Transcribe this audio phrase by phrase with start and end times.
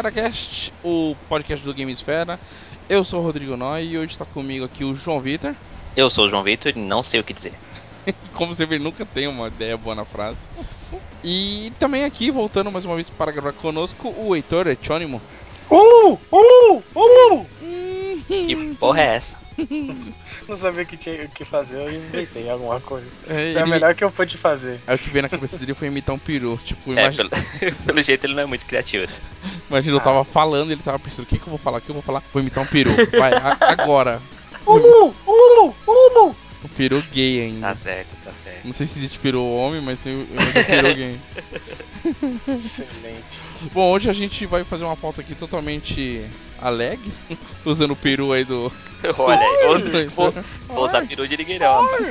[0.00, 2.40] o EsferaCast, o podcast do Game Esfera.
[2.88, 5.54] Eu sou o Rodrigo Noy e hoje está comigo aqui o João Vitor.
[5.94, 7.52] Eu sou o João Vitor e não sei o que dizer.
[8.32, 10.48] Como você vê, nunca tem uma ideia boa na frase.
[11.22, 15.20] E também aqui, voltando mais uma vez para gravar conosco, o Heitor Etônimo.
[15.70, 16.18] Uh!
[16.32, 16.82] Uh!
[16.96, 17.46] Uh!
[18.26, 19.36] Que porra é essa?
[20.48, 23.12] Não sabia o que tinha que fazer, eu inventei alguma coisa.
[23.26, 24.80] É, É a ele- melhor que eu pude fazer.
[24.86, 26.58] Aí o que veio na cabeça dele foi imitar um peru.
[26.64, 29.06] Tipo, É, imagina, pelo, pelo jeito ele não é muito criativo.
[29.68, 31.78] imagina eu tava falando, ele tava pensando, o que, que eu vou falar?
[31.78, 32.22] O que eu vou falar?
[32.32, 32.90] Vou imitar um peru.
[33.18, 34.22] Vai, a- agora.
[34.66, 35.14] Uh!
[35.26, 35.74] Uh!
[35.86, 36.36] Uh!
[36.62, 37.68] O peru gay ainda.
[37.68, 38.66] Tá certo, tá certo.
[38.66, 40.26] Não sei se existe peru homem, mas tem o
[40.66, 41.18] peru gay.
[42.48, 43.24] Excelente.
[43.72, 46.22] Bom, hoje a gente vai fazer uma pauta aqui totalmente
[46.60, 47.10] alegre,
[47.64, 48.70] usando o peru aí do.
[49.16, 50.32] Olha aí, vou,
[50.68, 52.06] vou, usar peru de rapaz.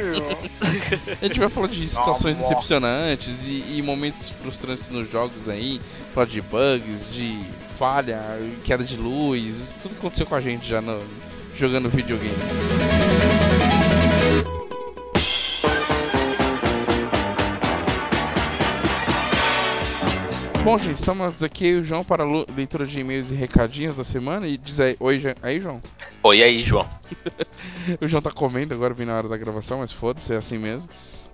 [1.21, 2.49] A gente vai falar de situações Amor.
[2.49, 5.79] decepcionantes e, e momentos frustrantes nos jogos aí,
[6.13, 7.39] falar de bugs, de
[7.77, 8.19] falha,
[8.63, 11.03] queda de luz, tudo que aconteceu com a gente já no-
[11.55, 12.35] jogando videogame.
[20.69, 24.47] Bom, gente, estamos aqui o João para a leitura de e-mails e recadinhos da semana.
[24.47, 25.81] E diz aí, oi, Ja- aí, João.
[26.21, 26.87] Oi aí, João.
[27.99, 30.87] O João tá comendo agora, bem na hora da gravação, mas foda-se, é assim mesmo.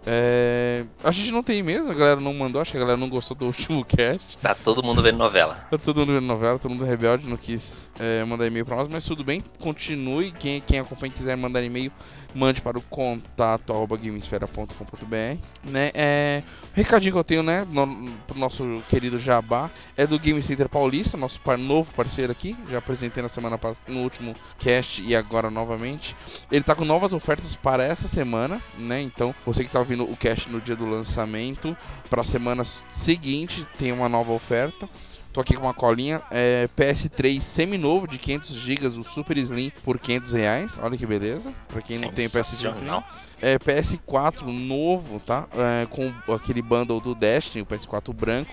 [0.06, 3.10] É, A gente não tem mesmo, a galera não mandou, acho que a galera não
[3.10, 4.38] gostou do último cast.
[4.38, 5.56] Tá todo mundo vendo novela.
[5.70, 8.88] Tá todo mundo vendo novela, todo mundo rebelde, não quis é, mandar e-mail pra nós,
[8.88, 10.32] mas tudo bem, continue.
[10.32, 11.92] Quem, quem acompanha quiser mandar e-mail,
[12.36, 15.40] mande para o contato arroba gamesfera.com.br.
[15.64, 15.92] Né?
[15.94, 20.44] É, o recadinho que eu tenho, né, no, pro nosso querido Jabá, é do Game
[20.44, 22.56] Center Paulista, nosso par- novo parceiro aqui.
[22.70, 26.16] Já apresentei na semana no último cast e agora novamente.
[26.52, 29.02] Ele tá com novas ofertas para essa semana, né?
[29.02, 31.76] Então, você que tá ouvindo o cast no dia do lançamento,
[32.10, 34.88] para a semana seguinte tem uma nova oferta.
[35.36, 40.00] Tô aqui com uma colinha, é, PS3 seminovo de 500 GB, o Super Slim por
[40.00, 40.80] 500 reais.
[40.82, 41.54] Olha que beleza.
[41.68, 43.04] Pra quem não tem PS3, Sensacional.
[43.42, 45.46] é, PS4 novo, tá?
[45.52, 48.50] É, com aquele bundle do Destiny, o PS4 branco,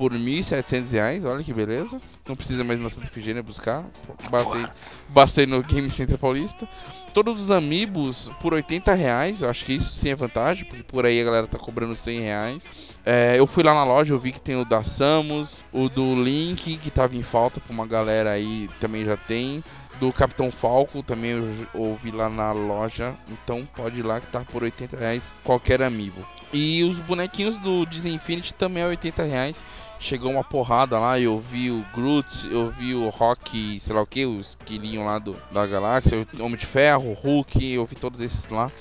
[0.00, 1.24] por 1.700 reais.
[1.26, 2.00] Olha que beleza.
[2.26, 3.84] Não precisa mais na Santa Efigênia buscar.
[4.30, 4.66] Bastei,
[5.10, 6.66] bastei no Game Center Paulista.
[7.12, 9.42] Todos os Amiibos por 80 reais.
[9.42, 12.20] Eu acho que isso sim é vantagem, porque por aí a galera tá cobrando 100
[12.20, 12.98] reais.
[13.04, 16.14] É, eu fui lá na loja, eu vi que tem o da Samus, o do
[16.22, 19.62] Link, que tava em falta pra uma galera aí, também já tem.
[20.00, 23.14] Do Capitão Falco também eu ouvi lá na loja.
[23.28, 26.26] Então pode ir lá que tá por 80 reais qualquer amiibo.
[26.54, 29.62] E os bonequinhos do Disney Infinity também é 80 reais.
[30.00, 34.06] Chegou uma porrada lá, eu vi o Groot, eu vi o Rock, sei lá o
[34.06, 37.94] que, o esquilinho lá do, da galáxia, o Homem de Ferro, o Hulk, eu vi
[37.96, 38.72] todos esses lá.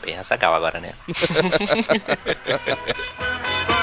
[0.04, 0.92] Bem Azaghal agora, né?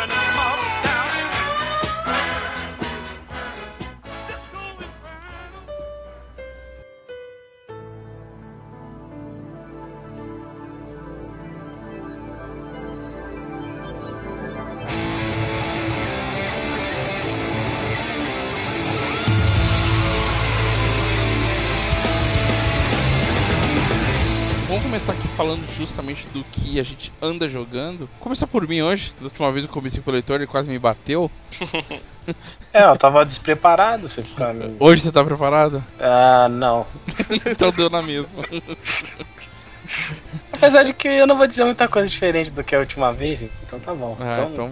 [26.34, 28.10] do que a gente anda jogando.
[28.20, 29.14] Começar por mim hoje.
[29.18, 31.30] Da última vez eu comecei com o leitor, ele quase me bateu.
[32.74, 34.78] É, eu tava despreparado você pra mim.
[34.80, 35.84] Hoje você tá preparado?
[36.00, 36.86] Ah, não.
[37.46, 38.44] então deu na mesma.
[40.54, 43.42] Apesar de que eu não vou dizer muita coisa diferente do que a última vez,
[43.42, 44.16] então tá bom.
[44.20, 44.72] Ah, então.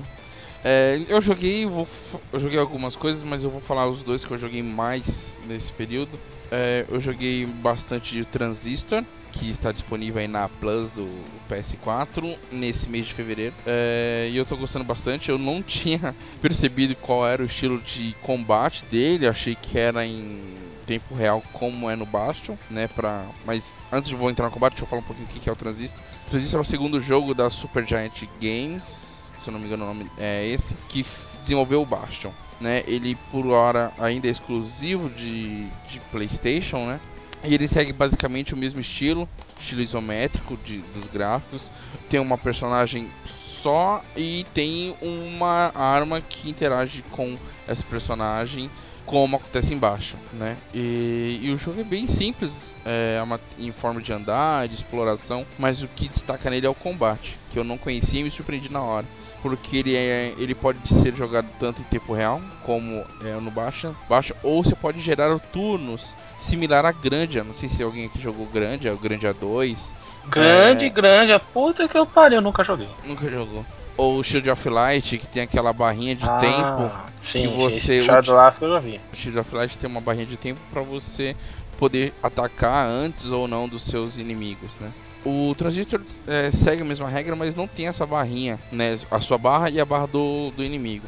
[0.64, 1.88] É, eu joguei, vou,
[2.32, 5.72] eu joguei algumas coisas, mas eu vou falar os dois que eu joguei mais nesse
[5.74, 6.20] período.
[6.52, 11.08] É, eu joguei bastante de Transistor, que está disponível aí na Plus do
[11.50, 13.54] PS4 nesse mês de fevereiro.
[13.66, 15.30] É, e eu tô gostando bastante.
[15.30, 20.42] Eu não tinha percebido qual era o estilo de combate dele, achei que era em
[20.86, 23.24] tempo real como é no Bastion, né, pra...
[23.46, 25.52] Mas antes de eu entrar no combate, deixa eu falar um pouquinho o que é
[25.52, 26.02] o Transistor.
[26.26, 29.88] O Transistor é o segundo jogo da Supergiant Games, se eu não me engano o
[29.88, 31.04] nome é esse, que
[31.42, 32.32] desenvolveu o Bastion.
[32.60, 37.00] Né, ele por hora ainda é exclusivo de, de PlayStation, né?
[37.42, 41.72] E ele segue basicamente o mesmo estilo, estilo isométrico de, dos gráficos.
[42.10, 48.70] Tem uma personagem só e tem uma arma que interage com essa personagem
[49.10, 50.56] como acontece embaixo, né?
[50.72, 55.44] E, e, o jogo é bem simples, é uma, em forma de andar, de exploração,
[55.58, 58.72] mas o que destaca nele é o combate, que eu não conhecia e me surpreendi
[58.72, 59.08] na hora,
[59.42, 63.96] porque ele, é, ele pode ser jogado tanto em tempo real como é, no baixa,
[64.08, 67.44] baixa, ou você pode gerar turnos similar a Grandia.
[67.44, 69.96] Não sei se alguém aqui jogou Grandia, o Grandia 2.
[70.28, 70.90] Grande, é...
[70.90, 72.90] grande, a puta que eu pariu, eu nunca joguei.
[73.04, 73.66] Nunca jogou
[74.00, 76.90] ou Shield of Light, que tem aquela barrinha de ah, tempo
[77.22, 78.02] sim, que você.
[78.02, 79.02] Shield of eu já vi.
[79.12, 81.36] O Shield of Light tem uma barrinha de tempo para você
[81.78, 84.90] poder atacar antes ou não dos seus inimigos, né?
[85.26, 88.98] O Transistor é, segue a mesma regra, mas não tem essa barrinha, né?
[89.12, 91.06] A sua barra e a barra do, do inimigo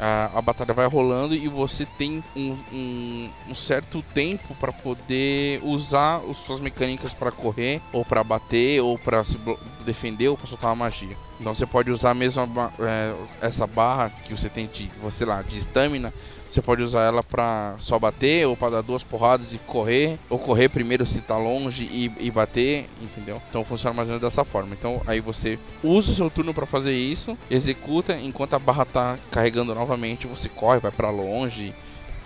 [0.00, 5.60] a, a batalha vai rolando e você tem um, um, um certo tempo para poder
[5.62, 9.38] usar as suas mecânicas para correr, ou para bater, ou para se
[9.84, 11.16] defender, ou para soltar uma magia.
[11.38, 12.42] Então você pode usar mesmo
[12.80, 16.12] é, essa barra que você tem de, sei lá, de stamina
[16.50, 20.38] você pode usar ela pra só bater, ou pra dar duas porradas e correr, ou
[20.38, 23.40] correr primeiro se tá longe e, e bater, entendeu?
[23.48, 24.74] Então funciona mais ou menos dessa forma.
[24.74, 29.18] Então aí você usa o seu turno para fazer isso, executa, enquanto a barra tá
[29.30, 31.72] carregando novamente, você corre, vai para longe,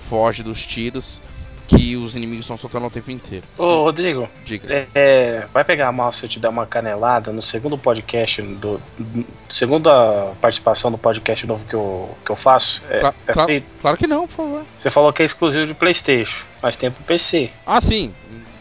[0.09, 1.21] foge dos tiros
[1.67, 3.45] que os inimigos estão soltando o tempo inteiro.
[3.57, 4.73] Ô, Rodrigo, diga.
[4.73, 8.81] É, é, vai pegar mal se eu te dar uma canelada no segundo podcast, do,
[8.99, 12.83] do segunda participação do podcast novo que eu, que eu faço?
[12.91, 14.63] É, Cla é claro, claro que não, por favor.
[14.79, 17.51] Você falou que é exclusivo de PlayStation, mas tem pro PC.
[17.67, 18.13] Ah, sim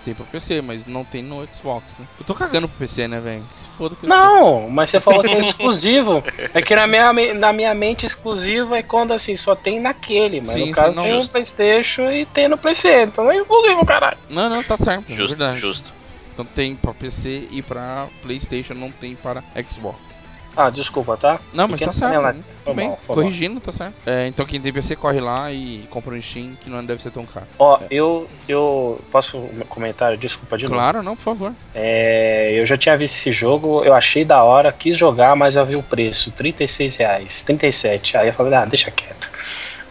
[0.03, 2.05] tem pro PC, mas não tem no Xbox, né?
[2.19, 3.43] Eu tô cagando pro PC, né, velho?
[3.55, 4.07] Se foda PC.
[4.07, 6.23] Não, mas você falou que é exclusivo.
[6.53, 10.51] é que na minha, na minha mente exclusivo é quando assim, só tem naquele, mas
[10.51, 11.25] sim, no caso sim, tem justo.
[11.25, 14.17] no Playstation e tem no PC, então é exclusivo, caralho.
[14.29, 15.11] Não, não, tá certo.
[15.11, 15.59] É justo, verdade.
[15.59, 15.93] justo.
[16.33, 20.22] Então tem pra PC e pra Playstation, não tem para Xbox.
[20.55, 21.39] Ah, desculpa, tá?
[21.53, 22.21] Não, mas tá certo.
[22.21, 22.35] Né?
[22.63, 22.87] Tudo bem.
[22.89, 23.61] Mal, Corrigindo, mal.
[23.61, 23.95] tá certo.
[24.05, 27.11] É, então quem tem PC corre lá e compra um Steam que não deve ser
[27.11, 27.45] tão caro.
[27.57, 27.87] Ó, é.
[27.89, 28.99] eu, eu.
[29.11, 30.17] Posso um comentário?
[30.17, 30.91] Desculpa de claro, novo.
[30.91, 31.53] Claro, não, por favor.
[31.73, 35.65] É, eu já tinha visto esse jogo, eu achei da hora, quis jogar, mas eu
[35.65, 38.17] vi o preço: 36 reais, 37.
[38.17, 39.29] Aí eu falei, ah, deixa quieto.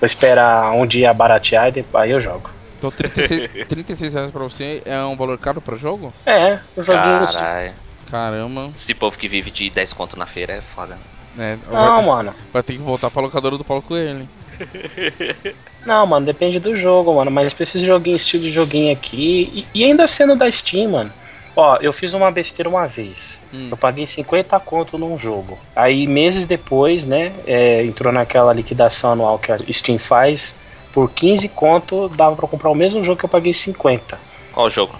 [0.00, 2.50] Vou esperar um dia baratear e depois, aí eu jogo.
[2.79, 6.12] Então 36, 36 reais pra você é um valor caro pra jogo?
[6.26, 7.73] É, eu joguei Caralho.
[8.12, 8.70] Caramba.
[8.76, 10.99] Esse povo que vive de 10 conto na feira é foda.
[11.38, 12.35] É, não, vai, mano.
[12.53, 14.29] Vai ter que voltar pra locadora do Paulo Coelho.
[15.87, 17.31] Não, mano, depende do jogo, mano.
[17.31, 19.67] Mas pra esses joguinhos, estilo de joguinho aqui.
[19.75, 21.10] E, e, ainda sendo da Steam, mano.
[21.56, 23.43] Ó, eu fiz uma besteira uma vez.
[23.53, 23.69] Hum.
[23.70, 25.58] Eu paguei 50 conto num jogo.
[25.75, 30.55] Aí, meses depois, né, é, entrou naquela liquidação anual que a Steam faz.
[30.93, 34.20] Por 15 conto, dava pra comprar o mesmo jogo que eu paguei 50.
[34.53, 34.94] Qual jogo?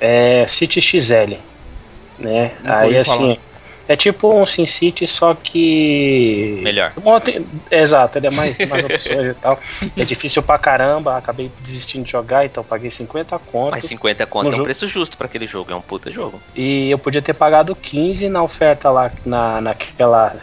[0.00, 1.34] É City XL
[2.18, 2.52] né?
[2.62, 3.38] Não Aí assim,
[3.88, 6.60] é tipo um Sin City, só que.
[6.62, 6.92] Melhor.
[7.70, 9.58] Exato, ele é mais, mais opções e tal.
[9.96, 13.72] É difícil pra caramba, acabei desistindo de jogar, então paguei 50 conto.
[13.72, 14.64] Mas 50 conto é um jogo.
[14.64, 16.40] preço justo para aquele jogo, é um puta jogo.
[16.54, 20.36] E eu podia ter pagado 15 na oferta lá, na, naquela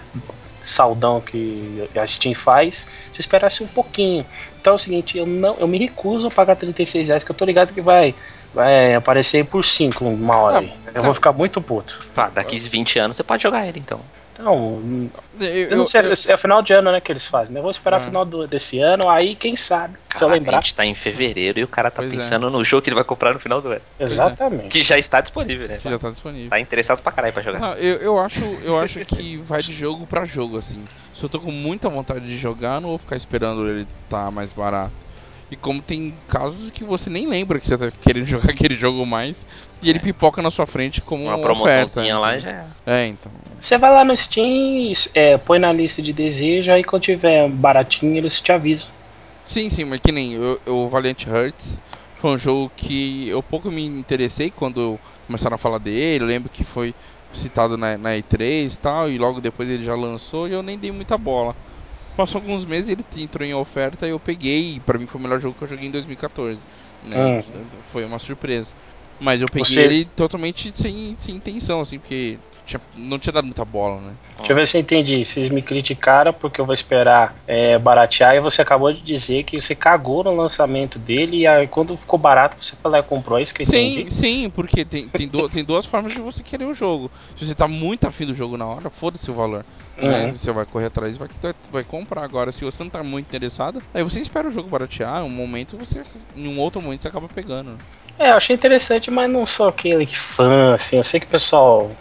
[0.61, 4.25] saldão que a Steam faz, se esperasse um pouquinho.
[4.59, 7.35] Então é o seguinte, eu não eu me recuso a pagar 36 reais, que eu
[7.35, 8.13] tô ligado que vai
[8.53, 10.73] vai aparecer por 5 uma hora aí.
[10.87, 11.01] Eu tá.
[11.01, 11.99] vou ficar muito puto.
[12.13, 13.99] Tá, daqui 20 anos você pode jogar ele então.
[14.39, 14.99] Então,
[15.37, 17.53] eu, eu não sei, eu, é final de ano, né, que eles fazem.
[17.53, 17.59] Né?
[17.59, 18.05] Eu vou esperar o ah.
[18.05, 20.59] final do, desse ano, aí quem sabe, Caraca, se eu lembrar.
[20.59, 22.15] A gente tá em fevereiro e o cara tá pois é.
[22.15, 22.49] pensando é.
[22.49, 23.81] no jogo que ele vai comprar no final do ano.
[23.99, 24.69] Exatamente.
[24.69, 25.77] Que já está disponível, né?
[25.77, 26.49] Que já tá disponível.
[26.49, 27.59] Tá interessado pra caralho pra jogar.
[27.59, 30.85] Não, eu, eu, acho, eu acho que vai de jogo pra jogo, assim.
[31.13, 34.53] Se eu tô com muita vontade de jogar, não vou ficar esperando ele tá mais
[34.53, 34.93] barato.
[35.51, 39.05] E como tem casos que você nem lembra que você tá querendo jogar aquele jogo
[39.05, 39.45] mais
[39.81, 40.01] e ele é.
[40.01, 42.65] pipoca na sua frente como uma promoçãozinha oferta, lá já é.
[42.85, 43.31] É, então.
[43.59, 48.15] Você vai lá no Steam, é, põe na lista de desejo, aí quando tiver baratinho
[48.17, 48.89] eles te avisam.
[49.45, 50.37] Sim, sim, mas que nem
[50.67, 51.79] o Valiant Hearts
[52.19, 56.23] foi um jogo que eu pouco me interessei quando começaram a falar dele.
[56.23, 56.93] Eu lembro que foi
[57.31, 60.77] citado na, na E3 e tal, e logo depois ele já lançou e eu nem
[60.77, 61.55] dei muita bola.
[62.19, 64.75] Passou alguns meses ele entrou em oferta e eu peguei.
[64.75, 66.59] E pra mim foi o melhor jogo que eu joguei em 2014.
[67.05, 67.15] Né?
[67.17, 67.63] Uhum.
[67.93, 68.73] Foi uma surpresa.
[69.21, 69.79] Mas eu peguei Você...
[69.79, 72.37] ele totalmente sem, sem intenção, assim, porque
[72.69, 74.13] tinha, não tinha dado muita bola, né?
[74.37, 75.25] Deixa eu ver se eu entendi.
[75.25, 79.59] Vocês me criticaram porque eu vou esperar é, baratear e você acabou de dizer que
[79.59, 83.41] você cagou no lançamento dele e aí quando ficou barato você lá e comprou, é
[83.41, 84.13] isso que eu Sim, entendi?
[84.13, 87.11] sim, porque tem, tem, do, tem duas formas de você querer o jogo.
[87.37, 89.65] Se você tá muito afim do jogo na hora, foda-se o valor.
[89.97, 90.09] Uhum.
[90.09, 90.31] Né?
[90.31, 91.27] Você vai correr atrás e vai,
[91.71, 92.23] vai comprar.
[92.23, 95.77] Agora, se você não tá muito interessado, aí você espera o jogo baratear, um momento
[95.77, 96.01] você.
[96.35, 97.71] Em um outro momento você acaba pegando.
[97.71, 97.77] Né?
[98.17, 100.97] É, eu achei interessante, mas não sou aquele fã, assim.
[100.97, 101.91] Eu sei que o pessoal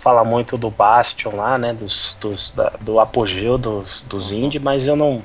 [0.00, 1.72] fala muito do Bastion lá, né?
[1.72, 5.22] Dos, dos da, do apogeu dos, dos indie, mas eu não.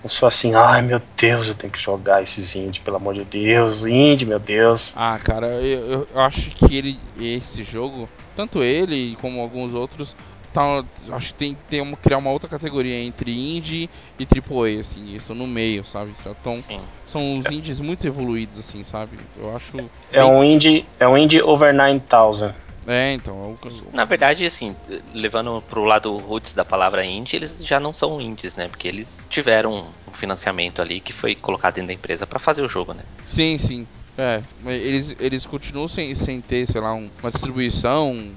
[0.00, 3.24] Não sou assim, ai meu Deus, eu tenho que jogar esses indie, pelo amor de
[3.24, 4.94] Deus, indie, meu Deus.
[4.96, 10.14] Ah, cara, eu, eu acho que ele, esse jogo, tanto ele como alguns outros,
[10.52, 13.90] tá, acho que tem que ter uma, criar uma outra categoria entre indie
[14.20, 16.14] e AAA, assim, isso no meio, sabe?
[16.40, 16.62] Então,
[17.04, 19.18] são os indies muito evoluídos, assim, sabe?
[19.36, 19.78] Eu acho.
[20.12, 20.30] É bem...
[20.30, 22.67] um indie, é um indie over 9000.
[22.88, 23.58] É, então.
[23.62, 23.72] Eu...
[23.92, 24.74] Na verdade, assim,
[25.12, 28.66] levando pro lado roots da palavra indie, eles já não são indies, né?
[28.66, 32.68] Porque eles tiveram um financiamento ali que foi colocado dentro da empresa para fazer o
[32.68, 33.02] jogo, né?
[33.26, 33.86] Sim, sim.
[34.16, 38.32] É, eles, eles continuam sem, sem ter, sei lá, um, uma distribuição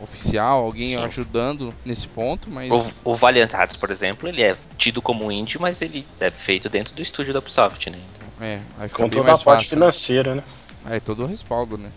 [0.00, 0.96] oficial, alguém sim.
[0.96, 2.70] ajudando nesse ponto, mas...
[3.04, 6.70] O, o Valiant Hearts, por exemplo, ele é tido como indie, mas ele é feito
[6.70, 7.98] dentro do estúdio da Ubisoft, né?
[8.12, 8.46] Então...
[8.46, 10.44] É, aí fica Com toda a parte financeira, né?
[10.88, 11.90] É, todo o respaldo, né?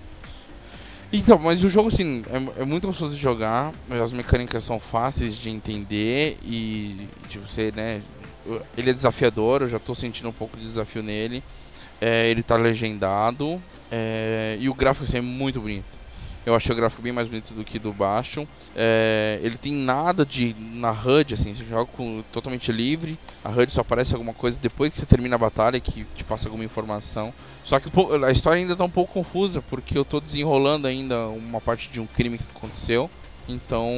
[1.16, 2.24] Então, mas o jogo, assim,
[2.58, 7.72] é, é, muito gostoso de jogar, as mecânicas são fáceis de entender e de você,
[7.72, 8.04] né...
[8.76, 11.46] Ele é desafiador, eu já tô sentindo um pouco de desafio nele.
[12.02, 15.98] É, ele tá legendado é, e o gráfico assim, é muito bonito.
[16.46, 18.46] Eu achei o gráfico bem mais bonito do que do Bastion.
[18.76, 23.18] É, ele tem nada de na HUD, assim, você joga com, totalmente livre.
[23.44, 26.48] A HUD só aparece alguma coisa depois que você termina a batalha, que te passa
[26.48, 27.34] alguma informação.
[27.64, 27.90] Só que
[28.26, 32.00] a história ainda está um pouco confusa, porque eu estou desenrolando ainda uma parte de
[32.00, 33.10] um crime que aconteceu.
[33.48, 33.90] Então,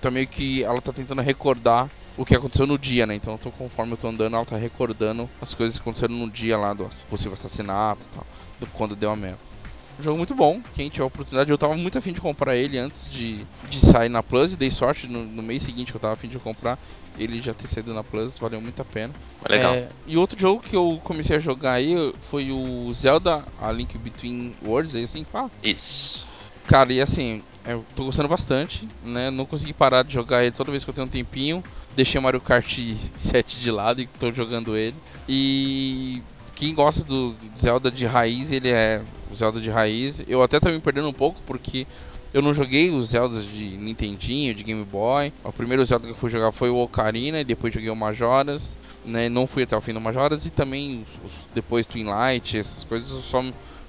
[0.00, 3.14] tá meio que ela tá tentando recordar o que aconteceu no dia, né?
[3.14, 6.56] Então, tô, conforme eu tô andando, ela tá recordando as coisas que aconteceram no dia
[6.56, 8.26] lá do possível assassinato e tal,
[8.60, 9.53] do, quando deu a merda.
[9.98, 11.50] Um jogo muito bom, quem tiver a oportunidade.
[11.50, 14.70] Eu tava muito afim de comprar ele antes de, de sair na Plus e dei
[14.70, 16.78] sorte no, no mês seguinte que eu tava afim de comprar.
[17.16, 19.14] Ele já ter saído na Plus, valeu muito a pena.
[19.48, 19.74] Legal.
[19.74, 23.96] É, e outro jogo que eu comecei a jogar aí foi o Zelda A Link
[23.98, 25.50] Between Worlds, é assim que fala?
[25.62, 26.26] Isso.
[26.66, 29.30] Cara, e assim, eu tô gostando bastante, né?
[29.30, 31.62] Não consegui parar de jogar ele toda vez que eu tenho um tempinho.
[31.94, 32.78] Deixei Mario Kart
[33.14, 34.96] 7 de lado e tô jogando ele.
[35.28, 36.22] E
[36.54, 40.22] quem gosta do Zelda de raiz, ele é o Zelda de raiz.
[40.26, 41.86] Eu até tô me perdendo um pouco porque
[42.32, 45.32] eu não joguei os Zeldas de Nintendinho, de Game Boy.
[45.42, 48.76] O primeiro Zelda que eu fui jogar foi o Ocarina e depois joguei o Majora's,
[49.04, 49.28] né?
[49.28, 53.10] Não fui até o fim do Majora's e também os, depois Twin Light, essas coisas
[53.10, 53.44] eu só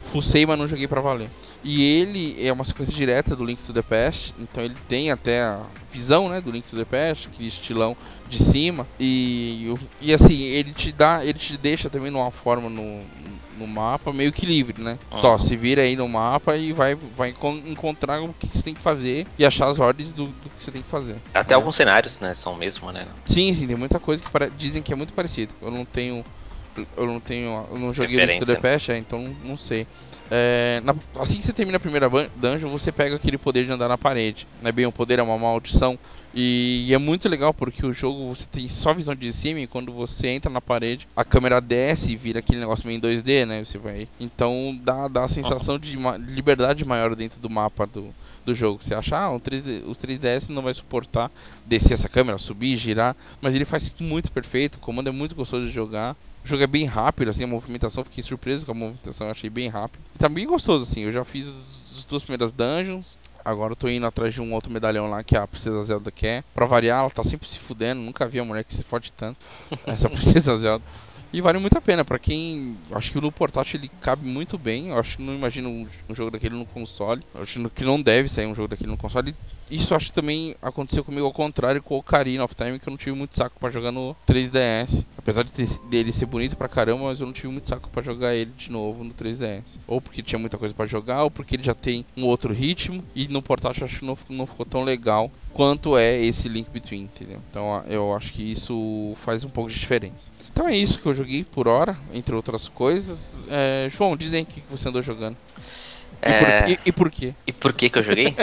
[0.05, 1.29] fucei, mas não joguei para valer.
[1.63, 5.41] E ele é uma sequência direta do Link to the Past, então ele tem até
[5.41, 7.97] a visão, né, do Link to the Past, aquele estilão
[8.29, 13.01] de cima e e assim, ele te dá, ele te deixa também numa forma no,
[13.57, 14.99] no mapa meio que livre, né?
[15.11, 15.17] Uhum.
[15.17, 17.33] Então, se vira aí no mapa e vai vai
[17.65, 20.71] encontrar o que você tem que fazer e achar as ordens do, do que você
[20.71, 21.15] tem que fazer.
[21.33, 21.55] Até né?
[21.55, 23.07] alguns cenários, né, são mesmo, né?
[23.25, 25.53] Sim, sim, tem muita coisa que dizem que é muito parecido.
[25.61, 26.23] Eu não tenho
[26.97, 27.65] eu não tenho.
[27.71, 29.87] Eu não joguei o Link to the Past, é, então não sei.
[30.29, 33.87] É, na, assim que você termina a primeira dungeon, você pega aquele poder de andar
[33.87, 34.47] na parede.
[34.61, 35.99] Não é bem um poder, é uma maldição.
[36.33, 39.67] E, e, é muito legal porque o jogo você tem só visão de cima e
[39.67, 43.45] quando você entra na parede, a câmera desce e vira aquele negócio meio em 2D,
[43.45, 43.63] né?
[43.63, 44.07] Você vai.
[44.19, 48.13] Então dá, dá a sensação de liberdade maior dentro do mapa do,
[48.45, 48.83] do jogo.
[48.83, 51.31] Você acha, ah, 3D, os 3DS não vai suportar
[51.65, 55.65] descer essa câmera, subir, girar, mas ele faz muito perfeito, o comando é muito gostoso
[55.65, 56.17] de jogar.
[56.45, 59.67] O jogo é bem rápido, assim, a movimentação, fiquei surpreso com a movimentação, achei bem
[59.67, 59.99] rápido.
[60.13, 61.47] E tá bem gostoso, assim, eu já fiz
[61.97, 65.35] as duas primeiras dungeons, agora eu tô indo atrás de um outro medalhão lá que
[65.35, 66.43] a Princesa Zelda quer.
[66.53, 69.39] Pra variar, ela tá sempre se fudendo, nunca vi a mulher que se fode tanto,
[69.87, 70.85] essa Princesa Zelda.
[71.33, 72.77] E vale muito a pena para quem.
[72.91, 74.89] Acho que no portátil ele cabe muito bem.
[74.91, 77.21] Eu acho que não imagino um, jogo daquele no console.
[77.33, 79.35] Eu acho que não deve sair um jogo daquele no console.
[79.69, 82.91] Isso acho que também aconteceu comigo ao contrário com o Ocarina of Time, que eu
[82.91, 85.05] não tive muito saco para jogar no 3DS.
[85.17, 88.03] Apesar de ter, dele ser bonito pra caramba, mas eu não tive muito saco para
[88.03, 89.79] jogar ele de novo no 3DS.
[89.87, 93.03] Ou porque tinha muita coisa para jogar, ou porque ele já tem um outro ritmo.
[93.15, 97.03] E no portátil acho que não, não ficou tão legal quanto é esse Link Between,
[97.03, 97.39] entendeu?
[97.49, 100.29] Então eu acho que isso faz um pouco de diferença.
[100.51, 103.47] Então é isso que eu joguei por hora, entre outras coisas.
[103.49, 105.37] É, João, dizem o que você andou jogando.
[106.25, 106.61] E, é...
[106.61, 107.33] por, e, e, por quê?
[107.47, 108.35] E por que que eu joguei?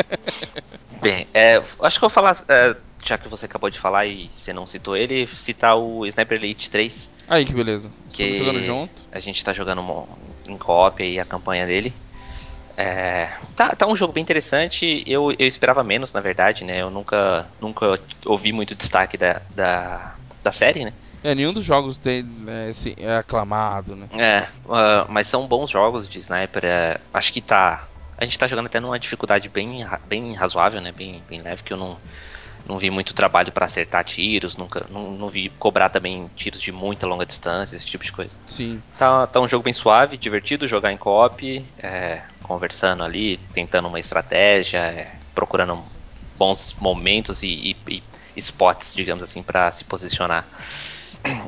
[1.02, 4.30] Bem, é, acho que eu vou falar, é, já que você acabou de falar e
[4.32, 7.10] você não citou ele, citar o Sniper Elite 3.
[7.28, 7.90] Aí que beleza.
[8.12, 8.92] Que Estamos jogando junto.
[9.10, 10.08] A gente tá jogando
[10.46, 11.92] em co-op aí a campanha dele.
[12.76, 15.02] É, tá, tá um jogo bem interessante.
[15.06, 16.80] Eu, eu esperava menos, na verdade, né?
[16.80, 20.92] Eu nunca, nunca ouvi muito destaque da, da, da série, né?
[21.24, 24.08] É, nenhum dos jogos tem, é, assim, é aclamado, né?
[24.12, 26.64] É, uh, mas são bons jogos de sniper.
[26.64, 27.86] É, acho que tá.
[28.18, 30.92] A gente tá jogando até numa dificuldade bem, bem razoável, né?
[30.92, 31.96] Bem, bem leve, que eu não.
[32.66, 36.72] não vi muito trabalho para acertar tiros, nunca, não, não, vi cobrar também tiros de
[36.72, 38.36] muita longa distância, esse tipo de coisa.
[38.46, 38.82] Sim.
[38.98, 44.00] Tá, tá um jogo bem suave, divertido, jogar em co-op, é, conversando ali, tentando uma
[44.00, 45.78] estratégia, é, procurando
[46.36, 48.02] bons momentos e, e,
[48.36, 50.46] e spots, digamos assim, para se posicionar.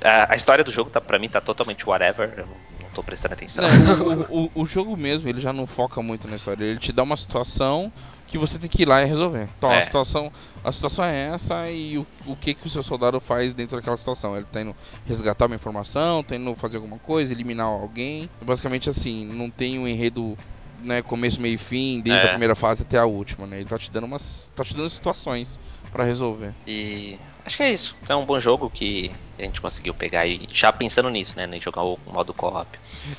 [0.02, 2.32] A, a, história do jogo, tá, pra mim, tá totalmente whatever.
[2.36, 3.64] Eu não tô prestando atenção.
[4.30, 6.64] o, o, o, jogo mesmo, ele já não foca muito na história.
[6.64, 7.92] Ele te dá uma situação
[8.26, 9.48] que você tem que ir lá e resolver.
[9.58, 9.78] Então, é.
[9.78, 13.52] a, situação, a situação é essa e o, o que, que o seu soldado faz
[13.52, 14.36] dentro daquela situação.
[14.36, 14.74] Ele tá indo
[15.06, 18.28] resgatar uma informação, tá indo fazer alguma coisa, eliminar alguém.
[18.42, 20.36] Basicamente assim, não tem um enredo
[20.84, 22.26] né, começo, meio e fim, desde é.
[22.26, 23.56] a primeira fase até a última, né?
[23.56, 24.52] Ele tá te dando umas.
[24.54, 25.58] tá te dando situações
[25.94, 26.52] para resolver.
[26.66, 27.96] E acho que é isso.
[28.08, 31.46] É um bom jogo que a gente conseguiu pegar e já pensando nisso, né?
[31.46, 32.68] Nem jogar o modo co-op.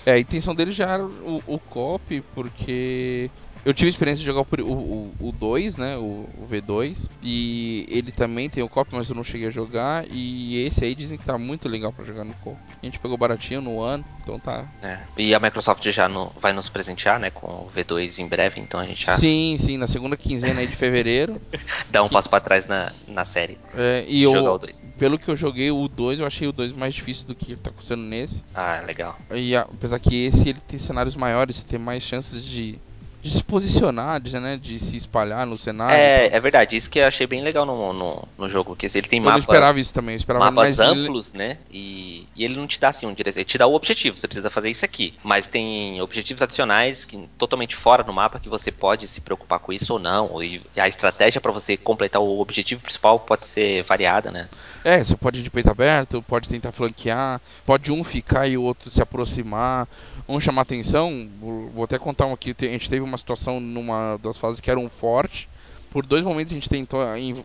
[0.05, 3.32] É, a intenção dele já era o, o co-op, porque
[3.65, 5.98] eu tive a experiência de jogar o, o, 2, né?
[5.98, 7.10] O, o, V2.
[7.24, 10.05] E ele também tem o cop, mas eu não cheguei a jogar.
[10.07, 12.55] E esse aí dizem que tá muito legal para jogar no cop.
[12.81, 14.65] A gente pegou baratinho no ano, então tá.
[14.84, 15.00] É.
[15.17, 17.31] E a Microsoft já no, vai nos presentear, né?
[17.31, 19.17] Com o V2 em breve, então a gente já.
[19.17, 21.41] Sim, sim, na segunda quinzena aí de fevereiro.
[21.89, 22.13] Dá um que...
[22.13, 23.57] passo para trás na, na série.
[23.75, 24.60] É, e eu,
[25.00, 27.72] pelo que eu joguei o 2, eu achei o 2 mais difícil do que tá
[27.72, 28.43] acontecendo nesse.
[28.53, 29.17] Ah, legal.
[29.31, 32.79] E apesar que esse ele tem cenários maiores, você tem mais chances de
[33.25, 35.97] de se posicionar, de, né, de se espalhar no cenário.
[35.97, 39.08] É, é verdade, isso que eu achei bem legal no, no, no jogo, porque ele
[39.08, 39.38] tem mapas.
[39.38, 41.58] Eu esperava isso também, eu esperava mapas mais amplos, né?
[41.71, 44.28] E, e ele não te dá assim um direção, ele te dá o objetivo, você
[44.28, 45.15] precisa fazer isso aqui.
[45.23, 49.73] Mas tem objetivos adicionais que totalmente fora no mapa que você pode se preocupar com
[49.73, 50.43] isso ou não.
[50.43, 54.47] E a estratégia para você completar o objetivo principal pode ser variada, né?
[54.84, 58.62] É, você pode ir de peito aberto, pode tentar flanquear, pode um ficar e o
[58.62, 59.88] outro se aproximar,
[60.28, 61.30] um chamar atenção.
[61.74, 64.80] Vou até contar um aqui, a gente teve uma situação numa das fases que era
[64.80, 65.48] um forte.
[65.90, 67.00] Por dois momentos a gente tentou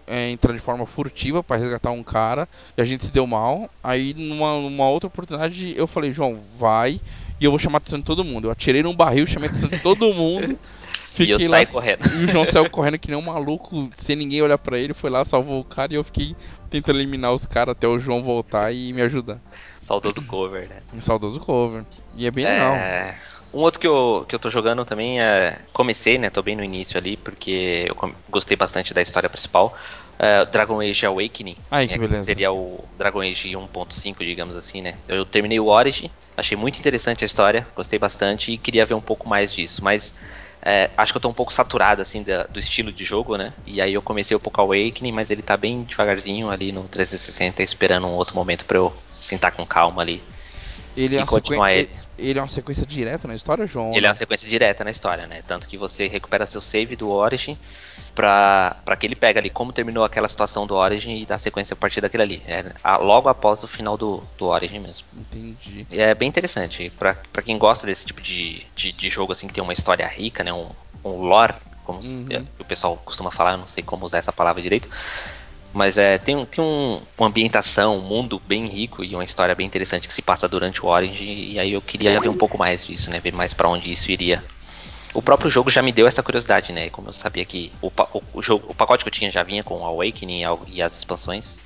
[0.09, 3.71] é, entrar de forma furtiva para resgatar um cara e a gente se deu mal.
[3.83, 7.01] Aí numa, numa outra oportunidade eu falei, João, vai
[7.40, 8.49] e eu vou chamar atenção de todo mundo.
[8.49, 10.59] Eu atirei num barril, chamei atenção de todo mundo.
[11.26, 12.09] Fiquei e eu lá, correndo.
[12.14, 15.11] E o João saiu correndo que nem um maluco, sem ninguém olhar para ele, foi
[15.11, 16.35] lá, salvou o cara e eu fiquei
[16.70, 19.38] tentando eliminar os caras até o João voltar e me ajudar.
[19.80, 20.76] Saudoso cover, né?
[21.00, 21.85] Saudoso cover.
[22.16, 22.50] E é bem é...
[22.50, 22.74] legal.
[23.52, 25.59] Um outro que eu, que eu tô jogando também é.
[25.72, 26.30] Comecei, né?
[26.30, 29.76] Tô bem no início ali, porque eu gostei bastante da história principal.
[30.20, 31.56] Uh, Dragon Age Awakening.
[31.70, 32.24] Ai, que né, beleza.
[32.24, 34.94] seria o Dragon Age 1.5, digamos assim, né?
[35.09, 39.00] Eu terminei o Origin, achei muito interessante a história, gostei bastante e queria ver um
[39.00, 39.83] pouco mais disso.
[39.83, 40.12] Mas
[40.62, 43.55] é, acho que eu tô um pouco saturado, assim, da, do estilo de jogo, né?
[43.66, 47.62] E aí eu comecei um pouco Awakening, mas ele tá bem devagarzinho ali no 360,
[47.62, 50.23] esperando um outro momento para eu sentar com calma ali.
[50.96, 51.90] Ele é, continuar ele.
[52.18, 53.94] Ele é uma sequência direta na história, João?
[53.94, 55.42] Ele é uma sequência direta na história, né?
[55.46, 57.59] Tanto que você recupera seu save do Origin
[58.14, 61.75] pra, pra que ele pega ali como terminou aquela situação do Origin e dá sequência
[61.75, 62.42] a partir daquilo ali.
[62.46, 62.64] É
[62.99, 65.07] logo após o final do, do Origin mesmo.
[65.16, 65.87] Entendi.
[65.90, 66.90] É bem interessante.
[66.99, 70.07] Pra, pra quem gosta desse tipo de, de, de jogo assim que tem uma história
[70.07, 70.53] rica, né?
[70.53, 70.68] Um,
[71.05, 72.46] um lore, como uhum.
[72.59, 74.88] o pessoal costuma falar, não sei como usar essa palavra direito.
[75.72, 79.66] Mas é, tem, tem um, uma ambientação, um mundo bem rico e uma história bem
[79.66, 81.24] interessante que se passa durante o Orange.
[81.24, 83.20] E aí eu queria ver um pouco mais disso, né?
[83.20, 84.42] Ver mais para onde isso iria.
[85.14, 86.90] O próprio jogo já me deu essa curiosidade, né?
[86.90, 89.62] Como eu sabia que o, o, o, jogo, o pacote que eu tinha já vinha
[89.62, 91.59] com o Awakening e as expansões.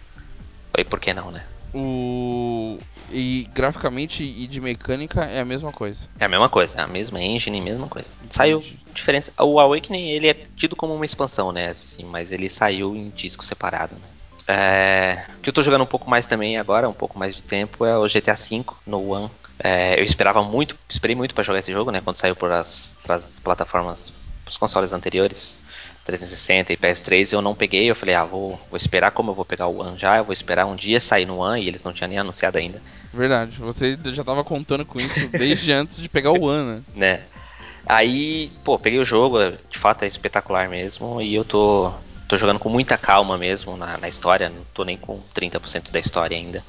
[0.74, 1.42] Foi por que não, né?
[1.74, 2.78] O...
[3.10, 6.08] E graficamente e de mecânica é a mesma coisa.
[6.18, 8.10] É a mesma coisa, é a mesma engine, mesma coisa.
[8.30, 8.80] Saiu Entendi.
[8.92, 9.32] diferença.
[9.42, 11.68] O Awakening ele é tido como uma expansão, né?
[11.68, 14.08] Assim, mas ele saiu em disco separado, né?
[14.46, 17.42] É, o que eu tô jogando um pouco mais também agora, um pouco mais de
[17.42, 19.30] tempo, é o GTA V no One.
[19.58, 22.00] É, eu esperava muito, esperei muito para jogar esse jogo, né?
[22.00, 24.12] Quando saiu para as plataformas,
[24.46, 25.58] os consoles anteriores.
[26.04, 29.44] 360 e PS3 eu não peguei, eu falei, ah, vou, vou esperar como eu vou
[29.44, 31.92] pegar o One já, eu vou esperar um dia sair no One e eles não
[31.92, 32.80] tinham nem anunciado ainda.
[33.12, 36.82] Verdade, você já tava contando com isso desde antes de pegar o One, né?
[36.94, 37.20] né?
[37.86, 39.38] Aí, pô, peguei o jogo,
[39.70, 41.92] de fato é espetacular mesmo, e eu tô,
[42.28, 46.00] tô jogando com muita calma mesmo na, na história, não tô nem com 30% da
[46.00, 46.64] história ainda.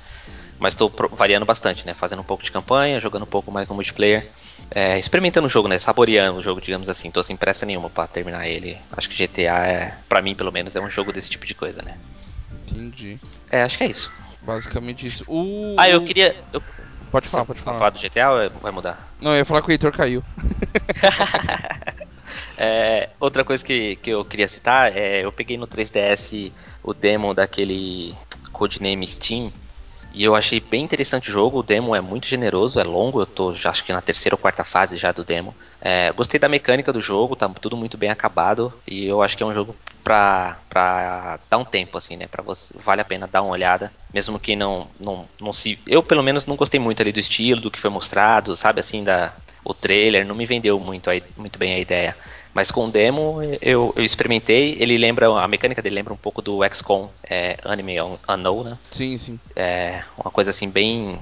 [0.58, 1.94] Mas estou variando bastante, né?
[1.94, 4.30] Fazendo um pouco de campanha, jogando um pouco mais no multiplayer
[4.72, 5.78] é, experimentando o jogo, né?
[5.80, 7.12] Saboreando o jogo, digamos assim.
[7.12, 8.78] Tô sem pressa nenhuma para terminar ele.
[8.92, 11.82] Acho que GTA é, para mim pelo menos, é um jogo desse tipo de coisa,
[11.82, 11.98] né?
[12.70, 13.20] Entendi.
[13.52, 14.12] É, acho que é isso.
[14.42, 15.24] Basicamente isso.
[15.28, 15.76] O...
[15.78, 16.36] Ah, eu queria.
[16.54, 16.62] Eu...
[17.12, 17.78] Pode falar, pode falar.
[17.78, 19.14] falar do GTA ou vai mudar?
[19.22, 20.22] Não, eu ia falar que o Heitor caiu.
[22.58, 26.52] é, outra coisa que, que eu queria citar é eu peguei no 3DS
[26.84, 28.14] o demo daquele
[28.52, 29.52] Codename Steam
[30.16, 31.60] E eu achei bem interessante o jogo.
[31.60, 33.20] O demo é muito generoso, é longo.
[33.20, 35.54] Eu tô já acho que na terceira ou quarta fase já do demo.
[35.82, 38.74] É, gostei da mecânica do jogo, tá tudo muito bem acabado.
[38.88, 39.76] E eu acho que é um jogo
[40.06, 42.28] pra, pra dar um tempo, assim, né?
[42.28, 43.92] Pra você, vale a pena dar uma olhada.
[44.14, 45.78] Mesmo que não, não, não se.
[45.86, 48.80] Eu, pelo menos, não gostei muito ali do estilo, do que foi mostrado, sabe?
[48.80, 49.34] Assim, da,
[49.66, 52.16] o trailer não me vendeu muito, muito bem a ideia.
[52.56, 56.42] Mas com o demo eu, eu experimentei, ele lembra, a mecânica dele lembra um pouco
[56.42, 57.98] do XCOM é, Anime
[58.30, 58.80] Unknown, né?
[58.90, 59.40] Sim, sim.
[59.54, 61.20] É uma coisa assim bem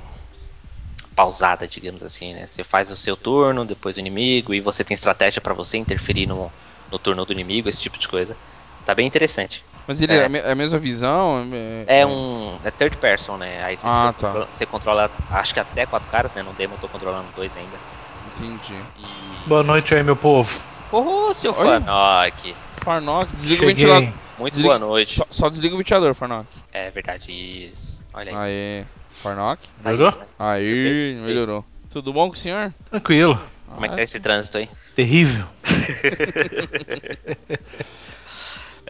[1.16, 2.46] pausada, digamos assim, né?
[2.46, 6.28] Você faz o seu turno, depois o inimigo, e você tem estratégia para você interferir
[6.28, 6.52] no,
[6.92, 8.38] no turno do inimigo, esse tipo de coisa.
[8.86, 9.66] Tá bem interessante.
[9.88, 11.44] Mas ele é, é a mesma visão?
[11.88, 12.60] É, é, um.
[12.64, 13.64] É third person, né?
[13.64, 14.28] Aí você, ah, tá.
[14.28, 16.44] controla, você controla, acho que até quatro caras, né?
[16.44, 17.82] No demo eu tô controlando dois ainda.
[18.24, 18.86] Entendi.
[18.96, 19.44] E...
[19.48, 20.73] Boa noite aí, meu povo.
[20.94, 22.56] Ô, oh, seu Farnock.
[22.84, 23.66] Farnock, desliga Cheguei.
[23.66, 24.14] o ventilador.
[24.38, 24.78] Muito desliga...
[24.78, 25.16] boa noite.
[25.16, 26.46] Só, só, desliga o ventilador, Farnock.
[26.72, 28.00] É verdade, isso.
[28.14, 28.38] Olha aí.
[28.38, 28.86] Aê.
[29.24, 29.68] Farnock?
[29.84, 30.22] Melhorou?
[30.38, 31.66] Aí, aí melhorou.
[31.90, 32.72] Tudo bom com o senhor?
[32.92, 33.42] Tranquilo.
[33.74, 34.70] Como é que tá esse trânsito aí?
[34.94, 35.48] Terrível.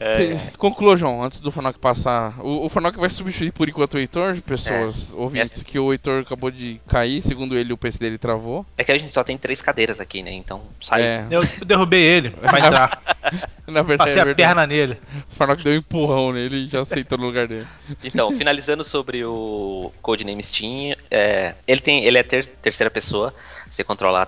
[0.03, 0.37] É...
[0.57, 2.37] Conclua, João, antes do Fanoc passar.
[2.39, 5.17] O, o Fanoc vai substituir por enquanto o Heitor, pessoas é.
[5.17, 5.63] ouvintes, é.
[5.63, 8.65] que o Heitor acabou de cair, segundo ele o PC dele travou.
[8.77, 10.33] É que a gente só tem três cadeiras aqui, né?
[10.33, 11.01] Então sai.
[11.01, 11.27] É.
[11.31, 13.01] Eu derrubei ele, vai entrar.
[13.65, 14.97] Na verdade, Passei é a perna nele.
[15.31, 17.65] O Fanoc deu um empurrão nele e já aceitou no lugar dele.
[18.03, 23.33] Então, finalizando sobre o Codename Steam, é, ele, tem, ele é ter, terceira pessoa,
[23.69, 24.27] você controla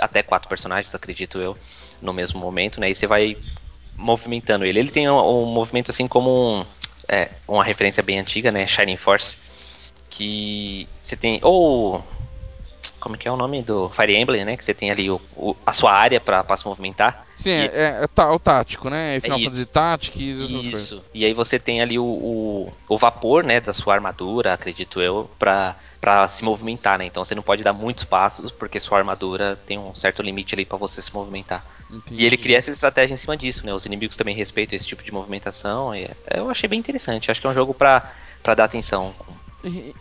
[0.00, 1.56] até quatro personagens, acredito eu,
[2.00, 2.90] no mesmo momento, né?
[2.90, 3.36] E você vai
[3.96, 4.78] movimentando ele.
[4.78, 6.64] Ele tem um, um movimento assim como um,
[7.08, 8.66] é, uma referência bem antiga, né?
[8.66, 9.38] Shining Force.
[10.10, 11.40] Que você tem.
[11.42, 12.04] Ou.
[13.04, 14.56] Como que é o nome do Fire Emblem, né?
[14.56, 17.26] Que você tem ali o, o a sua área para se movimentar.
[17.36, 19.20] Sim, e, é, é, é, o tático, né?
[19.20, 20.70] Final é Fantasy Tactics, essas isso.
[20.70, 21.04] coisas.
[21.12, 23.60] E aí você tem ali o, o, o, vapor, né?
[23.60, 27.04] Da sua armadura, acredito eu, pra, pra se movimentar, né?
[27.04, 30.64] Então você não pode dar muitos passos, porque sua armadura tem um certo limite ali
[30.64, 31.62] para você se movimentar.
[31.90, 32.22] Entendi.
[32.22, 33.74] E ele cria essa estratégia em cima disso, né?
[33.74, 35.94] Os inimigos também respeitam esse tipo de movimentação.
[35.94, 37.30] E eu achei bem interessante.
[37.30, 39.14] Acho que é um jogo para dar atenção.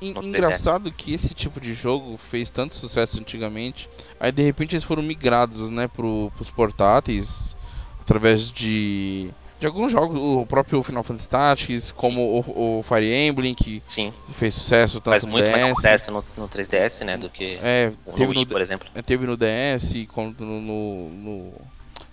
[0.02, 3.90] Engraçado que esse tipo de jogo fez tanto sucesso antigamente.
[4.20, 7.56] Aí de repente eles foram migrados, né, pro, pros portáteis
[8.02, 9.32] através de
[9.64, 14.14] de alguns jogos, o próprio Final Fantasy Tactics, como o, o, Fire Emblem, que Sim.
[14.34, 15.52] fez sucesso tanto Faz no muito DS.
[15.54, 18.90] mais sucesso no, no 3DS, né, do que é, teve no Wii, no, por exemplo.
[18.94, 21.54] É, teve no DS, como no, no,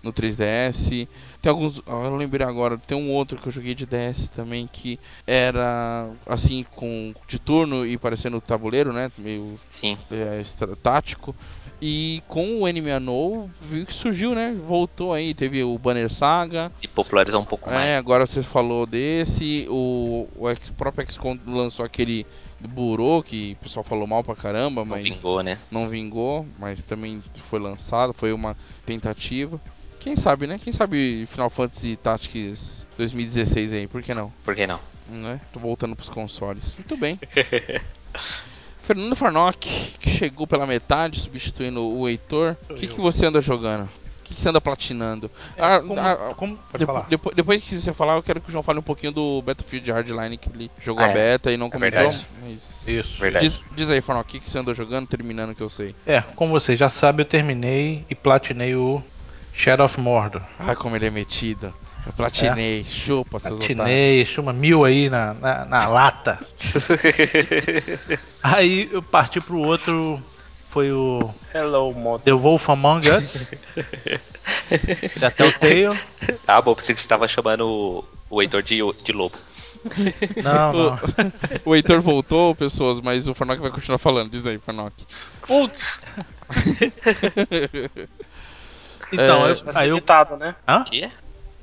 [0.03, 1.09] no 3DS.
[1.41, 1.83] Tem alguns.
[1.87, 6.65] Eu lembrei agora, tem um outro que eu joguei de DS também que era assim,
[6.75, 9.11] com de turno e parecendo tabuleiro, né?
[9.19, 9.97] Meio Sim.
[10.11, 10.43] É,
[10.83, 11.35] tático.
[11.83, 14.53] E com o Anime Anou, viu que surgiu, né?
[14.53, 16.71] Voltou aí, teve o Banner Saga.
[16.83, 17.87] E popularizou um pouco é, mais.
[17.89, 19.67] É, agora você falou desse.
[19.71, 22.27] O, o próprio XCOM lançou aquele
[22.61, 25.03] Burô, que o pessoal falou mal pra caramba, mas.
[25.03, 25.59] Não vingou, né?
[25.71, 29.59] Não vingou, mas também foi lançado, foi uma tentativa.
[30.01, 30.59] Quem sabe, né?
[30.59, 34.33] Quem sabe Final Fantasy Tactics 2016 aí, por que não?
[34.43, 34.81] Por que não?
[35.07, 35.39] Né?
[35.53, 36.75] Tô voltando pros consoles.
[36.75, 37.21] Muito bem.
[38.83, 39.69] Fernando Farnock,
[40.01, 42.57] que chegou pela metade, substituindo o Heitor.
[42.69, 43.85] O que, que você anda jogando?
[43.85, 45.31] O que, que você anda platinando?
[45.57, 48.53] É, ah, como, ah, como, depois, depois, depois, que você falar, eu quero que o
[48.53, 51.15] João fale um pouquinho do Battlefield Hardline, que ele jogou ah, a é.
[51.15, 51.55] beta é.
[51.55, 52.01] e não comentou.
[52.01, 52.85] É mas...
[52.87, 53.49] Isso, verdade.
[53.49, 55.95] Diz, diz aí, Farnock, o que, que você andou jogando, terminando que eu sei.
[56.07, 59.03] É, como você já sabe, eu terminei e platinei o
[59.53, 60.43] Shadow of Mordor.
[60.59, 61.73] Ah, como ele é metido.
[62.07, 62.85] Eu platinei, é.
[62.85, 66.39] chupa seus Platinei, chuma mil aí na, na, na lata.
[68.43, 70.21] aí eu parti pro outro,
[70.71, 72.25] foi o Hello, Mod.
[72.25, 73.47] The Wolf Among Us.
[75.21, 75.99] da Telltale.
[76.47, 79.37] Ah, bom, pensei que você estava chamando o, o Heitor de, de lobo.
[80.43, 80.95] Não, não.
[81.65, 84.31] O, o Heitor voltou, pessoas, mas o Farnock vai continuar falando.
[84.31, 84.95] Diz aí, Farnock.
[85.47, 86.01] Putz!
[89.13, 90.55] Então, é, eu, vai ser editado, né?
[90.67, 90.85] Hã?
[90.85, 91.11] Que?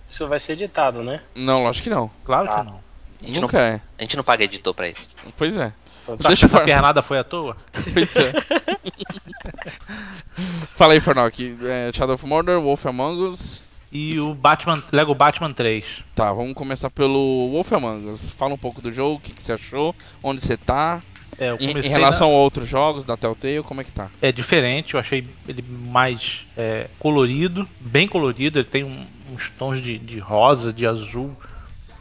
[0.10, 1.22] Isso vai ser editado, né?
[1.36, 2.10] Não, lógico que não.
[2.24, 2.60] Claro ah.
[2.60, 2.88] que não.
[3.22, 3.82] A gente Nunca não, é.
[3.98, 5.16] A gente não paga editor pra isso.
[5.36, 5.74] Pois é.
[6.06, 7.58] Tá Deixa essa pernada foi à toa?
[7.94, 8.32] Pois é.
[10.78, 11.58] Fala aí, Farnock.
[11.64, 13.68] É, Shadow of Mordor, Wolf Among Us.
[13.92, 15.86] E o Batman, Lego Batman 3.
[16.14, 18.30] Tá, vamos começar pelo Wolf Among Us.
[18.30, 21.02] Fala um pouco do jogo, o que, que você achou, onde você tá.
[21.40, 22.34] É, em, em, relação na...
[22.34, 24.10] a outros jogos da Telltale, como é que tá?
[24.22, 29.82] É diferente, eu achei ele mais é, colorido, bem colorido, ele tem um, uns tons
[29.82, 31.36] de, de, rosa, de azul.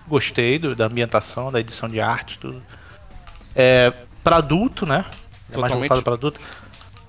[0.08, 2.62] Gostei do, da ambientação, da edição de arte, tudo.
[3.54, 5.04] É, para adulto, né?
[5.50, 5.60] É Totalmente.
[5.60, 6.40] mais voltado para adulto.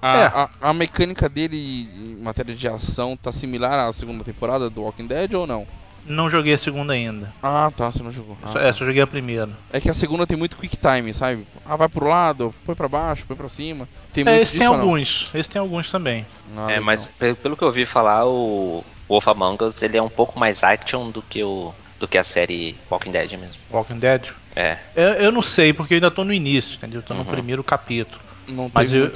[0.02, 0.26] A, é.
[0.26, 5.08] a, a, mecânica dele em matéria de ação tá similar à segunda temporada do Walking
[5.08, 5.66] Dead ou não?
[6.08, 7.34] Não joguei a segunda ainda.
[7.44, 8.38] Ah, tá, você não jogou.
[8.42, 9.50] Ah, Só- É, só joguei a primeira.
[9.72, 11.46] É que a segunda tem muito quick time, sabe?
[11.66, 13.90] Ah, vai pro lado, põe pra baixo, põe pra cima.
[14.14, 14.80] Tem É, muito esse tem disso, não?
[14.80, 15.32] alguns.
[15.34, 16.26] Esse tem alguns também.
[16.56, 16.84] Ah, É, legal.
[16.86, 17.10] mas
[17.42, 21.10] pelo, que eu ouvi falar, o Wolf Among Us ele é um pouco mais action
[21.12, 23.56] do que o do que a série Walking Dead mesmo.
[23.72, 24.28] Walking Dead.
[24.56, 24.78] É.
[24.96, 27.00] Eu, eu não sei, porque eu ainda tô no início, entendeu?
[27.00, 27.26] Eu tô no Uhum.
[27.26, 28.22] primeiro capítulo.
[28.48, 29.10] Não mas teve eu-.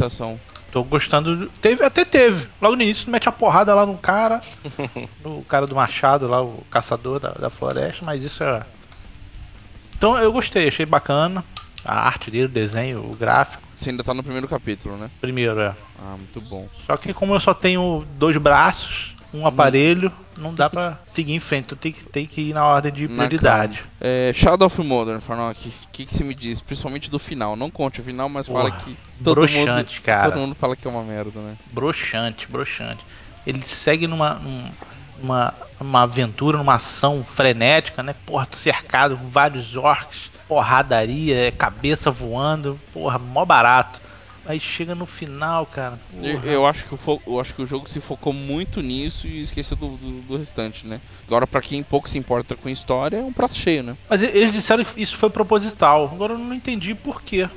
[0.71, 1.49] Tô gostando.
[1.62, 2.47] Teve, até teve.
[2.62, 4.41] Logo no início, mete a porrada lá no cara.
[5.23, 8.65] no cara do machado lá, o caçador da, da floresta, mas isso é.
[9.95, 11.43] Então eu gostei, achei bacana.
[11.84, 13.63] A arte dele, o desenho, o gráfico.
[13.75, 15.10] Você ainda tá no primeiro capítulo, né?
[15.19, 15.75] Primeiro, é.
[15.99, 16.69] Ah, muito bom.
[16.86, 21.39] Só que como eu só tenho dois braços, um aparelho, não dá pra seguir em
[21.39, 21.67] frente.
[21.67, 23.84] Tu tem que, tem que ir na ordem de prioridade.
[24.00, 26.62] É, Shadow of Modern, Farnock, o que, que você me diz?
[26.62, 27.56] Principalmente do final.
[27.56, 30.32] Não conte o final, mas fala que todo mundo, broxante, cara.
[30.32, 31.56] todo mundo fala que é uma merda, né?
[31.72, 33.06] broxante, broxante.
[33.46, 34.72] Ele segue numa, num-
[35.22, 38.13] numa, numa aventura, numa ação frenética, né?
[38.26, 44.00] Porra, tô cercado com vários orcs, porradaria, é cabeça voando, porra, mó barato.
[44.45, 45.99] Aí chega no final, cara.
[46.21, 49.27] Eu, eu acho que o fo- eu acho que o jogo se focou muito nisso
[49.27, 50.99] e esqueceu do, do, do restante, né?
[51.27, 53.95] Agora, pra quem pouco se importa com história, é um prato cheio, né?
[54.10, 56.10] Mas eles disseram que isso foi proposital.
[56.12, 57.47] Agora eu não entendi por quê.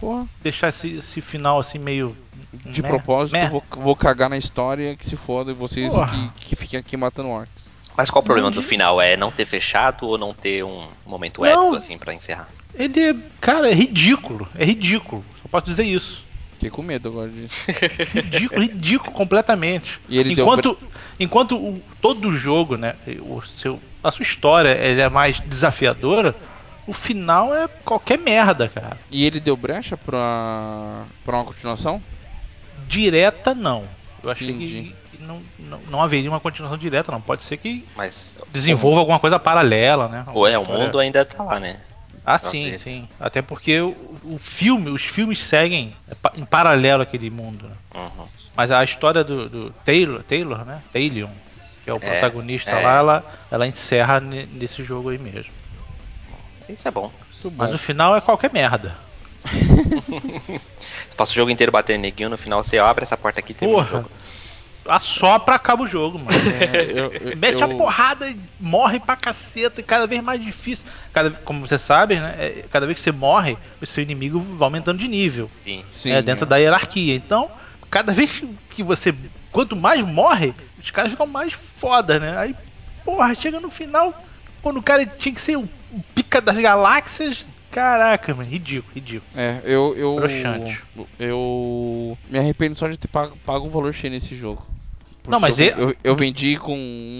[0.00, 2.16] Porra, Deixar esse, esse final assim meio.
[2.64, 6.08] de propósito, vou, vou cagar na história que se foda e vocês Porra.
[6.36, 7.74] que, que fiquem aqui matando orcs.
[7.96, 9.00] Mas qual o problema do final?
[9.00, 11.48] É não ter fechado ou não ter um momento Não.
[11.48, 12.48] épico assim pra encerrar?
[12.74, 13.14] Ele é.
[13.40, 14.48] Cara, é ridículo.
[14.56, 15.24] É ridículo.
[15.54, 16.24] Posso dizer isso.
[16.54, 17.64] Fiquei com medo agora disso.
[18.12, 20.00] Ridículo, ridículo completamente.
[20.08, 20.78] E ele deu enquanto
[21.20, 26.34] enquanto o, todo o jogo, né, o seu, a sua história ele é mais desafiadora,
[26.88, 28.98] o final é qualquer merda, cara.
[29.12, 32.02] E ele deu brecha pra, pra uma continuação?
[32.88, 33.84] Direta não.
[34.24, 34.92] Eu achei Entendi.
[35.12, 37.20] que, não, não, não haveria uma continuação direta, não.
[37.20, 40.24] Pode ser que Mas desenvolva alguma coisa paralela, né?
[40.34, 41.78] ou é, o história- mundo ainda tá lá, né?
[42.24, 43.08] Ah, sim, sim.
[43.20, 45.94] Até porque o, o filme, os filmes seguem
[46.36, 47.66] em paralelo aquele mundo.
[47.68, 47.74] né?
[47.94, 48.26] Uhum.
[48.56, 50.82] Mas a história do, do Taylor, Taylor, né?
[50.92, 51.28] Taylor,
[51.82, 52.82] que é o É, protagonista é.
[52.82, 55.52] lá, ela, ela encerra ne- nesse jogo aí mesmo.
[56.68, 57.10] Isso é bom.
[57.12, 57.56] Muito bom.
[57.58, 58.96] Mas no final é qualquer merda.
[59.44, 63.66] Você passa o jogo inteiro batendo neguinho, no final você abre essa porta aqui e
[63.66, 63.86] o Porra.
[63.86, 64.10] jogo.
[64.86, 66.30] Assopra, acaba o jogo, mano.
[66.54, 70.42] É, eu- eu- Mete eu- a porrada e morre pra caceta, e cada vez mais
[70.42, 70.86] difícil.
[71.12, 72.34] Cada, como você sabe, né?
[72.38, 75.48] é, Cada vez que você morre, o seu inimigo vai aumentando de nível.
[75.50, 75.84] Sim.
[75.92, 76.48] Sim, é, dentro é.
[76.48, 77.14] da hierarquia.
[77.14, 77.50] Então,
[77.90, 79.14] cada vez que você.
[79.50, 82.36] Quanto mais morre, os caras ficam mais foda, né?
[82.36, 82.54] Aí,
[83.04, 84.12] porra, chega no final.
[84.60, 87.44] Quando o cara tinha que ser o, o pica das galáxias.
[87.70, 89.30] Caraca, mano, ridículo, ridículo.
[89.34, 89.94] É, eu.
[89.96, 90.80] Eu, Broxante.
[91.18, 94.73] eu me arrependo só de ter pago, pago um valor cheio nesse jogo.
[95.28, 96.74] Não, mas eu, eu, eu vendi com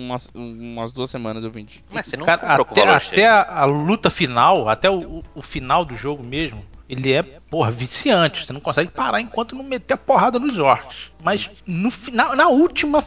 [0.06, 1.82] umas, umas duas semanas eu vendi.
[1.90, 5.42] Mas você não Cara, até, valor até a, a luta final, até o, o- o
[5.42, 8.44] final do jogo mesmo, ele é, porra, viciante.
[8.46, 11.10] Você não consegue parar enquanto não meter a porrada nos orcs.
[11.22, 13.02] Mas no final, na última.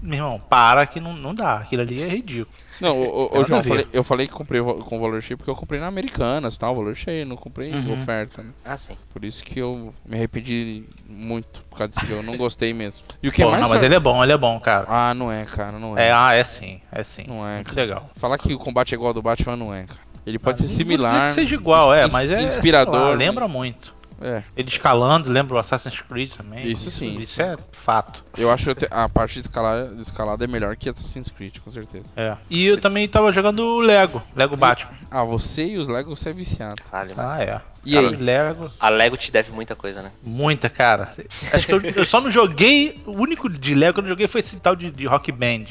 [0.00, 1.56] Meu irmão, para que não, não dá.
[1.56, 2.48] Aquilo ali é ridículo.
[2.80, 5.50] Não, Tem ô, nada João, eu falei, eu falei que comprei com valor cheio porque
[5.50, 7.92] eu comprei na Americanas, tal, valor cheio, não comprei em Uhum.
[8.00, 8.42] oferta.
[8.42, 8.50] Né?
[8.64, 8.96] Ah, sim.
[9.12, 13.02] Por isso que eu me arrependi muito por causa jogo, eu não gostei mesmo.
[13.20, 14.86] E o que Pô, mais não, mas ele é bom, ele é bom, cara.
[14.88, 16.06] Ah, não é, cara, não é.
[16.08, 17.24] É, ah, é sim, é sim.
[17.26, 17.80] Não é, Muito cara.
[17.80, 18.10] legal.
[18.14, 20.00] Falar que o combate é igual ao do Batman não é, cara.
[20.24, 21.12] Ele pode Ah, ser não similar.
[21.14, 22.94] dizer que seja igual, é, mas é inspirador.
[22.94, 23.97] lá, mas- lembra muito.
[24.20, 26.66] É, Ele escalando, lembra o Assassin's Creed também.
[26.66, 27.42] Isso sim, Isso isso.
[27.42, 28.24] é fato.
[28.36, 31.70] eu acho que a parte de escalada, de escalada é melhor que Assassin's Creed, com
[31.70, 32.06] certeza.
[32.16, 32.36] É.
[32.50, 34.92] E eu também tava jogando o Lego, Lego Batman.
[35.10, 36.82] Ah, você e os Lego você é viciado.
[36.92, 37.60] Ah, é.
[37.84, 38.16] E Cara, aí?
[38.16, 40.10] Lego, A Lego te deve muita coisa, né?
[40.22, 41.12] muita, cara.
[41.52, 43.00] Acho que eu, eu só não joguei.
[43.06, 45.64] O único de Lego que eu não joguei foi esse tal de, de Rock Band.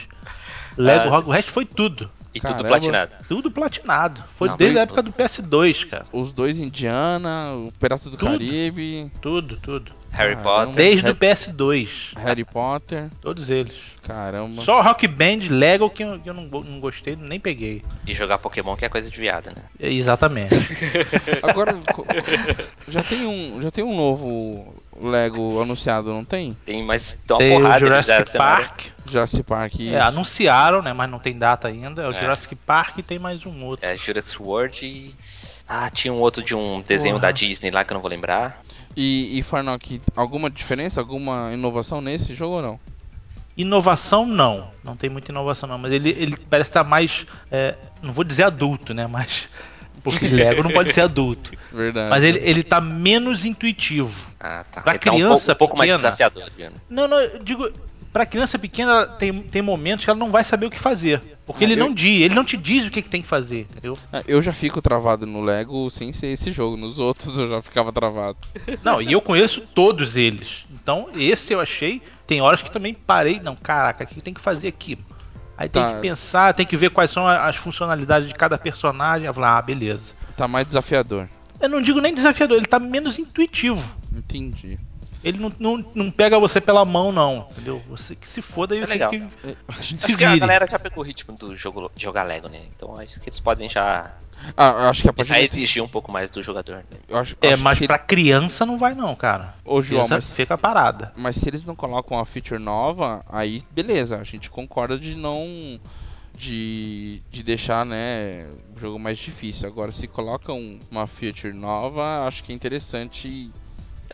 [0.77, 1.10] Lego Ah.
[1.10, 2.10] Rock, o resto foi tudo.
[2.38, 2.60] E Caramba.
[2.63, 3.12] tudo platinado.
[3.28, 4.23] Tudo platinado.
[4.36, 6.06] Foi Não, desde foi- a época do PS2, cara.
[6.13, 8.32] Os dois Indiana, o Piratas do Tudo.
[8.32, 9.91] Caribe, Tudo, tudo.
[10.12, 10.65] Harry Caramba.
[10.65, 10.76] Potter.
[10.76, 11.89] Desde o Harry- PS2.
[12.15, 13.10] Harry Potter.
[13.21, 13.73] Todos eles.
[14.04, 14.62] Caramba.
[14.62, 17.84] Só Rock Band, Lego que eu, que eu não, não gostei, nem peguei.
[18.06, 19.63] E jogar Pokémon que é coisa de viado, né?
[19.80, 20.56] Exatamente.
[21.43, 21.76] Agora,
[22.88, 26.53] já tem um, já tem um novo Lego anunciado, não tem?
[26.65, 28.38] Tem mais tem uma Tem porrada eles Jurassic.
[28.38, 28.81] Park.
[29.05, 29.79] Jurassic Park.
[29.79, 29.95] É, isso.
[30.01, 30.93] anunciaram, né?
[30.93, 32.01] Mas não tem data ainda.
[32.03, 32.21] É o É.
[32.21, 33.86] Jurassic Park e tem mais um outro.
[33.86, 35.15] É Jurassic World e.
[35.67, 37.23] Ah, tinha um outro de um desenho Porra.
[37.27, 38.62] da Disney lá que eu não vou lembrar.
[38.95, 42.79] E, e Farnock, alguma diferença, alguma inovação nesse jogo ou não?
[43.55, 44.69] Inovação não.
[44.83, 45.77] Não tem muita inovação não.
[45.77, 47.25] Mas ele, ele parece estar mais.
[47.51, 49.07] é, não vou dizer adulto, né?
[49.07, 49.49] Mas.
[50.12, 51.52] Porque Lego não pode ser adulto.
[51.72, 52.10] Verdade.
[52.10, 54.13] Mas ele, ele tá menos intuitivo.
[54.39, 54.82] Ah, tá.
[54.82, 56.12] Pra Ele tá um criança pouco, um pouco mais pequena.
[56.12, 56.70] desafiador, viu?
[56.89, 57.70] Não, não, eu digo.
[58.13, 61.22] pra criança pequena tem, tem momentos que ela não vai saber o que fazer.
[61.46, 63.28] Porque Ah, ele eu- não diz, ele não te diz o que, que tem que
[63.28, 63.98] fazer, entendeu?
[64.12, 66.76] Ah, Eu já fico travado no Lego sem ser esse jogo.
[66.78, 68.38] Nos outros eu já ficava travado.
[68.84, 70.65] Não, e eu conheço todos eles.
[70.74, 72.02] Então, esse eu achei.
[72.26, 73.39] Tem horas que também parei.
[73.39, 74.98] Não, caraca, o que tem que fazer aqui?
[75.58, 75.96] Aí tem Tá.
[75.96, 79.26] que pensar, tem que ver quais são as funcionalidades de cada personagem.
[79.26, 80.13] Eu falar, ah, beleza.
[80.36, 81.28] Tá mais desafiador.
[81.60, 83.84] Eu não digo nem desafiador, ele tá menos intuitivo.
[84.13, 84.78] Entendi.
[85.23, 87.45] Ele não, não, não pega você pela mão, não.
[87.51, 87.82] Entendeu?
[87.89, 89.10] você que se foda e Isso é você legal.
[89.12, 89.17] que
[89.84, 90.39] se Acho que a vire.
[90.39, 92.62] galera já pegou o ritmo do jogo de jogar Lego, né?
[92.75, 94.13] Então acho que eles podem já
[94.56, 95.58] Ah, eu acho que a partir a desse...
[95.58, 96.77] exigir um pouco mais do jogador.
[96.91, 96.99] Né?
[97.10, 99.56] eu acho, É, acho mas que pra criança não vai não, cara.
[99.65, 101.12] Ô, João, criança mas- fica parada.
[101.15, 105.80] Mas se eles não colocam uma feature nova, aí beleza, a gente concorda de não.
[106.36, 109.67] De, de deixar né, o jogo mais difícil.
[109.67, 113.49] Agora, se colocam uma feature nova, acho que é interessante.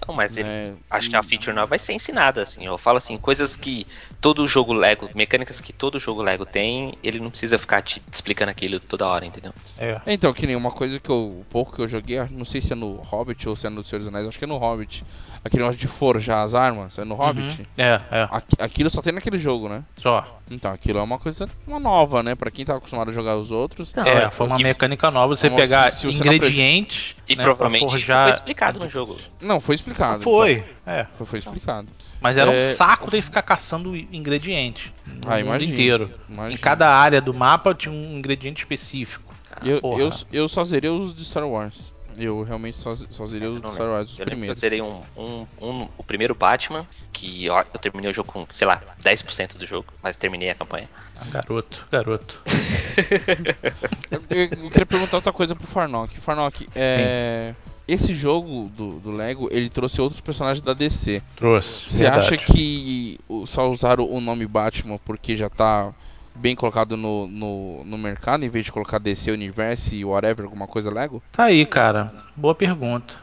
[0.07, 2.65] Não, mas ele, né, acho que a feature nova vai ser ensinada, assim.
[2.65, 3.85] Eu falo assim, coisas que
[4.19, 8.51] todo jogo Lego, mecânicas que todo jogo Lego tem, ele não precisa ficar te explicando
[8.51, 9.53] aquilo toda hora, entendeu?
[9.77, 10.01] É.
[10.07, 11.43] Então, que nem uma coisa que eu.
[11.43, 13.83] O pouco que eu joguei, não sei se é no Hobbit ou se é no
[13.83, 15.03] Senhor dos Anéis, acho que é no Hobbit.
[15.45, 17.59] Aquele negócio de forjar as armas, é no Hobbit.
[17.59, 17.65] Uhum.
[17.77, 18.27] É, é.
[18.31, 19.83] Aqui- Aquilo só tem naquele jogo, né?
[19.97, 20.39] Só.
[20.49, 22.33] Então, aquilo é uma coisa uma nova, né?
[22.33, 23.93] Pra quem tá acostumado a jogar os outros.
[23.93, 27.43] Não, é, é, foi uma mecânica nova você Uma- pegar se- se ingredientes E né,
[27.43, 28.23] provavelmente pra isso forjar.
[28.23, 29.17] foi explicado no jogo.
[29.41, 30.23] Não, foi explicado.
[30.23, 31.01] Foi, é.
[31.01, 31.07] então.
[31.17, 31.87] Foi, foi explicado.
[32.21, 32.71] Mas era É.
[32.71, 36.09] um saco ter que ficar caçando ingredientes no Ah, mundo imagino, inteiro.
[36.29, 36.53] imagino.
[36.53, 39.33] Em cada área do mapa tinha um ingrediente específico.
[39.61, 41.93] Eu, eu, eu só zerei os de Star Wars.
[42.17, 43.87] Eu realmente só, só zerei de não Star.
[43.87, 44.59] Wars, os Eu que eu primeiros.
[44.59, 48.67] zerei um, um, um- o primeiro Batman, que ó, eu terminei o jogo com, sei
[48.67, 50.87] lá, 10% do jogo, mas terminei a campanha.
[51.19, 52.39] Ah, garoto, garoto.
[54.11, 54.21] Eu,
[54.63, 56.19] eu queria perguntar outra coisa pro Farnock.
[56.19, 57.53] Farnock, é.
[57.87, 61.21] Esse jogo do, do Lego, ele trouxe outros personagens da DC.
[61.35, 61.89] Trouxe.
[61.89, 65.93] Você acha que o- só usaram o nome Batman porque já tá
[66.35, 70.67] bem colocado no, no, no mercado, em vez de colocar DC Universe e whatever, alguma
[70.67, 71.21] coisa Lego?
[71.31, 72.11] Tá aí, cara.
[72.35, 73.15] Boa pergunta.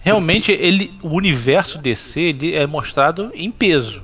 [0.00, 4.02] Realmente, ele, o universo DC ele é mostrado em peso.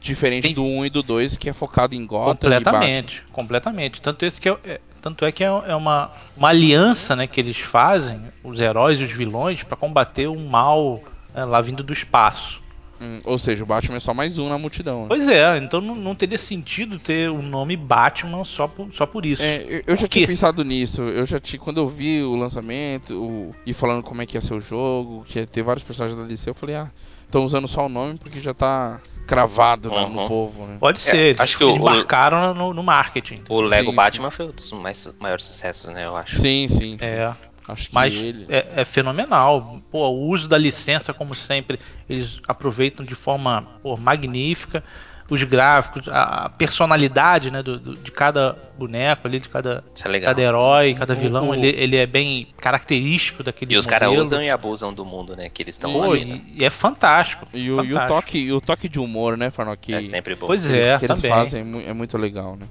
[0.00, 3.24] Diferente Tem- do 1 e do 2, que é focado em Gotham e completamente.
[3.32, 4.00] Completamente.
[4.00, 7.40] Tanto, esse que é, é- tanto é que é, é uma, uma aliança né, que
[7.40, 11.02] eles fazem, os heróis e os vilões, para combater o mal
[11.34, 12.62] né, lá vindo do espaço.
[13.00, 15.02] Hum, ou seja, o Batman é só mais um na multidão.
[15.02, 15.06] Né?
[15.08, 19.24] Pois é, então não, não teria sentido ter o nome Batman só por, só por
[19.24, 19.42] isso.
[19.42, 21.02] É, eu, eu já tinha pensado nisso.
[21.02, 24.40] Eu já tinha, quando eu vi o lançamento o- e falando como é que ia
[24.40, 26.90] ser o jogo, que ia ter vários personagens da DC, eu falei, ah,
[27.24, 30.26] estão usando só o nome porque já tá cravado lá no Uhum.
[30.28, 30.78] povo, né?
[30.80, 33.42] Pode ser, eles, acho que o- eles marcaram no, no marketing.
[33.48, 36.36] O Lego Sim, Batman foi um dos mais, maiores sucessos, né, eu acho.
[36.38, 37.04] Sim, sim, sim.
[37.04, 37.30] É,
[37.68, 38.46] Acho que mas ele.
[38.48, 39.80] é, é fenomenal.
[39.90, 41.78] Pô, o uso da licença, como sempre,
[42.08, 44.82] eles aproveitam de forma pô, magnífica.
[45.30, 50.30] Os gráficos, a personalidade né, do, do- de cada boneco ali, de cada, é legal.
[50.30, 54.10] cada herói, cada O- vilão, o- ele, ele é bem característico daquele E os caras
[54.16, 56.40] usam e abusam do mundo, né, que eles estão ali, né?
[56.56, 57.46] e, é fantástico.
[57.52, 58.08] E o, e o fantástico.
[58.08, 59.92] toque, o toque de humor, né, Farnock?
[59.92, 60.46] É sempre bom.
[60.46, 61.30] Pois que eles- é, que eles também.
[61.30, 62.66] fazem é é muito legal, né?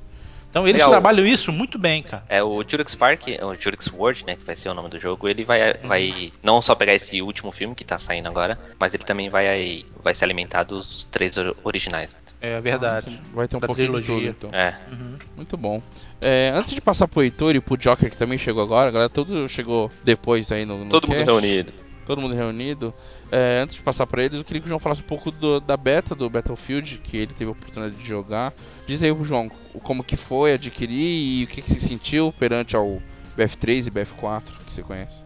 [0.49, 0.89] Então eles Legal.
[0.89, 2.23] trabalham isso muito bem, cara.
[2.29, 5.27] É, o Jurax Park, o Jurax World, né, que vai ser o nome do jogo,
[5.27, 9.03] ele vai, vai não só pegar esse último filme que tá saindo agora, mas ele
[9.03, 12.17] também vai, vai se alimentar dos três or- originais.
[12.39, 13.19] É verdade.
[13.33, 14.33] Vai ter um Da pouquinho de trilogia.
[14.33, 14.59] tudo, então.
[14.59, 15.17] É, Uhum.
[15.35, 15.81] Muito bom.
[16.21, 19.09] É, antes de passar pro Heitor e pro Joker, que também chegou agora, a galera
[19.09, 21.29] todo chegou depois aí no, no todo mundo cast.
[21.31, 21.73] reunido.
[22.05, 22.93] todo mundo reunido.
[23.31, 25.59] É, antes de passar pra eles, eu queria que o João falasse um pouco do-
[25.59, 28.53] da beta do Battlefield, que ele teve a oportunidade de jogar.
[28.85, 29.49] Diz aí, João,
[29.83, 33.01] como que foi adquirir e o que, que você sentiu perante ao
[33.37, 35.23] BF3 e BF4, que você conhece.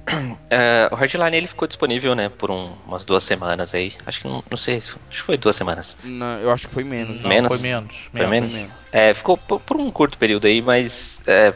[0.49, 3.93] É, o Hardline ele ficou disponível, né, por um- umas duas semanas aí.
[4.06, 5.95] Acho que não, não sei, acho que foi duas semanas.
[6.04, 7.22] Na- eu acho que foi menos.
[7.22, 7.47] Não, Menos?
[7.47, 7.95] Foi menos.
[8.12, 8.54] Foi menos?
[8.54, 8.72] menos.
[8.91, 11.54] É, ficou por, por um curto período aí, mas é,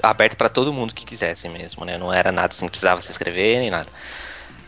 [0.00, 1.98] aberto pra todo mundo que quisesse mesmo, né?
[1.98, 3.88] Não era nada assim, precisava se inscrever nem nada.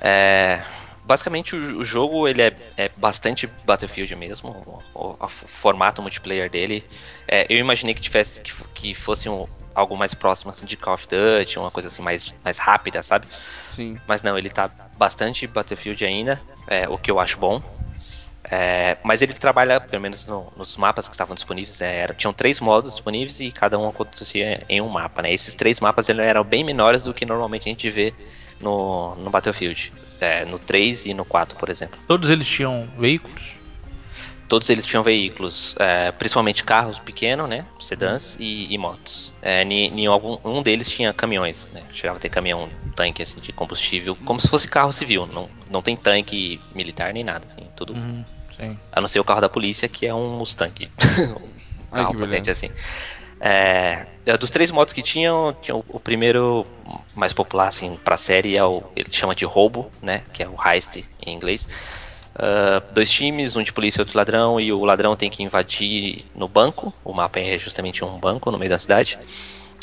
[0.01, 0.61] É,
[1.09, 6.85] basicamente o, o jogo ele é, é bastante Battlefield mesmo, o, o- formato multiplayer dele.
[7.27, 10.95] É, eu imaginei que tivesse que, que fosse um- algo mais próximo assim de Call
[10.95, 13.27] of Duty, uma coisa assim mais, mais rápida, sabe?
[13.69, 13.99] Sim.
[14.07, 17.63] Mas não, ele tá bastante Battlefield ainda, é, o que eu acho bom.
[18.51, 22.33] É, mas ele trabalha, pelo menos no- nos mapas que estavam disponíveis, é, era- tinham
[22.33, 25.23] três modos disponíveis e cada um acontecia em um mapa.
[25.23, 25.33] Né?
[25.33, 28.15] Esses três mapas eles eram bem menores do que normalmente a gente vê
[28.61, 29.93] no, no Battlefield.
[30.21, 31.99] É, no 3 e no 4, por exemplo.
[32.07, 33.59] Todos eles tinham veículos.
[34.49, 37.67] Todos eles tinham veículos, é, principalmente carros pequenos, né?
[37.79, 39.31] Sedãs e, e motos.
[39.43, 41.83] É, ni algum, um deles tinha caminhões, né?
[41.93, 45.27] Chegava a ter caminhão, tanque assim, de combustível, como se fosse carro civil.
[45.27, 48.25] Não, não tem tanque militar nem nada, assim, tudo Uhum,
[48.59, 48.79] Sim.
[48.91, 50.91] A não ser o carro da polícia, que é um Mustang.
[51.19, 51.49] um
[51.93, 52.53] Ai, carro potente beleza.
[52.53, 52.71] assim.
[53.41, 56.67] É, é, dos três modos que tinham, tinha o, o, primeiro
[57.15, 60.49] mais popular assim para a série é o ele chama de roubo, né, que é
[60.49, 61.69] o heist em inglês.
[62.35, 66.25] Uh, dois times, um de polícia e outro ladrão, e o ladrão tem que invadir
[66.37, 66.93] no banco.
[67.05, 69.19] O mapa é justamente um banco no meio da cidade.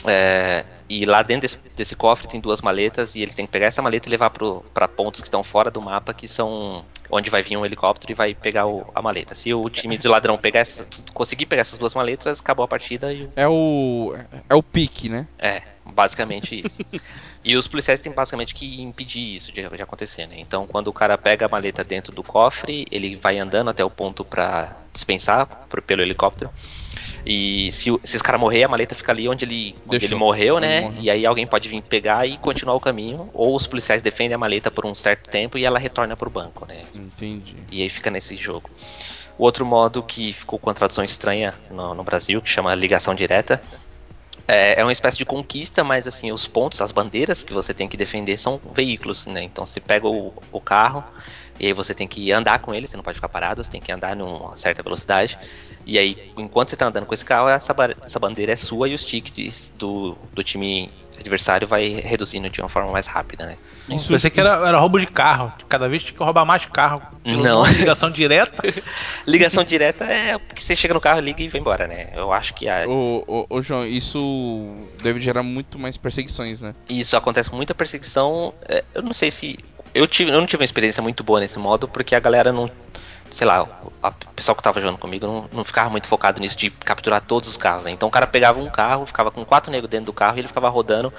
[0.07, 3.67] É, e lá dentro desse, desse, cofre tem duas maletas e eles têm que pegar
[3.67, 7.41] essa maleta e levar para pontos que estão fora do mapa, que são onde vai
[7.41, 9.33] vir um helicóptero e vai pegar o, a maleta.
[9.36, 13.11] Se o time de ladrão pegar essa, conseguir pegar essas duas maletas, acabou a partida
[13.13, 13.31] e o...
[13.36, 14.15] É o.
[14.49, 15.27] É o pique, né?
[15.39, 16.83] É, basicamente isso.
[17.43, 20.36] e os policiais têm basicamente que impedir isso de, de, acontecer, né?
[20.39, 23.89] Então quando o cara pega a maleta dentro do cofre, ele vai andando até o
[23.89, 26.51] ponto para dispensar por, pelo helicóptero.
[27.25, 30.59] E se, se esse cara morrer, a maleta fica ali onde ele, onde ele morreu,
[30.59, 30.74] né?
[30.99, 33.30] E aí alguém pode vir pegar e continuar o caminho.
[33.34, 36.65] Ou os policiais defendem a maleta por um certo tempo e ela retorna pro banco,
[36.65, 36.84] né?
[36.93, 37.55] Entendi.
[37.71, 38.69] E aí fica nesse jogo.
[39.38, 43.13] O outro modo que ficou com a tradução estranha no, no Brasil, que chama ligação
[43.13, 43.61] direta,
[44.47, 47.88] é, é, uma espécie de conquista, mas assim, os pontos, as bandeiras que você tem
[47.88, 49.41] que defender são veículos, né?
[49.41, 51.03] Então você pega o, o carro
[51.59, 53.82] e aí você tem que andar com ele, você não pode ficar parado, você tem
[53.82, 55.38] que andar numa certa velocidade.
[55.86, 58.93] E aí, enquanto você está andando com esse carro, essa, essa bandeira é sua e
[58.93, 63.57] os tickets do, do time adversário vai reduzindo de uma forma mais rápida, né?
[63.89, 65.51] Isso, pensei que era, era roubo de carro.
[65.69, 67.01] Cada vez tinha que roubar mais carro.
[67.23, 67.65] Não.
[67.65, 68.61] Ligação direta?
[69.25, 72.09] ligação direta é porque você chega no carro, liga e vai embora, né?
[72.13, 72.88] Eu acho que a...
[72.88, 76.73] Ô, ô, ô, João, isso deve gerar muito mais perseguições, né?
[76.89, 78.53] Isso, acontece muita perseguição.
[78.67, 79.57] É, eu não sei se
[79.95, 82.69] eu, tive, eu não tive uma experiência muito boa nesse modo, porque a galera não.
[83.31, 86.69] Sei lá, o pessoal que tava jogando comigo não, não ficava muito focado nisso de
[86.69, 87.91] capturar todos os carros, né?
[87.91, 90.47] Então o cara pegava um carro, ficava com quatro negros dentro do carro e ele
[90.47, 91.11] ficava rodando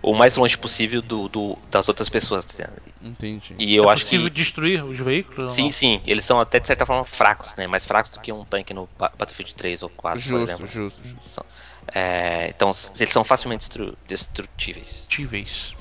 [0.00, 2.44] o mais longe possível do, do das outras pessoas.
[2.44, 2.68] Tá
[3.02, 3.54] Entendi.
[3.58, 4.34] E eu é acho possível que...
[4.34, 5.52] destruir os veículos?
[5.52, 6.00] Sim, sim.
[6.06, 7.66] Eles são até de certa forma fracos, né?
[7.66, 10.66] Mais fracos do que um tanque no Battlefield 3 ou 4, justo, por exemplo.
[10.66, 11.46] Justo, justo.
[11.92, 13.68] É, então eles são facilmente
[14.06, 15.06] destrutíveis.
[15.08, 15.76] Destrutíveis.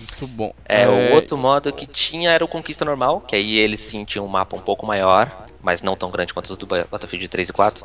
[0.00, 0.54] Muito bom.
[0.66, 4.04] É, é, o outro modo que tinha era o Conquista Normal, que aí ele sim
[4.04, 7.48] tinha um mapa um pouco maior, mas não tão grande quanto os do Battlefield 3
[7.50, 7.84] e 4.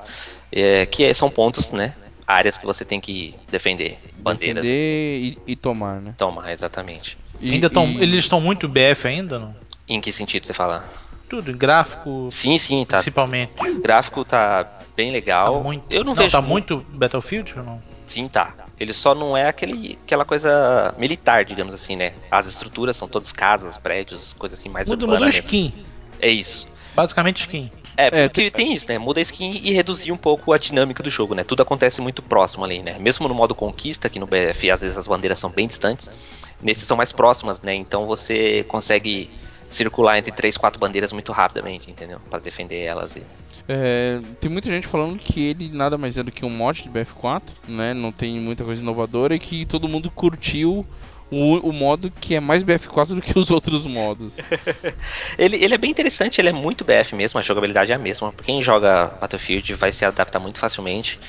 [0.51, 1.93] É, que são pontos, né?
[2.25, 3.99] Áreas que você tem que defender.
[4.17, 4.63] Bandeiras.
[4.63, 6.15] Defender e, e tomar, né?
[6.17, 7.17] Tomar, exatamente.
[7.39, 8.01] E, ainda tão, e...
[8.01, 9.55] Eles estão muito BF ainda, não?
[9.87, 10.89] Em que sentido você fala?
[11.29, 12.29] Tudo, em gráfico.
[12.31, 12.97] Sim, sim, tá.
[12.97, 13.51] Principalmente.
[13.59, 15.57] O gráfico tá bem legal.
[15.57, 15.85] Tá muito...
[15.89, 16.31] Eu não, não vejo.
[16.31, 17.83] Tá muito Battlefield ou não?
[18.07, 18.64] Sim, tá.
[18.79, 22.13] Ele só não é aquele, aquela coisa militar, digamos assim, né?
[22.29, 25.35] As estruturas são todas casas, prédios, coisas assim mais Muda, urbanas.
[25.35, 25.85] Muda skin.
[26.19, 26.67] É isso.
[26.93, 27.71] Basicamente skin.
[27.97, 28.97] É, é porque é, tem isso, né?
[28.97, 31.43] Muda a skin e reduzir um pouco a dinâmica do jogo, né?
[31.43, 32.97] Tudo acontece muito próximo ali, né?
[32.99, 36.09] Mesmo no modo conquista, que no BF às vezes as bandeiras são bem distantes,
[36.61, 37.73] nesses são mais próximas, né?
[37.73, 39.29] Então você consegue
[39.69, 42.19] circular entre três, quatro bandeiras muito rapidamente, entendeu?
[42.29, 43.25] Para defender elas e
[43.67, 46.89] é, tem muita gente falando que ele nada mais é do que um mod de
[46.89, 47.93] BF4, né?
[47.93, 50.85] Não tem muita coisa inovadora e que todo mundo curtiu
[51.31, 54.37] o, o, modo que é mais BF4 do que os outros modos.
[55.37, 58.31] ele, ele é bem interessante, ele é muito BF mesmo, a jogabilidade é a mesma.
[58.43, 61.19] Quem joga Battlefield vai se adaptar muito facilmente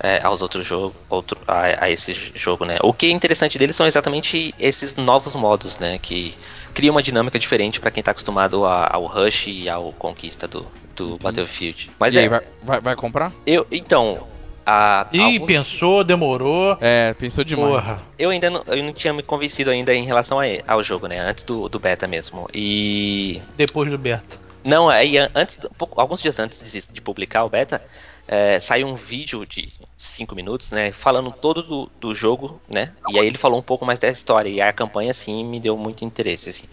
[0.00, 2.78] é, aos outros jogos, outro, a, a, esse jogo, né?
[2.82, 5.98] O que é interessante deles são exatamente esses novos modos, né?
[5.98, 6.34] Que
[6.74, 10.66] cria uma dinâmica diferente para quem tá acostumado a, ao Rush e ao Conquista do,
[10.96, 11.90] do Battlefield.
[11.98, 13.32] Mas e é, aí, vai, vai, vai, comprar?
[13.46, 14.26] Eu, então,
[14.64, 15.46] a, Ih, alguns...
[15.46, 16.76] pensou, demorou.
[16.80, 17.68] É, pensou demais.
[17.68, 18.02] Porra.
[18.18, 21.20] Eu ainda não, eu não tinha me convencido ainda em relação a, ao jogo, né?
[21.20, 22.48] Antes do, do beta mesmo.
[22.52, 23.40] E.
[23.56, 24.46] Depois do beta.
[24.64, 25.60] Não, aí antes,
[25.96, 27.80] alguns dias antes de, de publicar o beta,
[28.26, 33.16] é, saiu um vídeo de 5 minutos, né, falando todo do, do jogo, né, e
[33.16, 36.04] aí ele falou um pouco mais dessa história, e a campanha, assim, me deu muito
[36.04, 36.64] interesse, assim.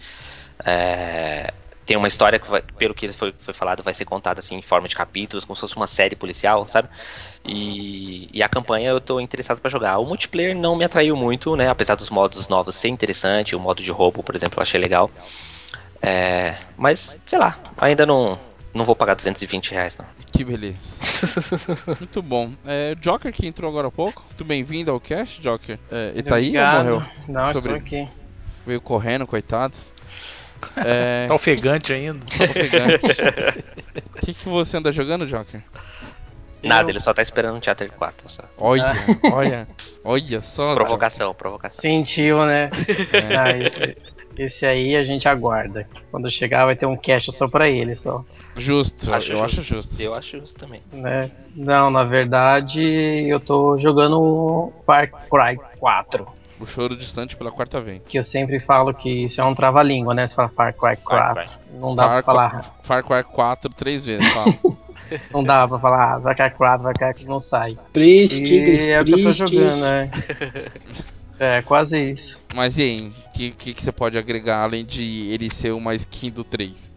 [0.64, 1.54] É,
[1.84, 4.62] tem uma história que, vai, pelo que foi, foi falado, vai ser contada assim em
[4.62, 6.88] forma de capítulos, como se fosse uma série policial, sabe?
[7.44, 9.98] E, e a campanha eu tô interessado para jogar.
[9.98, 11.68] O multiplayer não me atraiu muito, né?
[11.68, 15.10] Apesar dos modos novos ser interessante, o modo de roubo, por exemplo, eu achei legal.
[16.00, 18.38] É, mas, sei lá, ainda não,
[18.72, 20.06] não vou pagar 220 reais, não.
[20.32, 20.76] Que beleza.
[22.00, 22.52] Muito bom.
[22.66, 24.22] É, Joker que entrou agora há pouco.
[24.26, 25.78] Muito bem-vindo ao cast, Joker.
[25.90, 27.02] É, ele tá aí ou morreu?
[27.28, 28.08] Não, Muito estou aqui.
[28.66, 29.76] Veio correndo, coitado.
[30.76, 31.26] É...
[31.26, 32.24] tá ofegante ainda.
[32.26, 33.64] Tá ofegante.
[34.16, 35.62] O que, que você anda jogando, Joker?
[36.62, 38.28] Nada, ele só tá esperando um Theater 4.
[38.28, 38.42] Só.
[38.56, 38.94] Olha,
[39.32, 39.68] olha,
[40.02, 40.74] olha só.
[40.74, 41.38] Provocação, Joker.
[41.38, 41.80] provocação.
[41.80, 42.70] Sentiu, né?
[43.12, 43.36] É.
[43.36, 45.86] Ah, esse aí a gente aguarda.
[46.10, 48.24] Quando chegar vai ter um cache só pra ele só.
[48.56, 49.60] Justo, acho eu justo.
[49.60, 50.02] acho justo.
[50.02, 50.82] Eu acho justo também.
[50.92, 51.30] Né?
[51.54, 52.82] Não, na verdade
[53.28, 56.26] eu tô jogando Far Cry 4.
[56.60, 58.00] O choro distante pela quarta vez.
[58.06, 60.26] Que eu sempre falo que isso é um trava-língua, né?
[60.26, 61.04] Você fala Far Cry 4.
[61.04, 61.58] Far Cry.
[61.78, 62.76] Não dá Far, pra falar.
[62.82, 64.54] Far Cry 4 três vezes, fala.
[65.32, 67.76] Não dá pra falar Far Cry 4, Far Cry 4 não sai.
[67.92, 70.10] Três E tigres é o que eu tô jogando, né?
[71.38, 72.40] É, quase isso.
[72.54, 75.94] Mas e aí, o que, que, que você pode agregar além de ele ser uma
[75.94, 76.94] skin do 3?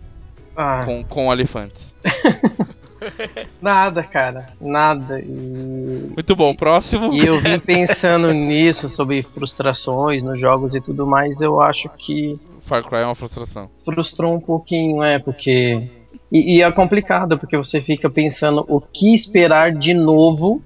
[0.55, 1.95] Ah, Com, com elefantes.
[3.61, 4.47] nada, cara.
[4.59, 5.19] Nada.
[5.19, 7.13] E, Muito bom, próximo.
[7.13, 11.41] e eu vim pensando nisso, sobre frustrações nos jogos e tudo mais.
[11.41, 13.69] Eu acho que Far Cry é uma frustração.
[13.83, 15.89] frustrou um pouquinho, é, porque.
[16.31, 20.61] E, e é complicado, porque você fica pensando o que esperar de novo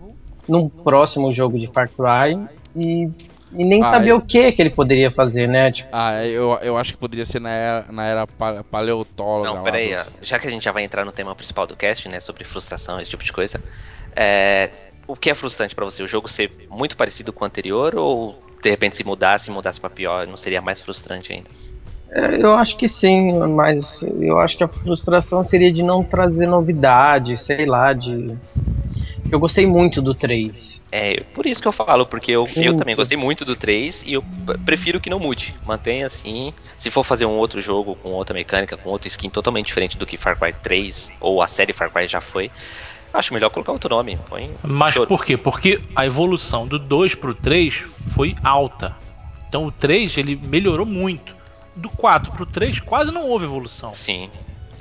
[0.47, 2.39] num próximo jogo de Far Cry
[2.75, 3.09] e,
[3.53, 4.13] e nem Ah, saber é.
[4.13, 5.71] o que que ele poderia fazer, né?
[5.71, 9.57] Tipo, Ah, eu, eu acho que poderia ser na era, na era pa- paleotóloga.
[9.57, 12.07] Não, peraí, dos- já que a gente já vai entrar no tema principal do cast,
[12.07, 13.59] né, sobre frustração, esse tipo de coisa,
[14.15, 14.71] é,
[15.07, 16.01] o que é frustrante pra você?
[16.03, 19.89] O jogo ser muito parecido com o anterior ou de repente se mudasse, mudasse pra
[19.89, 21.49] pior, não seria mais frustrante ainda?
[22.09, 26.45] é, eu acho que sim, mas eu acho que a frustração seria de não trazer
[26.47, 28.37] novidade, sei lá, de.
[29.31, 30.81] Eu gostei muito do 3.
[30.91, 34.11] É, por isso que eu falo, porque eu, eu também gostei muito do 3 e
[34.11, 34.23] eu
[34.65, 35.55] prefiro que não mude.
[35.65, 36.53] Mantenha assim.
[36.77, 40.05] Se for fazer um outro jogo com outra mecânica, com outro skin totalmente diferente do
[40.05, 42.51] que Far Cry 3 ou a série Far Cry já foi,
[43.13, 44.19] acho melhor colocar outro nome.
[44.27, 45.07] Põe Mas choro.
[45.07, 45.37] por quê?
[45.37, 48.97] Porque a evolução do 2 pro 3 foi alta.
[49.47, 51.33] Então o 3 ele melhorou muito.
[51.73, 53.93] Do 4 pro 3 quase não houve evolução.
[53.93, 54.29] Sim.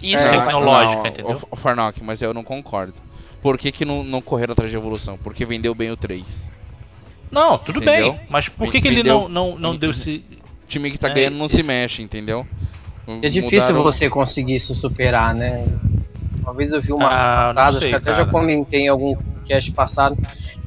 [0.03, 1.41] Isso É, tecnológica, não, entendeu?
[1.51, 2.95] O, o Farnock, mas eu não concordo.
[3.43, 5.17] Por que, que não, não correram atrás de evolução?
[5.19, 6.53] Porque vendeu bem o 3.
[7.31, 8.13] Não, tudo Entendeu?
[8.13, 8.21] bem.
[8.29, 10.23] Mas por que, que ele não, não, não deu esse.
[10.65, 12.47] O time que tá É, ganhando não se esse- mexe, entendeu?
[13.23, 15.67] É difícil Mudaram- você conseguir se superar, né?
[16.43, 18.25] Uma vez eu vi uma Ah, frase, acho que até cara.
[18.25, 19.17] já comentei em algum
[19.47, 20.17] cast passado,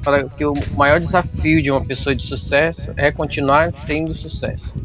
[0.01, 4.75] fala que o maior desafio de uma pessoa de sucesso é continuar tendo sucesso.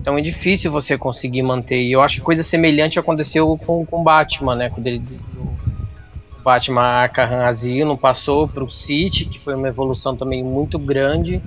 [0.00, 1.80] Então é difícil você conseguir manter.
[1.80, 4.68] E eu acho que coisa semelhante aconteceu com o Batman, né?
[4.70, 5.02] Quando ele
[5.36, 5.51] o
[6.42, 11.42] Batman Arkham Asylum passou para o City, que foi uma evolução também muito grande.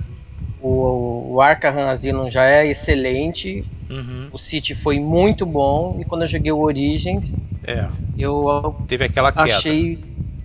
[0.58, 6.22] O, o Arkham Asylum já é excelente, Uhum, o City foi muito bom e quando
[6.22, 7.36] eu joguei o Origins,
[7.66, 9.52] é, eu teve aquela queda.
[9.52, 9.98] achei.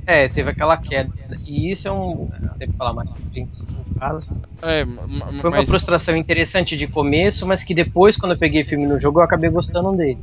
[0.05, 1.09] É, teve aquela queda.
[1.45, 2.27] E isso é um.
[2.59, 4.31] Deve falar mais pra frente no caso.
[4.63, 8.87] É, Foi uma mas, frustração interessante de começo, mas que depois, quando eu peguei filme
[8.87, 10.19] no jogo, eu acabei gostando dele.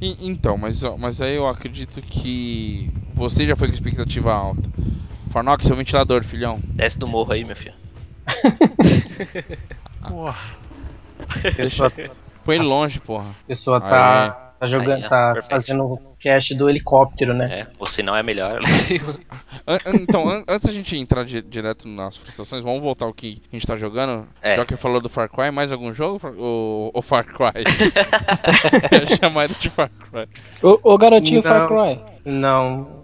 [0.00, 4.68] E- então, mas, ó, mas aí eu acredito que você já foi com expectativa alta.
[5.28, 6.62] Farnock, seu ventilador, filhão.
[6.74, 7.76] Desce do morro aí, meu filho.
[10.06, 10.60] Porra.
[11.56, 11.90] Pessoa,
[12.44, 13.30] Põe ele longe, porra.
[13.30, 17.60] a pessoa tá, tá jogando, Aí, tá fazendo o cast do helicóptero, né?
[17.60, 18.60] É, ou se não é melhor.
[19.94, 23.56] Então, an- antes da gente entrar di- direto nas frustrações, vamos voltar ao que a
[23.56, 24.26] gente tá jogando.
[24.42, 24.56] É.
[24.56, 26.20] Já que falou do Far Cry, mais algum jogo?
[26.36, 27.62] O, o Far Cry.
[28.90, 30.26] Ele de Far Cry.
[30.62, 31.66] Ô, ô garotinho Far Não.
[31.68, 32.00] Cry.
[32.24, 33.00] Não.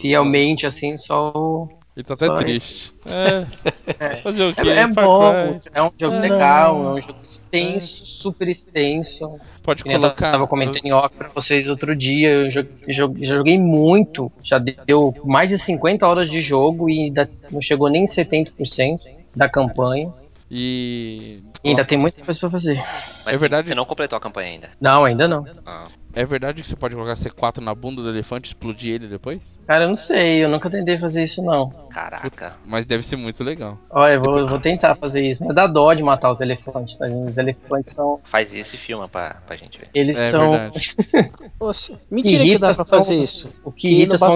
[0.00, 1.68] Fielmente, assim, só o.
[1.96, 2.92] Ele tá até Só triste.
[3.06, 4.16] É.
[4.22, 4.68] Fazer o quê?
[4.68, 5.32] É, é bom,
[5.72, 6.90] é um jogo Ah, legal, não.
[6.90, 9.38] é um jogo extenso, super extenso.
[9.62, 10.32] Pode nem Eu colocar.
[10.32, 14.58] tava comentando em off pra vocês outro dia, eu jo- jo- já joguei muito, já
[14.58, 18.98] deu mais de 50 horas de jogo e ainda não chegou nem 70%
[19.36, 20.12] da campanha.
[20.50, 21.42] E.
[21.62, 22.76] E ainda tem muita coisa pra fazer.
[23.24, 23.66] Mas É verdade?
[23.68, 24.68] Você não completou a campanha ainda.
[24.80, 25.46] Não, ainda não.
[25.64, 25.84] Ah,
[26.16, 29.58] É verdade que você pode colocar C4 na bunda do elefante e explodir ele depois?
[29.66, 31.70] Cara, eu não sei, eu nunca tentei fazer isso não.
[31.90, 32.56] caraca.
[32.64, 33.76] Mas deve ser muito legal.
[33.90, 36.96] Olha, eu vou, eu vou tentar fazer isso, mas dá dó de matar os elefantes,
[36.96, 37.08] tá?
[37.08, 37.30] gente?
[37.32, 38.20] Os elefantes são.
[38.24, 39.88] Faz isso e filma pra, pra gente ver.
[39.92, 40.52] Eles É são.
[40.52, 40.94] verdade.
[41.60, 43.50] Nossa, mentira que Irrita dá pra são fazer isso.
[43.64, 44.34] O que Que irrita são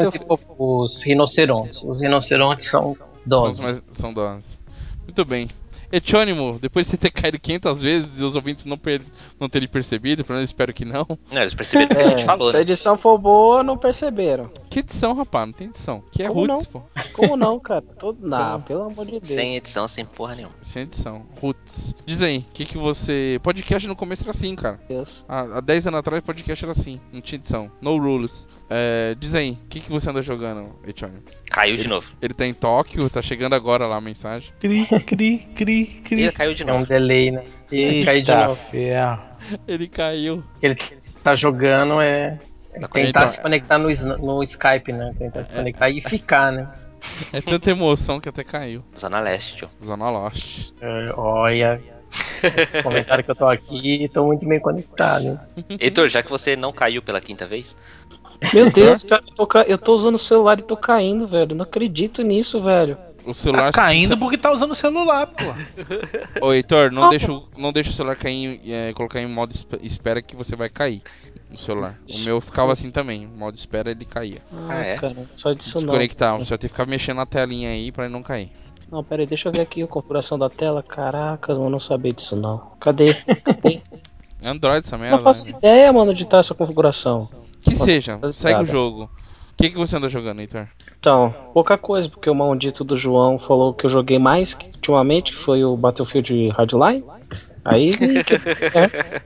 [0.59, 1.83] os, rinocerontes.
[1.85, 3.61] Os rinocerontes são São, doses.
[3.63, 4.59] mais- são doses.
[5.05, 5.49] Muito bem.
[5.91, 9.03] Etônimo, depois de você ter caído 500 vezes e os ouvintes não, per-
[9.41, 11.07] não terem percebido, pelo menos espero que não.
[11.33, 12.63] Não, eles perceberam o que a gente É, falou, se a né?
[12.63, 14.51] edição for boa, não perceberam.
[14.69, 15.47] Que edição, rapaz?
[15.47, 16.03] Não tem edição.
[16.13, 16.83] Que é Como Roots, pô.
[17.13, 17.83] Como não, cara?
[17.83, 18.19] Todo...
[18.29, 18.65] Não, Como?
[18.65, 19.27] pelo amor de Deus.
[19.29, 20.55] Sem edição, sem porra nenhuma.
[20.63, 21.25] Sem edição.
[21.41, 21.95] Roots.
[22.05, 23.41] Diz aí, o que, que você.
[23.43, 24.79] Podcast no começo era assim, cara.
[24.89, 25.25] Deus.
[25.29, 27.01] Há, há 10 anos atrás, podcast era assim.
[27.13, 27.71] Não tinha edição.
[27.81, 28.49] No rules.
[28.71, 31.23] É, diz aí, o que, que você anda jogando, Etônimo?
[31.51, 32.11] Caiu de novo.
[32.21, 34.53] Ele tá em Tóquio, tá chegando agora lá a mensagem.
[34.61, 36.23] Cri, cri, cri, cri.
[36.23, 36.87] Ele caiu de É um novo.
[36.87, 37.43] delay, né?
[37.73, 38.57] E cair de novo.
[38.71, 39.21] ferro.
[39.67, 40.37] Ele caiu.
[40.57, 40.77] O que ele
[41.23, 42.39] tá jogando é
[42.73, 43.29] é Tá tentar conectado.
[43.29, 45.13] se conectar no, no Skype, né?
[45.19, 46.69] Tentar se conectar e ficar, né?
[47.33, 48.83] É tanta emoção que até caiu.
[48.99, 49.71] Zona Leste, tio.
[49.85, 50.73] Zona Lost.
[50.81, 51.81] É, olha,
[52.57, 55.39] esse comentário que eu tô aqui, tô muito bem conectado.
[55.81, 57.77] Heitor, já que você não caiu pela quinta vez,
[58.53, 61.55] Meu Deus, cara, eu tô, eu tô usando o celular e tô caindo, velho.
[61.55, 62.99] Não acredito nisso, velho.
[63.29, 63.73] O celular.
[63.73, 65.45] Tá caindo porque tá usando o celular, pô.
[66.47, 69.79] Ô, Heitor, não deixa, o- não deixa o celular cair, é, colocar em modo espe-
[69.83, 71.03] espera que você vai cair
[71.51, 71.99] no celular.
[72.09, 74.39] O meu ficava assim também, modo espera ele caía.
[74.53, 74.97] Ah, Ah, é?
[74.97, 75.83] cara, só disso não.
[75.89, 78.51] Desconectar, você vai ter que ficar mexendo na telinha aí pra ele não cair.
[78.91, 80.83] Não, pera aí, deixa eu ver aqui a configuração da tela.
[80.83, 82.73] Caracas, mano, não sabia disso não.
[82.81, 83.13] Cadê?
[83.45, 83.83] Cadê?
[84.41, 85.17] É Android essa Eu merda.
[85.17, 85.53] não faço né?
[85.59, 87.29] ideia, mano, de estar essa configuração.
[87.61, 89.11] Que seja, Tá segue o jogo.
[89.59, 90.69] O que, que você anda jogando, Heitor?
[91.01, 95.33] Então, pouca coisa, porque o maldito do João falou que eu joguei mais que ultimamente,
[95.33, 97.05] que foi o Battlefield Hardline.
[97.65, 97.93] Aí.
[98.75, 99.21] é.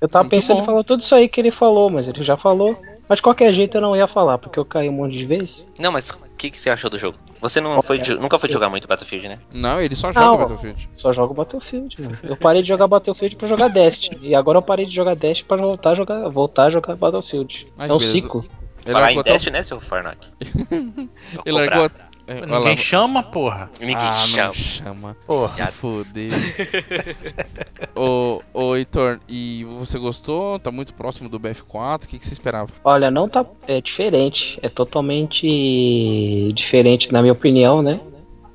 [0.00, 0.62] Eu tava Muito pensando bom.
[0.62, 2.80] em falar tudo isso aí que ele falou, mas ele já falou.
[3.08, 5.68] Mas de qualquer jeito eu não ia falar, porque eu caí um monte de vezes.
[5.78, 7.18] Não, mas o que, que você achou do jogo?
[7.40, 9.38] Você não foi, de- nunca foi de jogar muito Battlefield, né?
[9.52, 10.12] Não, ele só Não.
[10.14, 10.88] joga Battlefield.
[10.92, 12.16] Só jogo Battlefield, mano.
[12.22, 14.28] Eu parei de jogar Battlefield pra jogar Destiny.
[14.28, 17.66] E agora eu parei de jogar Destiny pra voltar a jogar, voltar a jogar Battlefield.
[17.76, 18.12] Ai, é um beleza.
[18.12, 18.46] ciclo.
[18.84, 20.16] Ele Falar em Destiny, né, seu Farnock?
[21.44, 21.90] Ele largou.
[22.26, 22.58] É, olha lá.
[22.60, 23.68] Ninguém chama, porra.
[23.80, 24.46] Ninguém Ah, chama.
[24.46, 25.16] não chama.
[25.26, 25.48] Porra.
[25.48, 26.30] Se foder.
[27.96, 30.58] ô, ô, Heitor, e você gostou?
[30.60, 32.04] Tá muito próximo do BF4?
[32.04, 32.70] O que, que você esperava?
[32.84, 33.44] Olha, não tá.
[33.66, 34.58] É diferente.
[34.62, 38.00] É totalmente diferente, na minha opinião, né?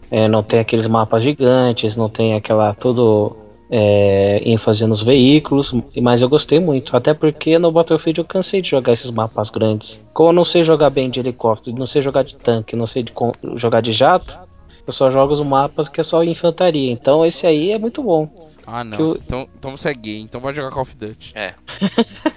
[0.10, 3.36] É, não tem aqueles mapas gigantes, não tem aquela todo
[3.70, 6.96] é, ênfase nos veículos, mas eu gostei muito.
[6.96, 10.04] Até porque no Battlefield eu cansei de jogar esses mapas grandes.
[10.14, 13.04] Como eu não sei jogar bem de helicóptero, não sei jogar de tanque, não sei
[13.04, 13.12] de
[13.56, 14.40] jogar de jato,
[14.86, 16.92] eu só jogo os mapas que é só infantaria.
[16.92, 18.30] Então esse aí é muito bom.
[18.68, 18.98] Ah, não.
[19.00, 21.32] Eu- Então, então você é gay, então vai jogar Call of Duty.
[21.36, 21.54] É.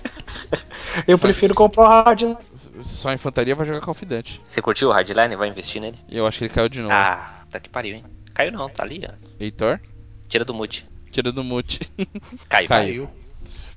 [1.07, 2.22] Eu Faz- prefiro comprar o hard.
[2.22, 2.37] né?
[2.81, 4.41] Só infantaria vai jogar Call of Duty.
[4.45, 5.37] Você curtiu o Hardline?
[5.37, 5.97] Vai investir nele?
[6.11, 6.93] Eu acho que ele caiu de novo.
[6.93, 8.05] Ah, tá que pariu, hein?
[8.35, 9.12] Caiu não, tá ali, ó.
[9.39, 9.81] Heitor,
[10.29, 10.87] Tira do mute.
[11.19, 11.81] Tira do mute.
[12.49, 12.69] Caiu.
[12.69, 13.11] Caiu.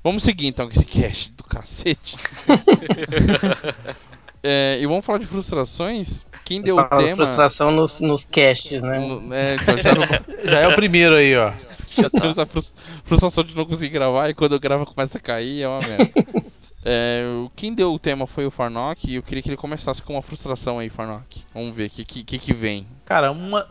[0.04, 2.16] Vamos seguir então com esse cast do cacete.
[4.44, 6.26] É, e vamos falar de frustrações?
[6.44, 7.16] Quem deu o tema.
[7.16, 8.98] frustração nos, nos casts, né?
[9.00, 10.04] no- é, então já não,
[10.50, 11.52] Já é o primeiro aí, ó.
[11.96, 12.74] já temos a frus-
[13.04, 16.10] frustração de não conseguir gravar e quando eu gravo começa a cair, é uma merda.
[16.84, 20.02] É, o- quem deu o tema foi o Farnock e eu queria que ele começasse
[20.02, 21.44] com uma frustração aí, Farnock.
[21.54, 22.88] Vamos ver o que, que, que, que vem.
[23.06, 23.68] Cara, uma,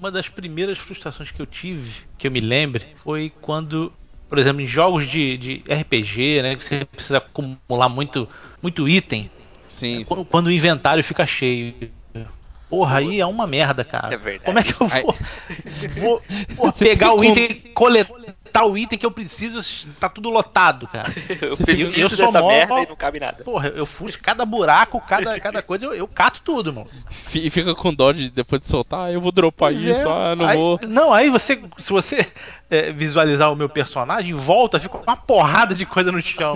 [0.00, 3.92] uma das primeiras frustrações que eu tive, que eu me lembre, foi quando,
[4.28, 8.26] por exemplo, em jogos de, de RPG, né, que você precisa acumular muito,
[8.62, 9.30] muito item,
[9.68, 10.04] Sim, sim.
[10.06, 11.74] quando, quando o inventário fica cheio.
[12.68, 14.14] Porra, aí é uma merda, cara.
[14.14, 14.44] É verdade.
[14.44, 15.16] Como é que eu vou,
[15.96, 16.22] vou,
[16.56, 18.14] vou pegar o item, coletar
[18.64, 19.60] o item que eu preciso,
[19.98, 21.08] tá tudo lotado, cara.
[21.40, 23.42] Eu Você preciso fica- eu sou dessa mó- merda e não cabe nada.
[23.44, 26.88] Porra, eu fui cada buraco, cada, cada coisa, eu, eu cato tudo, mano.
[27.34, 30.10] E fica com dó de depois de soltar, ah, eu vou dropar Pois isso, é.
[30.32, 30.78] ah, não Aí- vou.
[30.86, 32.26] Não, aí você, se você
[32.70, 36.54] é, visualizar o meu personagem, volta, fica uma porrada de coisa no chão.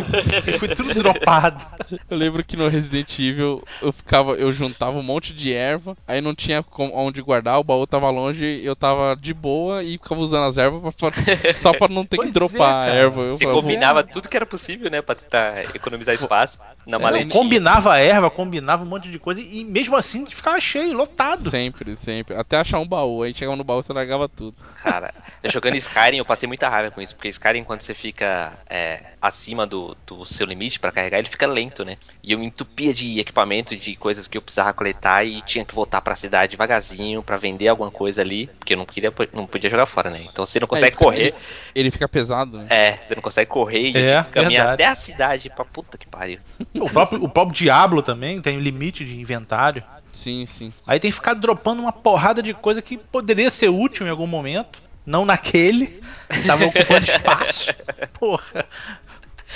[0.58, 1.64] Foi tudo dropado.
[2.10, 6.20] Eu lembro que no Resident Evil eu ficava, eu juntava um monte de erva, aí
[6.20, 10.44] não tinha onde guardar, o baú tava longe, eu tava de boa e ficava usando
[10.44, 12.94] as ervas pra- pra- só pra não ter que Pois é, dropar a cara.
[12.94, 13.20] erva.
[13.22, 15.02] Eu Você falava, combinava tudo que era possível, né?
[15.02, 17.30] Pra tentar economizar espaço na É, maletinha.
[17.30, 21.50] Combinava a erva, combinava um monte de coisa e mesmo assim ficava cheio, lotado.
[21.50, 22.34] Sempre, sempre.
[22.36, 23.22] Até achar um baú.
[23.22, 24.54] Aí chegava no baú e você largava tudo.
[24.82, 25.12] Cara,
[25.44, 29.66] jogando Skyrim, eu passei muita raiva com isso, porque Skyrim, quando você fica é, acima
[29.66, 31.96] do, do seu limite pra carregar, ele fica lento, né?
[32.22, 35.74] E eu me entupia de equipamento, de coisas que eu precisava coletar e tinha que
[35.74, 39.70] voltar pra cidade devagarzinho pra vender alguma coisa ali, porque eu não queria, não podia
[39.70, 40.24] jogar fora, né?
[40.30, 41.28] Então você não consegue correr.
[41.28, 41.34] Ele,
[41.74, 42.66] ele fica pesado, né?
[42.70, 44.82] É, você não consegue correr e É, caminhar verdade.
[44.82, 46.38] até a cidade pra puta que pariu.
[46.80, 49.82] O próprio, o próprio Diablo também tem um limite de inventário.
[50.12, 50.72] Sim, sim.
[50.86, 54.26] Aí tem que ficar dropando uma porrada de coisa que poderia ser útil em algum
[54.26, 54.80] momento.
[55.04, 56.00] Não naquele.
[56.46, 57.74] Tava ocupando espaço.
[58.18, 58.64] Porra.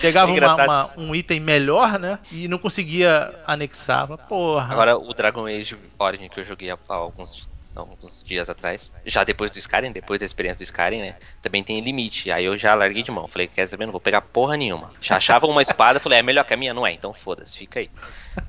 [0.00, 2.18] Pegava É uma- uma- um item melhor, né?
[2.30, 4.06] E não conseguia anexar.
[4.28, 4.70] Porra.
[4.72, 7.47] Agora, o Dragon Age Origin que eu joguei há há alguns,
[7.82, 11.16] alguns dias atrás, já depois do Skyrim, depois da experiência do Skyrim, né?
[11.42, 12.30] Também tem limite.
[12.30, 13.28] Aí eu já larguei de mão.
[13.28, 13.86] Falei, quer saber?
[13.86, 14.90] Não vou pegar porra nenhuma.
[15.00, 16.74] Já achava uma espada, falei, é melhor que a minha?
[16.74, 17.88] Não é, então foda-se, fica aí.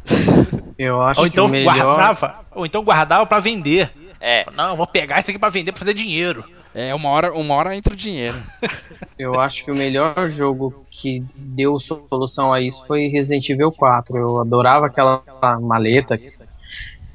[0.77, 1.73] Eu acho ou então que melhor.
[1.73, 2.45] guardava.
[2.51, 3.91] Ou então guardava pra vender.
[4.21, 6.43] É, Não, eu vou pegar isso aqui pra vender pra fazer dinheiro.
[6.73, 8.37] É, uma hora, uma hora entra o dinheiro.
[9.17, 14.15] Eu acho que o melhor jogo que deu solução a isso foi Resident Evil 4.
[14.15, 15.21] Eu adorava aquela
[15.59, 16.29] maleta que,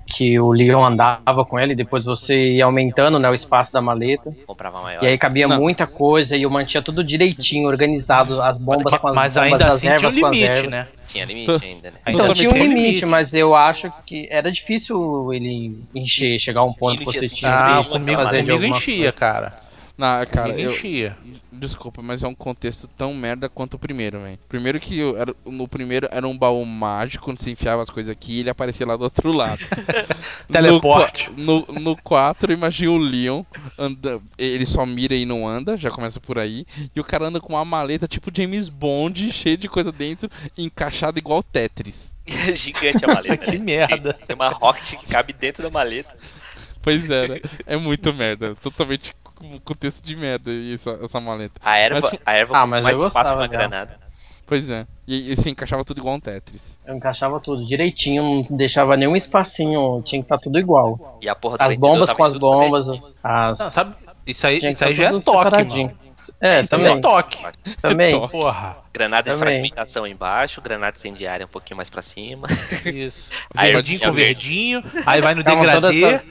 [0.07, 3.81] que o Leon andava com ela e depois você ia aumentando né, o espaço da
[3.81, 4.33] maleta.
[4.47, 5.03] comprava maior.
[5.03, 5.59] E aí cabia Não.
[5.59, 9.67] muita coisa e eu mantinha tudo direitinho, organizado, as bombas com as Mas bombas, ainda
[9.67, 10.71] as assim tinha um ervas com as limite, ervas.
[10.71, 10.89] né?
[11.09, 11.97] Tinha limite ainda, né?
[12.07, 16.61] Então também tinha um tem limite, mas eu acho que era difícil ele encher, chegar
[16.61, 18.97] a um ponto Ele que você tinha- tinha Ah, que comigo, fazer de alguma enchia,
[18.97, 19.13] coisa.
[19.13, 19.65] cara.
[19.97, 21.17] Na, cara, eu, enchia.
[21.53, 24.39] Desculpa, mas é um contexto tão merda quanto o primeiro, velho.
[24.49, 28.11] Primeiro que eu era- no primeiro era um baú mágico, onde você enfiava as coisas
[28.11, 29.61] aqui e ele aparecia lá do outro lado.
[30.51, 31.31] Teleporte.
[31.37, 33.45] No, no 4, imagina o Leon,
[33.79, 36.67] anda, ele só mira e não anda, já começa por aí.
[36.95, 40.29] E o cara anda com uma maleta tipo James Bond, cheia de coisa dentro,
[40.59, 42.15] encaixada igual Tetris.
[42.55, 43.37] Gigante a maleta.
[43.37, 43.65] Que né?
[43.87, 44.15] merda.
[44.15, 46.17] Tem, tem uma Rocket que cabe dentro da maleta.
[46.83, 47.41] Pois é, né?
[47.65, 48.55] É muito merda.
[48.57, 49.15] Totalmente
[49.53, 51.61] com contexto de merda essa, essa maleta.
[51.63, 53.99] A erva, Mas- a erva Ah, mas mais eu fácil uma granada.
[54.47, 54.87] Pois é.
[55.09, 56.79] E, e você encaixava tudo igual um Tetris.
[56.87, 61.19] Eu encaixava tudo direitinho, não deixava nenhum espacinho, tinha que estar tudo igual.
[61.23, 63.13] E a porra As bombas com as bombas, precinho.
[63.23, 63.59] as.
[63.59, 63.95] Não, sabe?
[64.27, 65.91] Isso aí, tinha que isso aí tá já é tudo toque.
[66.41, 66.93] É, Isso também.
[66.97, 67.39] é toque.
[67.83, 68.13] Também.
[68.19, 68.33] Toque.
[68.39, 68.77] Porra.
[68.93, 69.55] Granada de Também.
[69.55, 72.47] fragmentação embaixo, granada incendiária um pouquinho mais pra cima.
[72.85, 73.27] Isso.
[73.55, 76.05] Aí Verdinho com verdinho, aí vai no todas, degradê.
[76.17, 76.23] as-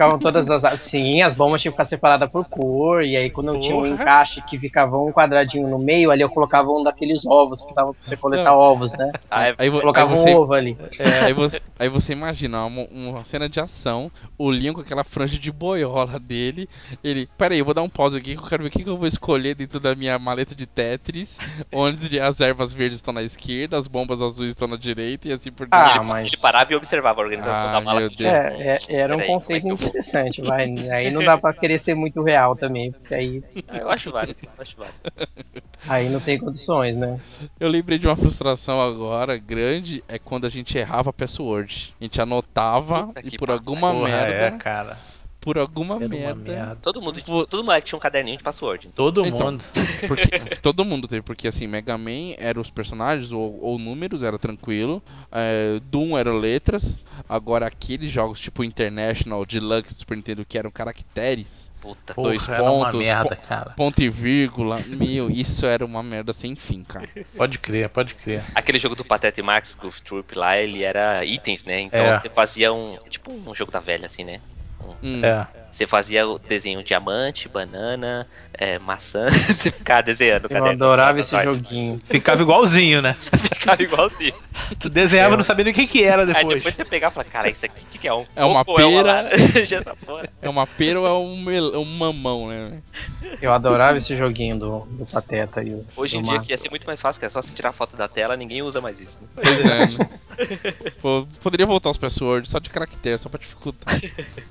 [0.00, 0.80] ficavam todas as.
[0.80, 3.02] Sim, as bombas tinham que ficar separadas por cor.
[3.04, 6.30] E aí, quando eu tinha um encaixe que ficava um quadradinho no meio, ali eu
[6.30, 8.56] colocava um daqueles ovos, que dava pra você coletar Não.
[8.56, 9.12] ovos, né?
[9.30, 10.76] Aí, Aí, vo- aí Colocava você, um ovo ali.
[11.24, 15.38] aí, você, aí você imagina uma, uma cena de ação, o Leon com aquela franja
[15.38, 16.68] de boiola dele.
[17.02, 18.84] Ele, pera aí, eu vou dar um pause aqui que eu quero ver o que,
[18.84, 21.38] que eu vou escolher dentro da minha maleta de Tetris,
[21.72, 25.52] onde as ervas verdes estão na esquerda, as bombas azuis estão na direita e assim
[25.52, 26.04] por Ah, diante.
[26.04, 26.32] mas.
[26.32, 28.00] ele parava e observava a organização Ah, da mala.
[28.00, 28.28] meu assim, Deus.
[28.28, 29.89] É, é, era um Peraí, conceito é?
[29.90, 30.74] Interessante, vai.
[30.92, 34.38] Aí não dá pra querer ser muito real também, porque aí, Ah, Eu acho válido,
[34.42, 34.98] eu acho válido.
[35.88, 37.20] aí não tem condições, né?
[37.58, 41.94] Eu lembrei de uma frustração agora grande, é quando a gente errava a password.
[42.00, 44.96] A gente anotava Puta e por alguma Porra, merda, é, cara.
[45.40, 46.76] Por alguma Era uma merda, merda.
[46.82, 48.88] Todo mundo, todo moleque tinha um caderninho de password.
[48.94, 49.52] Todo Então.
[49.52, 49.64] mundo.
[50.06, 54.38] Porque todo mundo teve, porque assim, Mega Man eram os personagens ou, ou números, era
[54.38, 55.02] tranquilo.
[55.30, 57.04] É, Doom eram letras.
[57.28, 62.62] Agora aqueles jogos tipo International, Deluxe, Super Nintendo, que eram caracteres, Puta, Porra, dois era
[62.62, 63.70] uma pontos, merda, cara.
[63.70, 64.78] ponto e vírgula.
[64.86, 67.08] Meu, isso era uma merda sem fim, cara.
[67.34, 68.42] Pode crer, pode crer.
[68.54, 71.80] Aquele jogo do Pateta e Max, Goof Troop lá, ele era itens, né?
[71.80, 72.18] Então É.
[72.18, 72.98] você fazia um.
[73.08, 74.40] Tipo um jogo da velha, assim, né?
[74.82, 75.48] Hum, É.
[75.72, 80.48] Você fazia o desenho diamante, banana, é, maçã, você ficava desenhando.
[80.50, 82.00] Eu adorava esse joguinho.
[82.06, 83.16] Ficava igualzinho, né?
[83.54, 84.34] Ficava igualzinho.
[84.78, 86.56] Tu desenhava não sabendo o que que era Aí depois.
[86.56, 88.12] depois você pegava e falava, cara, isso aqui o que, que é?
[88.14, 88.90] Um É uma ou pera.
[89.02, 90.28] laranja essa porra?
[90.42, 92.78] É uma pera ou é um, mel- um mamão, né?
[93.40, 95.86] Eu adorava esse joguinho do, do Pateta e o.
[95.96, 97.96] Hoje em dia que ia ser muito mais fácil, que é só você tirar foto
[97.96, 99.18] da tela, ninguém usa mais isso.
[99.22, 99.28] Né?
[99.36, 101.26] Pois é, né?
[101.42, 103.98] Poderia voltar os passwords só de caractere, só pra dificultar.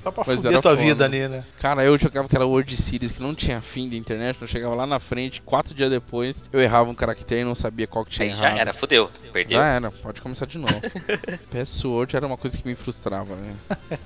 [0.04, 0.84] Só pra Mas fuder era tua foda.
[0.84, 1.44] vida ali, né?
[1.60, 4.86] Cara, eu jogava aquela World Series que não tinha fim da internet, eu chegava lá
[4.88, 8.26] na frente, quatro dias depois, eu errava um caractere e não sabia qual que tinha
[8.28, 8.56] Aí errado.
[8.56, 9.60] já era, fudeu, perdeu.
[9.60, 10.74] Já era, pode começar de novo.
[11.52, 13.54] Password era uma coisa que me frustrava, né?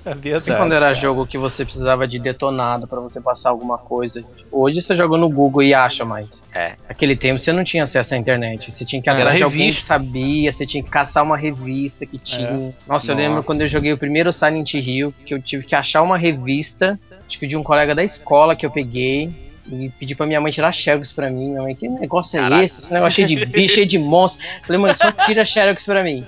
[0.04, 0.56] É E verdade.
[0.56, 4.22] quando era jogo que você precisava de detonado pra você passar alguma coisa?
[4.50, 6.42] Hoje você joga no Google e acha mais.
[6.54, 6.76] É.
[6.88, 8.70] Aquele tempo você não tinha acesso à internet.
[8.70, 12.18] Você tinha que atrás de alguém que sabia, você tinha que caçar uma revista que
[12.18, 12.74] tinha.
[12.86, 13.46] Nossa, eu lembro Nossa.
[13.46, 16.93] quando eu joguei o primeiro Silent Hill, que eu tive que achar uma revista,
[17.26, 19.44] acho que de um colega da escola que eu peguei.
[19.66, 21.48] E pedi pra minha mãe tirar Xerox pra mim.
[21.50, 22.64] Minha mãe, que negócio é Caraca.
[22.64, 22.80] esse?
[22.80, 24.44] Esse negócio cheio de bicho, cheio de monstro.
[24.62, 26.26] Falei, mãe, só tira Xerox pra mim.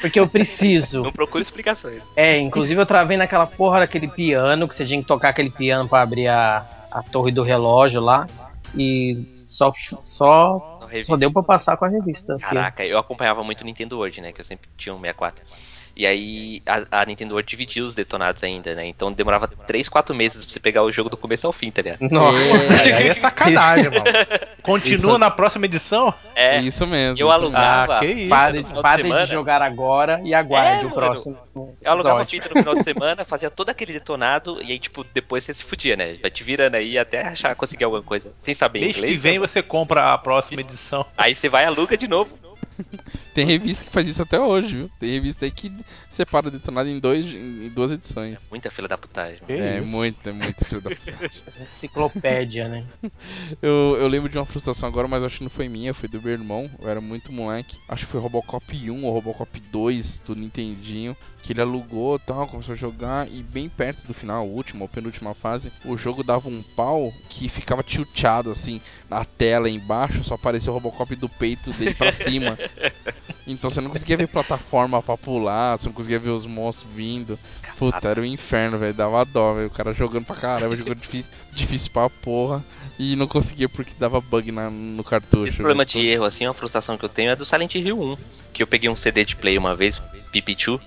[0.00, 1.02] Porque eu preciso.
[1.02, 2.02] Não procura explicações.
[2.16, 5.86] É, inclusive eu travei naquela porra daquele piano, que você tinha que tocar aquele piano
[5.88, 8.26] pra abrir a, a torre do relógio lá.
[8.74, 9.70] E só,
[10.02, 11.12] só, Só revista.
[11.12, 12.36] só deu pra passar com a revista.
[12.38, 14.32] Caraca, eu acompanhava muito o Nintendo World, né?
[14.32, 15.44] Que eu sempre tinha um 64.
[15.96, 18.86] E aí a, a Nintendo World dividia os detonados ainda, né?
[18.86, 21.80] Então demorava 3, 4 meses pra você pegar o jogo do começo ao fim, tá
[21.80, 22.00] ligado?
[22.10, 22.54] Nossa.
[22.82, 24.04] Aí aí é sacanagem, mano.
[24.62, 26.12] Continua na próxima edição?
[26.34, 27.18] É, isso mesmo.
[27.18, 27.96] eu isso alugava.
[27.96, 28.28] Ah, que isso.
[28.28, 29.26] Pare, de pare de, semana.
[29.26, 30.94] jogar agora e aguarde É, o mano.
[30.94, 31.38] próximo.
[31.80, 32.42] Eu alugava episódio.
[32.42, 35.64] fita no final de semana, fazia todo aquele detonado, e aí, tipo, depois você se
[35.64, 36.16] fudia, né?
[36.20, 38.34] Vai te virando aí até achar conseguir alguma coisa.
[38.38, 39.14] Sem saber Mês inglês.
[39.14, 39.46] que vem né?
[39.46, 41.06] você compra a próxima edição.
[41.16, 42.36] Aí você vai e aluga de novo.
[43.34, 44.90] Tem revista que faz isso até hoje, viu?
[44.98, 45.72] Tem revista aí que
[46.08, 48.48] separa o detonado em, dois, em duas edições.
[48.50, 49.40] Muita fila da putagem.
[49.46, 49.86] Que é, isso?
[49.86, 51.30] muita, muita filho da puta.
[51.72, 52.84] Enciclopédia, né?
[53.62, 56.20] Eu, eu lembro de uma frustração agora, mas acho que não foi minha, foi do
[56.20, 56.70] meu irmão.
[56.80, 57.78] Eu era muito moleque.
[57.88, 61.16] Acho que foi Robocop 1 ou Robocop 2 do Nintendinho.
[61.42, 63.28] Que ele alugou e tal, começou a jogar.
[63.28, 67.12] E bem perto do final, a última ou penúltima fase, o jogo dava um pau
[67.28, 72.12] que ficava tilteado assim na tela embaixo, só aparecia o Robocop do peito dele pra
[72.12, 72.58] cima.
[73.48, 77.38] Então você não conseguia ver plataforma pra pular, você não conseguia ver os monstros vindo.
[77.78, 78.92] Puta, era um inferno, velho.
[78.92, 79.68] Dava dó, velho.
[79.68, 82.64] O cara jogando pra caramba, jogando difícil, difícil pra porra.
[82.98, 85.46] E não conseguia porque dava bug na- no cartucho.
[85.46, 88.16] Esse problema de erro, assim, uma frustração que eu tenho é do Silent Hill 1.
[88.52, 90.02] Que eu peguei um CD de play uma vez,
[90.32, 90.80] Pipichu,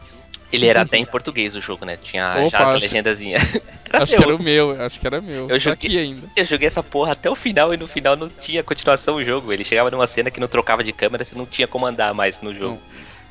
[0.52, 1.98] Ele era até em português o jogo, né?
[2.02, 3.42] Tinha Opa, já as acho- legendazinhas.
[3.90, 4.20] Era Acho seu.
[4.20, 5.42] que era o meu, acho que era meu.
[5.44, 6.28] Eu tá joguei- aqui ainda.
[6.36, 9.52] Eu joguei essa porra até o final e no final não tinha continuação o jogo.
[9.52, 12.40] Ele chegava numa cena que não trocava de câmera, você não tinha como andar mais
[12.40, 12.80] no jogo.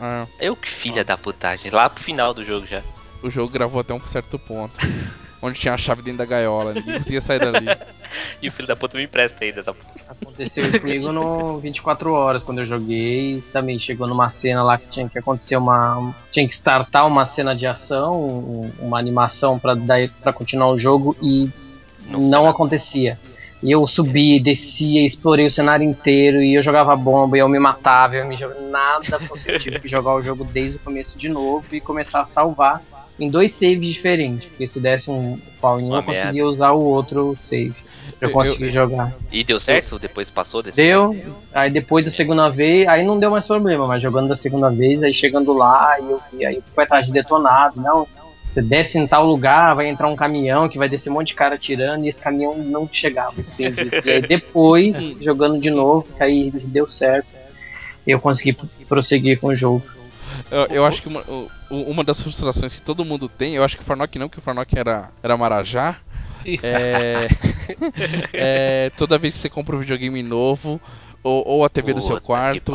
[0.01, 2.83] Ah, Eu que filha da putagem, lá pro final do jogo já.
[3.23, 4.75] o jogo gravou até um certo ponto.
[5.41, 7.67] onde tinha a chave dentro da gaiola, ninguém conseguia sair dali.
[8.41, 9.75] E o filho da puta me empresta ainda essa.
[10.09, 13.45] Aconteceu isso comigo no 24 horas quando eu joguei.
[13.53, 16.15] Também chegou numa cena lá que tinha que acontecer uma.
[16.31, 21.51] Tinha que startar uma cena de ação, um- uma animação pra continuar o jogo e
[22.07, 23.19] Não não, acontecia.
[23.63, 27.59] E eu subi, descia, explorei o cenário inteiro e eu jogava bomba e eu me
[27.59, 28.61] matava, eu me jogava.
[28.63, 32.21] Nada fosse eu tive que jogar o jogo desde o começo de novo e começar
[32.21, 32.81] a salvar
[33.19, 34.49] em dois saves diferentes.
[34.49, 37.75] Porque se desse um pau em um, eu conseguia usar o outro save.
[38.21, 39.15] Eu Eu- consegui eu- jogar.
[39.31, 39.99] E deu certo?
[39.99, 40.77] Depois passou desse.
[40.77, 41.15] Deu,
[41.53, 45.03] aí depois da segunda vez, aí não deu mais problema, mas jogando da segunda vez,
[45.03, 48.07] aí chegando lá, e, eu, e aí foi atrás de detonado, não.
[48.47, 51.35] Você desce em tal lugar, vai entrar um caminhão que vai descer um monte de
[51.35, 53.35] cara atirando e esse caminhão não chegava.
[54.07, 57.29] E aí depois, jogando de novo, que aí deu certo.
[58.07, 58.57] Eu consegui
[58.89, 59.83] prosseguir com o jogo.
[60.51, 61.23] Eu, eu acho que uma,
[61.71, 64.43] uma das frustrações que todo mundo tem, eu acho que o Farnock não, que o
[64.43, 65.97] Farnock era, era Marajá.
[66.63, 67.29] É,
[68.33, 70.81] é, toda vez que você compra um videogame novo,
[71.23, 72.73] ou, ou a TV do seu Puta que quarto,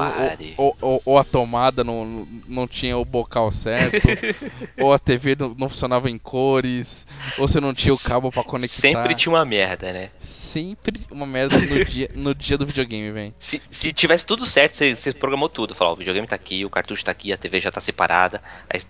[0.58, 4.06] ou, ou, ou a tomada não, não tinha o bocal certo,
[4.80, 7.06] ou a TV não, não funcionava em cores,
[7.38, 8.82] ou você não tinha o cabo pra conectar.
[8.82, 10.10] Sempre tinha uma merda, né?
[10.20, 13.34] Sempre uma merda no dia, no dia do videogame, velho.
[13.40, 15.74] Se, se tivesse tudo certo, você, você programou tudo.
[15.74, 18.42] Falou, o videogame tá aqui, o cartucho tá aqui, a TV já tá separada.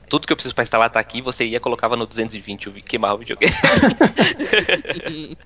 [0.09, 3.15] tudo que eu preciso pra instalar tá aqui, você ia, colocava no 220 e queimava
[3.15, 3.53] o videogame.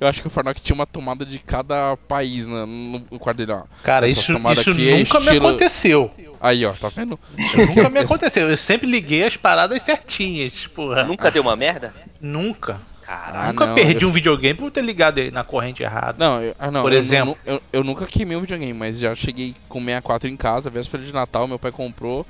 [0.00, 3.52] Eu acho que o Farnock tinha uma tomada de cada país no, no quarto dele,
[3.52, 3.62] ó.
[3.82, 6.10] Cara, Essa isso, isso aqui é nunca me estilo- aconteceu.
[6.40, 7.18] Aí, ó, tá vendo?
[7.56, 8.48] Nunca me aconteceu.
[8.48, 11.04] Eu sempre liguei as paradas certinhas, porra.
[11.04, 11.92] Nunca deu uma merda?
[12.20, 12.80] Nunca.
[13.02, 13.38] Caralho.
[13.38, 16.16] Ah, nunca não, perdi eu- um videogame por ter ligado ele na corrente errada.
[16.22, 17.36] Não, eu, ah, não, Por eu exemplo.
[17.46, 21.02] nu- Eu, eu nunca queimei um videogame, mas já cheguei com 64 em casa, véspera
[21.02, 22.26] de Natal, meu pai comprou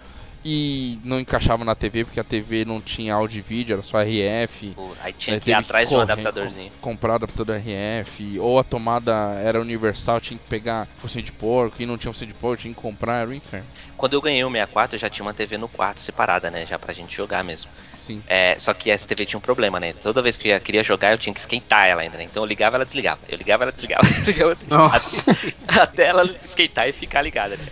[0.50, 4.00] e não encaixava na TV, porque a TV não tinha áudio e vídeo, era só
[4.00, 4.72] RF.
[4.74, 6.70] Pô, Aí tinha Aí que ir atrás de um adaptadorzinho.
[6.80, 9.12] com- comprar adaptador RF, ou a tomada
[9.44, 12.72] era universal, tinha que pegar focinho de porco, e não tinha focinho de porco, tinha
[12.72, 13.66] que comprar, era um inferno.
[13.96, 16.64] Quando eu ganhei o 64, eu já tinha uma TV no quarto separada, né?
[16.64, 17.70] Já pra gente jogar mesmo.
[17.98, 18.22] Sim.
[18.26, 19.92] É, só que essa TV tinha um problema, né?
[19.92, 22.24] Toda vez que eu queria jogar, eu tinha que esquentar ela ainda, né?
[22.24, 23.20] Então eu ligava, ela desligava.
[23.28, 24.06] Eu ligava, ela desligava.
[24.18, 24.88] Eu ligava, ela desligava.
[24.88, 25.36] Nossa.
[25.82, 27.66] Até ela esquentar e ficar ligada, né?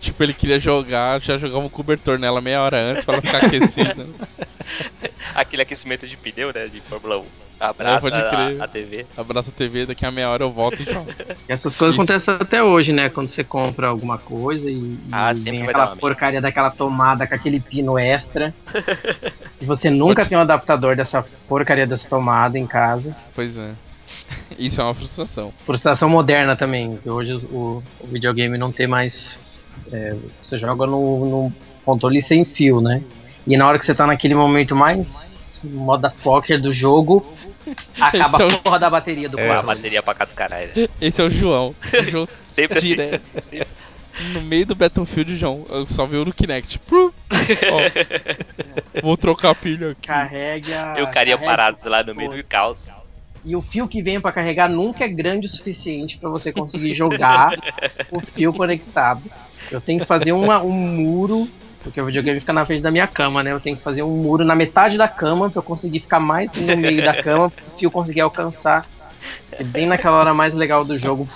[0.00, 3.44] Tipo, ele queria jogar, já jogava um cobertor nela meia hora antes pra ela ficar
[3.44, 4.06] aquecida.
[5.34, 6.66] Aquele aquecimento de pneu, né?
[6.68, 7.24] De Fórmula 1.
[7.60, 8.60] Abraça É, crer.
[8.60, 9.06] a, a TV.
[9.14, 11.10] Abraça a TV, daqui a meia hora eu volto e jogo.
[11.46, 12.02] E essas coisas Isso.
[12.02, 13.10] acontecem até hoje, né?
[13.10, 16.40] Quando você compra alguma coisa e, e Ah, sempre vem vai aquela dar uma porcaria
[16.40, 18.54] daquela tomada com aquele pino extra.
[19.60, 23.14] e você nunca tem um adaptador dessa porcaria dessa tomada em casa.
[23.34, 23.72] Pois é.
[24.58, 25.52] Isso é uma frustração.
[25.64, 29.49] Frustração moderna também, hoje o, o videogame não tem mais.
[29.92, 31.52] É, você joga no, no
[31.84, 33.02] controle sem fio, né?
[33.46, 37.26] E na hora que você tá naquele momento mais moda poker do jogo,
[38.00, 39.66] acaba Esse é o- a porra da bateria do Com a quarto.
[39.66, 40.70] bateria pra cá do caralho.
[41.00, 41.74] Esse é o João.
[41.92, 42.86] O João Sempre assim.
[42.88, 43.22] direto.
[44.34, 45.64] No meio do Battlefield, João.
[45.70, 46.80] Eu só vi o no Kinect.
[46.92, 47.10] Ó,
[49.02, 50.06] vou trocar a pilha aqui.
[50.08, 50.94] Carregue a.
[50.98, 52.88] Eu caria parado lá no meio do caos.
[53.44, 56.92] E o fio que vem pra carregar nunca é grande o suficiente pra você conseguir
[56.92, 57.54] jogar
[58.12, 59.30] o fio conectado.
[59.70, 61.48] Eu tenho que fazer uma- um muro,
[61.82, 63.52] porque o videogame fica na frente da minha cama, né?
[63.52, 66.54] Eu tenho que fazer um muro na metade da cama pra eu conseguir ficar mais
[66.54, 68.86] no meio da cama, pro fio conseguir alcançar.
[69.58, 71.28] E bem naquela hora mais legal do jogo,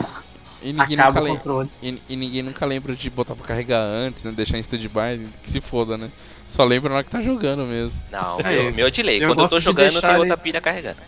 [0.63, 1.71] E ninguém, acaba nunca o lembra, controle.
[1.83, 4.33] e, e ninguém nunca lembra de botar pra carregar antes, né?
[4.33, 6.11] Deixar em stand-by, que se foda, né?
[6.47, 7.99] Só lembra na hora que tá jogando mesmo.
[8.11, 9.23] Não, É, meu, meu é delay.
[9.23, 10.99] eu Quando eu tô jogando, tem outra pilha carregando.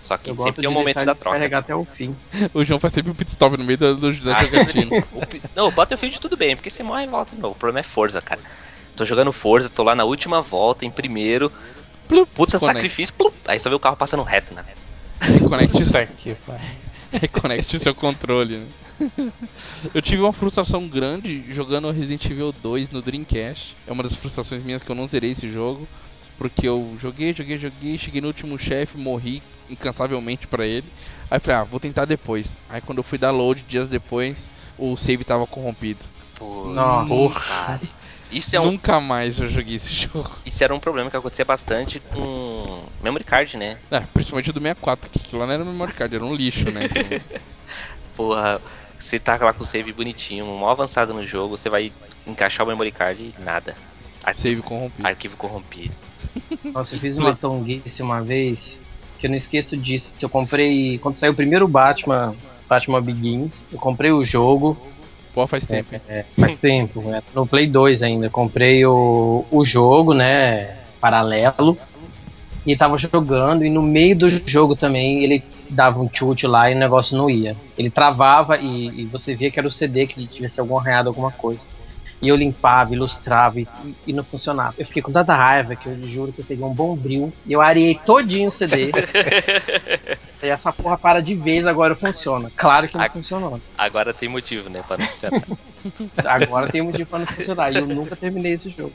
[0.00, 1.58] Só que Eu sempre tem um momento da troca.
[1.58, 2.14] até o fim.
[2.54, 5.04] O João faz sempre um pit stop no meio da, do, da Ah, jogatina.
[5.12, 7.54] O pi- Não, o Battlefield tudo bem, porque você morre e volta de novo.
[7.54, 8.40] O problema é Forza, cara.
[8.94, 11.50] Tô jogando Forza, tô lá na última volta, em primeiro.
[12.08, 12.78] Plup, Puta desconecta.
[12.80, 14.64] sacrifício, plup, aí só vê o carro passando reto, né?
[15.20, 16.60] Reconecte, Isso aqui, pai.
[17.10, 18.66] reconecte seu controle, né?
[19.92, 23.76] Eu tive uma frustração grande jogando Resident Evil 2 no Dreamcast.
[23.86, 25.86] É uma das frustrações minhas que eu não zerei esse jogo.
[26.38, 30.86] Porque eu joguei, joguei, joguei, cheguei no último chefe, morri incansavelmente pra ele.
[31.30, 32.58] Aí falei, ah, vou tentar depois.
[32.68, 36.04] Aí quando eu fui dar load dias depois, o save tava corrompido.
[36.40, 37.40] Nossa.
[37.40, 37.80] cara.
[38.30, 40.30] Isso, é um, Nunca mais eu joguei esse jogo.
[40.44, 43.78] isso era um problema que acontecia bastante com Memory Card, né?
[43.90, 46.70] É, principalmente o do 64, que aquilo lá não era memory card, era um lixo,
[46.70, 46.84] né?
[46.84, 47.20] Então,
[48.16, 48.60] Porra,
[48.98, 51.92] você tá lá com o save bonitinho, mal avançado no jogo, você vai
[52.26, 53.76] encaixar o Memory Card e nada.
[54.34, 55.06] Save corrompido.
[55.06, 55.94] Arquivo corrompido.
[56.72, 58.80] Nossa, eu fiz uma tonguice uma vez
[59.18, 60.14] que eu não esqueço disso.
[60.20, 60.98] Eu comprei.
[60.98, 62.34] Quando saiu o primeiro Batman,
[62.68, 64.76] Batman Begins, eu comprei o jogo.
[65.32, 65.94] Pô, faz tempo.
[65.94, 66.00] hein?
[66.08, 67.22] É, faz tempo, né?
[67.34, 68.26] no Play 2 ainda.
[68.26, 70.78] Eu comprei o, o jogo, né?
[71.00, 71.78] Paralelo.
[72.66, 76.74] E tava jogando, e no meio do jogo também ele dava um chute lá e
[76.74, 77.56] o negócio não ia.
[77.78, 81.30] Ele travava e, e você via que era o CD, que tivesse algum arranhado, alguma
[81.30, 81.66] coisa.
[82.22, 83.66] E eu limpava, ilustrava e,
[84.06, 84.74] e não funcionava.
[84.78, 87.52] Eu fiquei com tanta raiva que eu juro que eu peguei um bom bril e
[87.52, 88.90] eu areei todinho o CD.
[90.42, 92.50] e essa porra para de vez, agora funciona.
[92.56, 93.60] Claro que não A- funcionou.
[93.76, 95.42] Agora tem motivo, né, pra não funcionar.
[96.24, 97.72] Agora tem motivo pra não funcionar.
[97.72, 98.92] E eu nunca terminei esse jogo.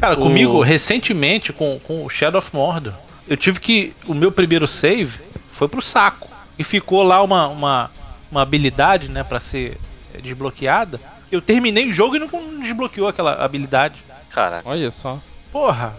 [0.00, 2.94] Cara, O- comigo, recentemente, com, com o Shadow of Mordor,
[3.28, 3.92] eu tive que.
[4.06, 6.28] O meu primeiro save foi pro saco.
[6.58, 7.90] E ficou lá uma, uma,
[8.30, 9.78] uma habilidade, né, pra ser
[10.22, 11.00] desbloqueada.
[11.32, 12.28] Eu terminei o jogo e não
[12.60, 13.94] desbloqueou aquela habilidade.
[14.30, 14.68] Caraca.
[14.68, 15.18] Olha só.
[15.50, 15.96] Porra!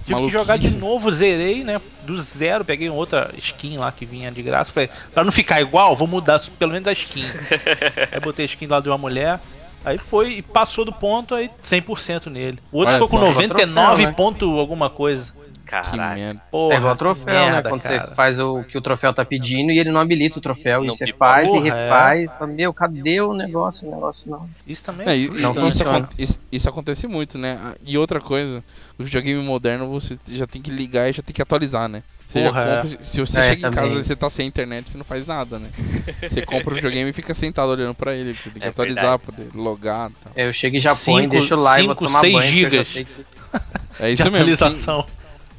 [0.00, 0.36] Tive Maluquice.
[0.36, 1.78] que jogar de novo, zerei, né?
[2.04, 4.72] Do zero, peguei outra skin lá que vinha de graça.
[4.72, 7.24] Falei, pra não ficar igual, vou mudar pelo menos a skin.
[8.10, 9.38] aí botei a skin lá de uma mulher.
[9.84, 12.58] Aí foi e passou do ponto, aí 100% nele.
[12.72, 13.32] O outro Olha ficou com só.
[13.32, 14.12] 99 Troféu, né?
[14.16, 15.32] ponto alguma coisa.
[15.70, 16.14] Que Caraca.
[16.16, 16.42] merda.
[16.50, 17.62] Porra, é igual que troféu, merda, né?
[17.70, 18.06] Quando cara.
[18.06, 20.82] você faz o que o troféu tá pedindo e ele não habilita o troféu.
[20.82, 21.70] Não e você faz e Porra, é.
[21.84, 22.34] refaz.
[22.36, 23.86] Fala, Meu, cadê o negócio?
[23.86, 24.50] O negócio não.
[24.66, 25.48] Isso também É, é e- Não e- né?
[25.50, 25.98] isso, funciona.
[25.98, 27.56] acon- isso- isso acontece muito, né?
[27.62, 28.64] Ah, E outra coisa,
[28.98, 32.02] o videogame moderno você já tem que ligar e já tem que atualizar, né?
[32.26, 33.98] Você Porra, compra- se você É, chega em casa também.
[33.98, 35.68] e você tá sem internet, você não faz nada, né?
[36.28, 39.18] Você compra o videogame e fica sentado olhando pra ele, você tem que É atualizar,
[39.18, 40.32] poder logar e tal.
[40.36, 42.50] É, Eu chego e já põe, Cinco- deixo lá e vou cinco, tomar seis banho.
[42.60, 42.86] porque eu já gigas.
[42.88, 43.24] sei que-
[43.98, 44.36] É isso mesmo.
[44.36, 45.06] atualização.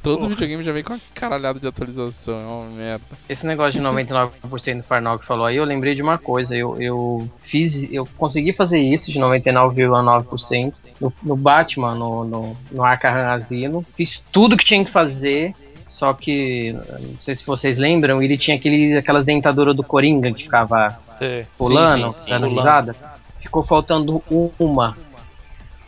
[0.02, 0.30] Todo Porra.
[0.30, 3.04] videogame já vem com uma caralhada de atualização, é uma merda.
[3.28, 6.56] Esse negócio de 99% do Farnal que falou aí, eu lembrei de uma coisa.
[6.56, 7.90] Eu, eu fiz.
[7.92, 13.82] Eu consegui fazer isso de 99,9% no, no Batman, no, no, no Arkham Asylum.
[13.96, 15.54] Fiz tudo que tinha que fazer.
[15.88, 20.44] Só que, não sei se vocês lembram, ele tinha aquele, aquelas dentaduras do Coringa que
[20.44, 21.44] ficava É.
[21.58, 22.96] pulando, sim, sim, dando risada.
[23.38, 24.22] Ficou faltando
[24.58, 24.96] uma.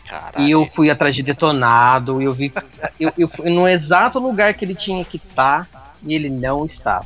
[0.07, 0.41] Caraca.
[0.41, 2.53] E eu fui atrás de detonado, eu vi.
[2.99, 5.67] Eu, eu fui no exato lugar que ele tinha que estar
[6.03, 7.05] e ele não estava.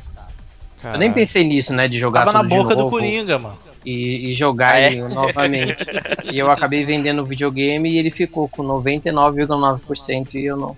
[0.81, 1.13] Eu nem Caralho.
[1.13, 1.87] pensei nisso, né?
[1.87, 3.57] De jogar Tava na boca do novo Coringa, mano.
[3.85, 4.87] E, e jogar Ah, é?
[4.87, 5.85] ele novamente.
[6.31, 10.75] e eu acabei vendendo o videogame e ele ficou com 99,9% e eu não,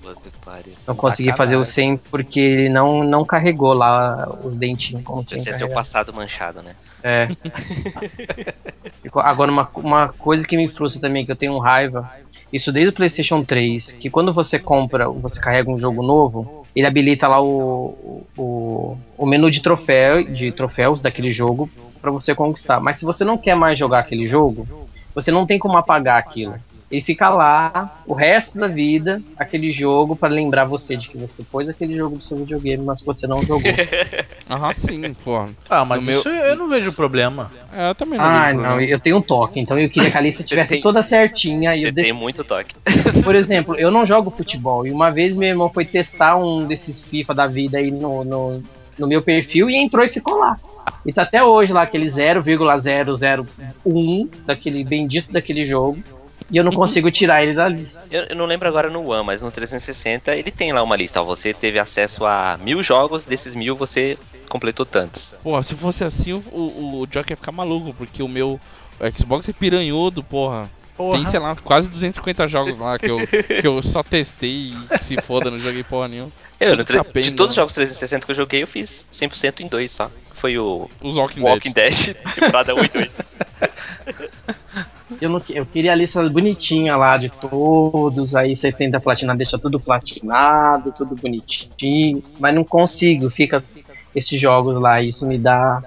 [0.88, 5.40] não consegui fazer o 100 porque ele não, não carregou lá os dentinhos como tinha
[5.40, 6.76] Esse é seu passado manchado, né?
[7.04, 7.30] É.
[9.14, 12.10] Agora, uma, uma coisa que me frustra também, que eu tenho raiva,
[12.52, 16.88] isso desde o PlayStation 3, que quando você compra, você carrega um jogo novo, ele
[16.88, 21.70] habilita lá o, o, o menu de, troféu, de troféus daquele jogo
[22.02, 22.80] pra você conquistar.
[22.80, 24.68] Mas se você não quer mais jogar aquele jogo,
[25.14, 26.56] você não tem como apagar aquilo.
[26.92, 31.42] Ele fica lá o resto da vida, aquele jogo, pra lembrar você de que você
[31.50, 33.72] pôs aquele jogo do seu videogame, mas você não jogou.
[34.50, 35.46] Aham, sim, pô.
[35.70, 37.50] Ah, mas meu- isso eu não vejo problema.
[37.74, 38.92] É, eu também não Ah, vejo não, problema.
[38.92, 41.74] eu tenho um toque, então eu queria que a lista tivesse tem- toda certinha.
[41.76, 42.76] E Você eu de- tem muito toque.
[43.24, 47.00] Por exemplo, eu não jogo futebol, e uma vez meu irmão foi testar um desses
[47.02, 48.62] FIFA da vida aí no, no,
[49.00, 50.58] no meu perfil e entrou e ficou lá.
[51.06, 56.00] E tá até hoje lá aquele 0,001 daquele bendito daquele jogo.
[56.52, 58.04] E eu não consigo tirar ele da lista.
[58.12, 61.22] Eu, eu não lembro agora no One, mas no 360 ele tem lá uma lista.
[61.22, 64.18] Ó, você teve acesso a mil jogos, desses mil você
[64.50, 65.36] completou tantos.
[65.42, 68.60] Porra, se fosse assim, o, o, o Joker ia ficar maluco, porque o meu
[69.18, 70.70] Xbox é piranhudo, porra.
[70.96, 71.18] Porra.
[71.18, 73.18] Tem, sei lá, quase 250 jogos lá que eu,
[73.62, 76.32] que eu só testei e que se foda, não joguei porra nenhuma.
[76.60, 79.92] Eu, no de todos os jogos 360 que eu joguei, eu fiz 100% em dois
[79.92, 80.12] só.
[80.36, 81.94] Foi o Os Walking, Walking Dead.
[81.94, 83.10] Dead, temporada 1 e 2.
[85.20, 89.58] Eu, não, eu queria a lista bonitinha lá de todos, aí você tenta platinar, deixa
[89.58, 93.64] tudo platinado, tudo bonitinho, mas não consigo, fica
[94.16, 95.82] esses jogos lá, isso me dá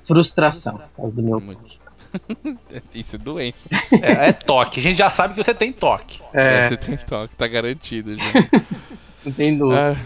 [0.00, 1.86] frustração por causa do meu Muito.
[2.94, 3.68] Isso é doença.
[4.00, 4.80] É, é toque.
[4.80, 6.20] A gente já sabe que você tem toque.
[6.32, 8.24] É, É, você tem toque, tá garantido já.
[9.22, 9.92] não tem dúvida.
[9.92, 9.96] É,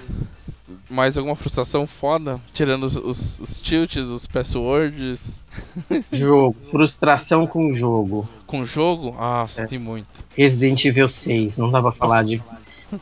[0.90, 2.40] mais alguma frustração foda?
[2.52, 5.40] Tirando os, os, os tilts, os passwords.
[6.12, 8.28] Jogo, frustração com o jogo.
[8.46, 9.14] Com jogo?
[9.18, 10.24] Ah, você tem muito.
[10.36, 12.40] Resident Evil 6, não dá pra falar de,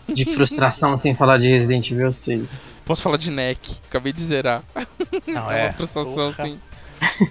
[0.09, 2.47] de frustração sem falar de Resident Evil 6.
[2.85, 3.77] Posso falar de NEC?
[3.89, 4.63] Acabei de zerar.
[5.27, 5.65] Não, É é.
[5.67, 6.45] uma frustração Porra.
[6.45, 6.59] assim.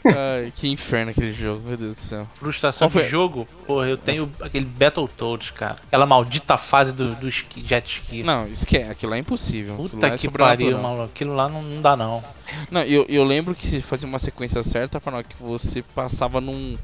[0.05, 2.27] Ai, que inferno aquele jogo, meu Deus do céu.
[2.35, 3.47] Frustração de jogo?
[3.65, 5.77] Porra, eu tenho aquele Battletoads, cara.
[5.87, 8.23] Aquela maldita fase do, do ski, jet ski.
[8.23, 9.75] Não, esquece, aquilo lá é impossível.
[9.75, 11.03] Puta é que pariu, maluco.
[11.05, 12.23] Aquilo lá não, não dá, não.
[12.71, 16.77] Não, eu, eu lembro que se fazia uma sequência certa, falando que você passava num,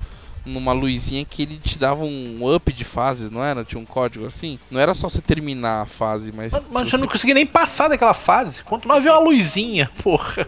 [0.46, 3.64] numa luzinha que ele te dava um up de fases, não era?
[3.64, 4.60] Tinha um código assim?
[4.70, 6.52] Não era só você terminar a fase, mas.
[6.52, 8.62] Mas, mas se eu não você- consegui nem passar daquela fase.
[8.64, 10.48] Quanto mais ver uma luzinha, porra.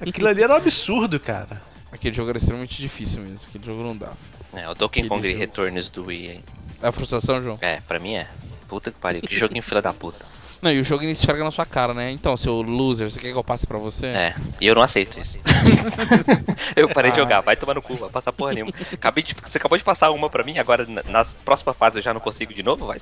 [0.00, 1.60] Aquilo ali era um absurdo, cara.
[1.90, 3.38] Aquele jogo era extremamente difícil mesmo.
[3.48, 4.16] Aquele jogo não dava.
[4.54, 5.38] É, o Donkey Aquele Kong jogo.
[5.40, 6.30] Returns do Wii.
[6.30, 6.44] hein?
[6.82, 7.58] É a frustração, João?
[7.60, 8.26] É, pra mim é.
[8.68, 10.24] Puta que pariu, que joguinho filha da puta.
[10.62, 12.10] Não, e o jogo ele esfrega na sua cara, né?
[12.10, 14.06] Então, seu loser, você quer que eu passe pra você?
[14.06, 15.36] É, e eu não aceito isso.
[16.76, 17.22] eu parei de Ah.
[17.24, 18.72] jogar, vai tomar no cu, vai passar porra nenhuma.
[18.92, 22.02] Acabei de, você acabou de passar uma pra mim, agora na- nas próximas fases eu
[22.02, 22.98] já não consigo de novo, vai.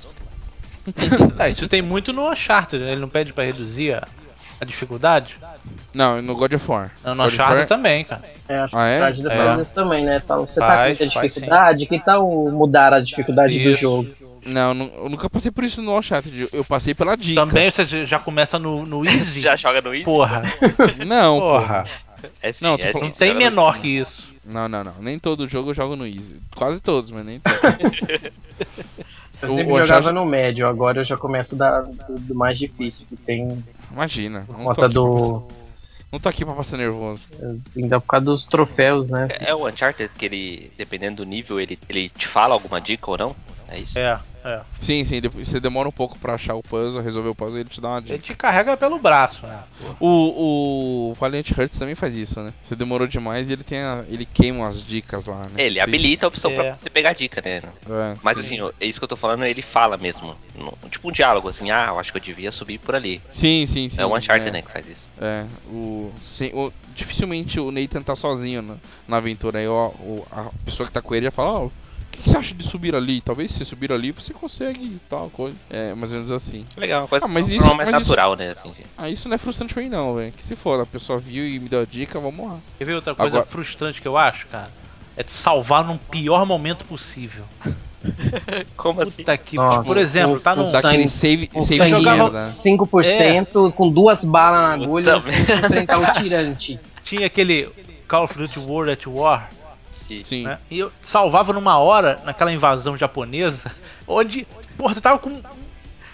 [1.37, 2.91] Ah, isso tem muito no Uncharted, né?
[2.93, 4.07] Ele não pede pra reduzir a,
[4.61, 5.37] a dificuldade?
[5.93, 6.91] Não, no God of War.
[7.03, 8.21] Não, no God Uncharted War- também, cara.
[8.47, 9.11] É, acho Ah, é?
[9.11, 9.29] que É.
[9.45, 10.21] faz isso também, né?
[10.23, 13.81] Então, você tá Faz, com muita faz dificuldade, que tal mudar a dificuldade do Isso.
[13.81, 14.09] jogo?
[14.45, 16.47] Não, eu nunca passei por isso no Uncharted.
[16.53, 17.41] Eu passei pela dica.
[17.45, 19.41] Também você já começa no, no Easy.
[19.41, 20.05] Já joga no Easy?
[20.05, 20.41] Porra,
[21.05, 21.85] Não, porra.
[22.41, 23.05] É sim, Não, é falando- sim.
[23.05, 24.31] Não tem menor que isso.
[24.45, 24.93] Não, não, não.
[24.99, 26.35] Nem todo jogo eu jogo no Easy.
[26.55, 28.31] Quase todos, mas nem todos.
[29.41, 33.05] Eu sempre o jogava no médio, agora eu já começo da, do, do mais difícil,
[33.09, 34.43] que tem Imagina.
[34.47, 35.13] por Não tô, conta aqui pra do.
[35.13, 35.55] passar,
[36.11, 37.27] não tô aqui pra passar nervoso.
[37.75, 39.27] Ainda por causa dos troféus, né?
[39.39, 43.17] É o Uncharted que ele, dependendo do nível, ele, ele te fala alguma dica ou
[43.17, 43.35] não?
[43.67, 43.97] É isso?
[43.97, 44.61] É, é.
[44.81, 45.21] Sim, sim.
[45.21, 47.79] depois- Você demora um pouco pra achar o puzzle, resolver o puzzle e ele te
[47.81, 48.13] dá uma dica.
[48.13, 49.63] Ele te carrega pelo braço, né?
[49.99, 52.53] O, o Valiant Hearts também faz isso, né?
[52.63, 55.63] Você demorou demais e ele tem a- ele queima as dicas lá, né?
[55.63, 56.55] Ele habilita a opção É.
[56.55, 57.57] pra você pegar dica, né?
[57.89, 58.59] É, Mas sim.
[58.59, 60.35] assim, é isso que eu tô falando, ele fala mesmo.
[60.53, 63.21] no- tipo um diálogo, assim, ah, eu acho que eu devia subir por ali.
[63.31, 63.99] Sim, sim, sim.
[64.01, 64.51] é o Uncharted, é.
[64.51, 65.07] né, que faz isso.
[65.19, 68.75] É, o, sim, o- dificilmente o Nathan tá sozinho na,
[69.07, 69.59] na aventura.
[69.59, 71.71] Aí ó, o- a pessoa que tá com ele já fala, ó, o
[72.11, 73.21] que, que você acha de subir ali?
[73.21, 75.57] Talvez se você subir ali você consegue e tal coisa.
[75.69, 76.65] É, mais ou menos assim.
[76.77, 78.51] Legal, uma coisa Ah, mas isso- forma mais mas isso- natural, né?
[78.51, 80.31] Assim, Ah, isso não é frustrante pra mim não, velho.
[80.31, 82.57] Que se for, a pessoa viu e me deu a dica, vamos lá.
[82.77, 84.69] Quer ver outra coisa Agora- frustrante que eu acho, cara?
[85.17, 87.43] É te salvar num pior momento possível.
[88.75, 89.11] Como assim?
[89.11, 89.55] Puta que.
[89.55, 90.65] Nossa, por exemplo, tá num.
[90.65, 92.39] com Dá aquele sangue- save, Um save jogava merda.
[92.39, 96.79] 5% com duas balas na agulha enfrentar o tirante.
[97.03, 97.69] Tinha aquele
[98.07, 99.49] Call of Duty World at War.
[100.19, 100.23] Sim.
[100.25, 100.43] Sim.
[100.43, 100.59] né?
[100.69, 103.71] E eu salvava numa hora naquela invasão japonesa,
[104.07, 104.45] onde,
[104.77, 105.41] porra, tu tava com um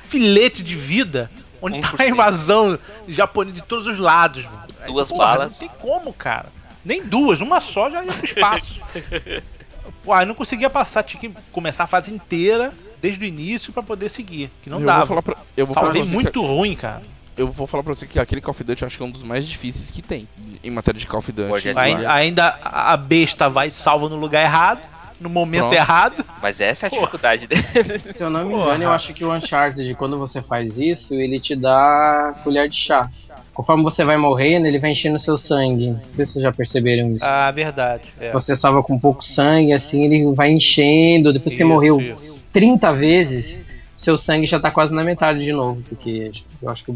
[0.03, 1.31] filete de vida,
[1.61, 2.09] onde tava a 1%.
[2.09, 4.67] invasão japonesa de todos os lados, mano.
[4.85, 5.51] Duas porra, balas.
[5.51, 6.49] Não tem como, cara.
[6.85, 8.79] Nem duas, uma só já ia pro espaço.
[10.03, 13.83] Pô, aí não conseguia passar, tinha que começar a fase inteira, desde o início, pra
[13.83, 14.49] poder seguir.
[14.61, 14.99] Que não eu dava.
[14.99, 17.03] Vou falar pra, eu vou falar Salvei pra você muito que, ruim, cara.
[17.37, 19.11] Eu vou falar pra você que aquele Call of Duty eu acho que é um
[19.11, 20.27] dos mais difíceis que tem
[20.63, 21.71] em matéria de Call of Duty.
[21.73, 24.79] Vai- Ainda, ainda a besta vai e salva no lugar errado,
[25.19, 25.73] no momento Pronto.
[25.75, 26.25] errado.
[26.41, 27.01] Mas essa é a Porra.
[27.01, 27.63] dificuldade dele.
[28.15, 28.65] Se eu não me Porra.
[28.65, 32.75] engano, eu acho que o Uncharted, quando você faz isso, ele te dá colher de
[32.75, 33.09] chá.
[33.53, 35.89] Conforme você vai morrendo, ele vai enchendo seu sangue.
[35.89, 37.25] Não sei se vocês já perceberam isso.
[37.25, 38.03] Ah, verdade.
[38.19, 38.31] É.
[38.31, 41.33] Você salva com pouco sangue, assim, ele vai enchendo.
[41.33, 42.37] Depois que você morreu isso.
[42.53, 43.59] 30 vezes,
[43.97, 45.81] seu sangue já tá quase na metade de novo.
[45.89, 46.31] Porque
[46.61, 46.93] eu acho que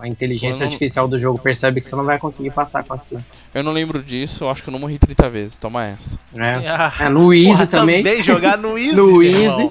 [0.00, 3.22] a inteligência não- artificial do jogo percebe que você não vai conseguir passar com aquilo.
[3.54, 5.58] Eu não lembro disso, eu acho que eu não morri 30 vezes.
[5.58, 6.18] Toma essa.
[6.32, 6.64] Né?
[6.68, 8.22] Ah, É, no Easy porra, também.
[8.22, 8.96] jogar no Easy.
[8.96, 9.70] No Easy.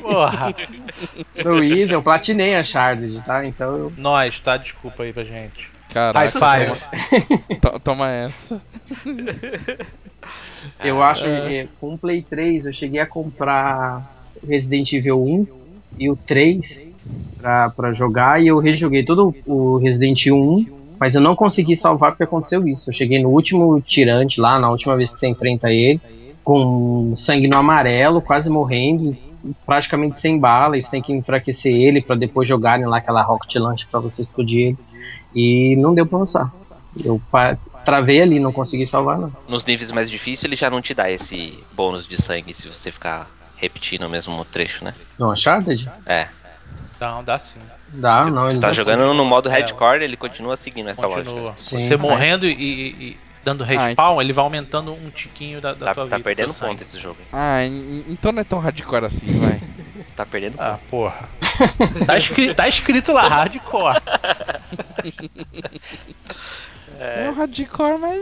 [0.00, 0.54] Porra.
[1.44, 3.44] No Easy, eu platinei a Sharded, tá?
[3.44, 3.92] Então eu.
[3.96, 4.56] Nós, tá?
[4.56, 5.68] Desculpa aí pra gente.
[5.92, 6.38] Caraca.
[6.38, 6.80] High five.
[7.60, 8.60] Toma, to- toma essa.
[10.82, 14.02] Eu acho que com o Play 3 eu cheguei a comprar
[14.46, 15.46] Resident Evil 1
[15.98, 16.82] e o 3
[17.38, 20.66] pra, pra jogar e eu rejoguei todo o Resident Evil 1,
[20.98, 22.90] mas eu não consegui salvar porque aconteceu isso.
[22.90, 26.00] Eu cheguei no último tirante lá, na última vez que você enfrenta ele,
[26.44, 29.14] com sangue no amarelo, quase morrendo,
[29.66, 33.56] praticamente sem bala, e você tem que enfraquecer ele pra depois jogarem lá aquela rocket
[33.56, 34.78] launch pra você explodir ele.
[35.34, 36.52] E não deu pra avançar.
[37.04, 37.20] Eu
[37.84, 39.32] travei ali, não consegui salvar não.
[39.48, 42.92] Nos níveis mais difíceis, ele já não te dá esse bônus de sangue se você
[42.92, 43.26] ficar
[43.62, 44.92] repetindo o mesmo trecho, né?
[45.18, 45.90] No Uncharted?
[46.04, 46.26] É.
[47.00, 47.58] Não, dá sim.
[47.88, 48.44] Dá, Se não.
[48.44, 49.52] você tá jogando no modo É.
[49.52, 51.30] hardcore, ele continua seguindo essa lógica.
[51.30, 51.54] Continua.
[51.56, 51.80] Sim.
[51.86, 55.94] Você morrendo e, e- e dando respawn, ele vai aumentando um tiquinho da, da Tá,
[55.94, 56.24] tua tá vida.
[56.24, 56.70] perdendo teu sangue.
[56.72, 57.18] ponto esse jogo.
[57.32, 59.60] Ah, en- então não é tão hardcore assim, vai.
[60.14, 61.28] Tá perdendo Ah, porra.
[62.06, 63.96] tá, escrito, tá escrito lá, hardcore.
[67.00, 68.20] É, um hardcore, mas.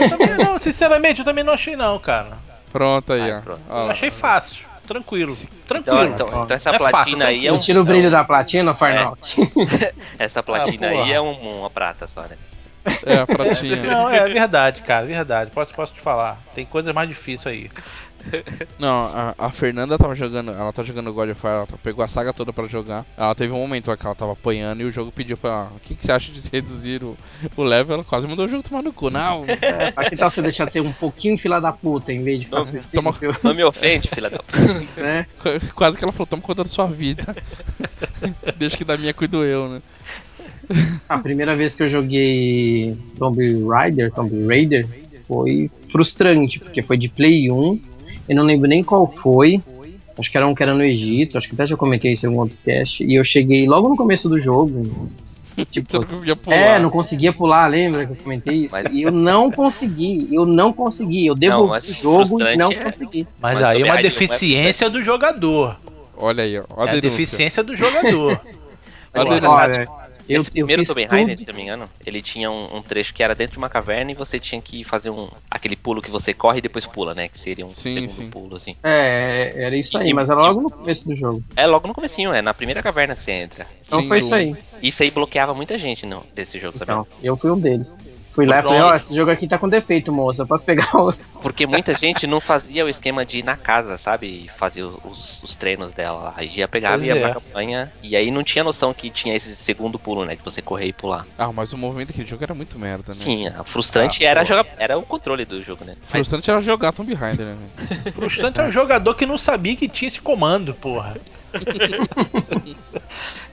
[0.00, 2.38] Eu também não, sinceramente, eu também não achei não, cara.
[2.72, 3.40] Pronto aí, Ai, ó.
[3.40, 3.60] pronto.
[3.68, 3.92] Ó Eu lá.
[3.92, 4.66] achei fácil.
[4.86, 5.32] Tranquilo.
[5.40, 6.04] Então, Tranquilo.
[6.14, 7.60] então, então essa É fácil, platina aí é Não um.
[7.60, 9.36] tira o brilho é um- da platina, Farnout.
[10.18, 12.36] Essa platina Ah, aí é um- uma prata só, né?
[13.06, 13.76] É, a pratinha.
[13.76, 15.50] Não, é verdade, cara, verdade.
[15.52, 16.38] Posso, posso te falar.
[16.54, 17.70] Tem coisa mais difícil aí.
[18.78, 22.04] Não, a, a Fernanda tava jogando, ela tá jogando God of War, ela tá- pegou
[22.04, 23.04] a saga toda pra jogar.
[23.16, 25.72] Ela teve um momento lá que ela tava apanhando e o jogo pediu pra ela,
[25.76, 27.16] o que, que você acha de reduzir o,
[27.56, 27.94] o level?
[27.94, 29.10] Ela quase mandou o jogo tomar no cu.
[29.10, 32.22] Não, É, pra que tal você deixar de ser um pouquinho fila da puta em
[32.22, 35.00] vez de Não, filho, toma- filho, Não me ofende, filha da puta.
[35.02, 35.26] né?
[35.38, 37.34] qu- quase que ela falou, toma conta da sua vida.
[38.56, 39.82] Deixa que da minha cuido eu, né?
[41.08, 44.86] A primeira vez que eu joguei Tomb Raider, Tomb Raider,
[45.26, 47.80] foi frustrante, porque foi de Play 1,
[48.30, 49.60] eu não lembro nem qual foi,
[50.18, 52.28] acho que era um que era no Egito, acho que até já comentei isso em
[52.28, 55.10] algum outro cast, e eu cheguei logo no começo do jogo,
[55.56, 56.56] Você tipo, não conseguia pular.
[56.56, 58.74] é, não conseguia pular, lembra que eu comentei isso?
[58.74, 62.74] Mas- E eu não consegui, eu não consegui, eu devolvi o jogo e não é-
[62.76, 63.26] consegui.
[63.40, 65.76] Mas, Mas aí é uma é deficiência do jogador.
[66.16, 66.64] Olha aí, ó.
[66.76, 68.40] ó É a a deficiência do jogador.
[69.12, 69.88] Mas Olha, engraçado, Olha,
[70.30, 72.50] eu, Esse eu primeiro fiz Tomb tudo, Raider, se eu não me engano, ele tinha
[72.50, 75.28] um, um trecho que era dentro de uma caverna e você tinha que fazer um
[75.50, 77.28] aquele pulo que você corre e depois pula, né?
[77.28, 78.30] Que seria um Sim, segundo sim.
[78.30, 78.76] pulo, assim.
[78.84, 81.42] É, era isso aí, E- mas era logo no começo do jogo.
[81.56, 83.66] É logo no comecinho, é na primeira caverna que você entra.
[83.84, 84.56] Então Sim, foi isso aí.
[84.82, 86.92] Isso aí bloqueava muita gente não, desse jogo, sabe?
[86.92, 87.98] Então, eu fui um deles.
[88.30, 91.20] Fui lá e falei, ó, esse jogo aqui tá com defeito, moça, posso pegar outro?
[91.42, 94.44] Porque muita gente não fazia o esquema de ir na casa, sabe?
[94.44, 96.42] E fazia os, os treinos dela lá.
[96.44, 97.20] Ia pegar, Pois ia é.
[97.20, 97.92] pra campanha.
[98.00, 100.36] E aí não tinha noção que tinha esse segundo pulo, né?
[100.36, 101.26] De você correr e pular.
[101.36, 103.14] Ah, mas o movimento daquele jogo era muito merda, né?
[103.14, 105.96] Sim, a frustrante Ah, era, jogar, era o controle do jogo, né?
[106.02, 107.66] Mas Frustrante era jogar Tomb Raider, né?
[108.14, 111.16] Frustrante é um jogador que não sabia que tinha esse comando, porra.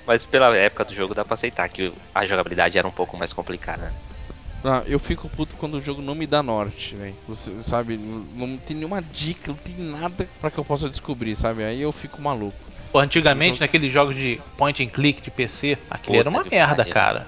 [0.06, 3.34] Mas pela época do jogo dá pra aceitar que a jogabilidade era um pouco mais
[3.34, 3.92] complicada.
[4.64, 7.16] Ah, eu fico puto quando o jogo não me dá norte, velho.
[7.28, 11.64] Você sabe, não tem nenhuma dica, não tem nada pra que eu possa descobrir, sabe?
[11.64, 12.56] Aí eu fico maluco.
[12.92, 16.94] Pô, antigamente, naqueles jogos de point and click de PC, aquilo era uma merda, pariu.
[16.94, 17.28] cara.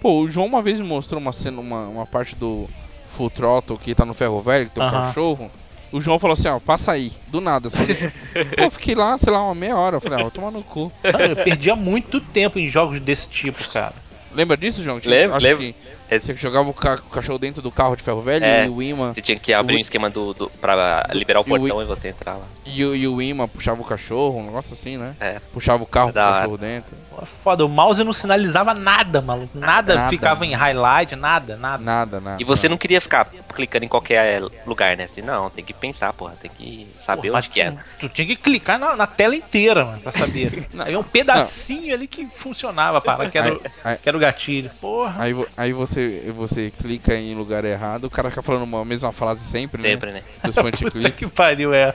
[0.00, 2.68] Pô, o João uma vez me mostrou uma cena, uma, uma parte do
[3.08, 5.06] Full Throttle que tá no ferro velho, que tem um Aham.
[5.06, 5.50] cachorro.
[5.92, 7.68] O João falou assim, ó, passa aí, do nada.
[7.68, 8.10] Só deixa-
[8.56, 9.96] Pô, eu fiquei lá, sei lá, uma meia hora.
[9.96, 10.90] Eu falei, ah, vou tomar no cu.
[11.02, 13.94] Cara, Eu perdia muito tempo em jogos desse tipo, cara.
[14.34, 14.98] Lembra disso, João?
[15.04, 15.58] Lembro, lembro.
[15.58, 15.74] que
[16.14, 18.66] É- você jogava o, ca- o cachorro dentro do carro de ferro velho É.
[18.66, 19.12] e o imã.
[19.12, 21.82] Você tinha que abrir O- um esquema do, do, pra liberar o e o- portão
[21.82, 22.44] e você entrar lá.
[22.66, 25.14] E, o- e o imã puxava o cachorro, um negócio assim, né?
[25.20, 25.40] É.
[25.52, 26.96] Puxava o carro com Da o cachorro dentro.
[27.42, 29.56] Foda, o mouse não sinalizava nada, maluco.
[29.58, 30.64] Nada, Nada, ficava em nada.
[30.64, 31.82] highlight, nada, nada.
[31.82, 32.36] Nada, nada.
[32.40, 35.04] E você não queria ficar clicando em qualquer lugar, né?
[35.04, 37.70] Assim, não, tem que pensar, porra, tem que saber Porra, onde que é.
[37.70, 40.66] tu, tu tinha que clicar na, na tela inteira, mano, pra saber.
[40.72, 40.84] Não.
[40.84, 44.70] Aí um pedacinho ali que funcionava, para que era, o- Aí- que era o gatilho.
[44.80, 45.22] Porra.
[45.22, 46.01] Aí, aí você,
[46.34, 50.20] você clica em lugar errado, o cara fica falando uma mesma frase sempre, Sempre, né?
[50.20, 50.22] né?
[50.44, 51.94] Dos point Puta que pariu, é.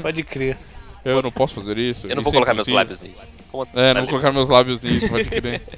[0.00, 0.56] Pode crer.
[1.04, 2.06] Eu não posso fazer isso.
[2.08, 2.96] Eu não isso vou é colocar meus impossível.
[2.96, 3.32] lábios nisso.
[3.50, 5.62] Como- É, não vou colocar meus lábios nisso, pode crer.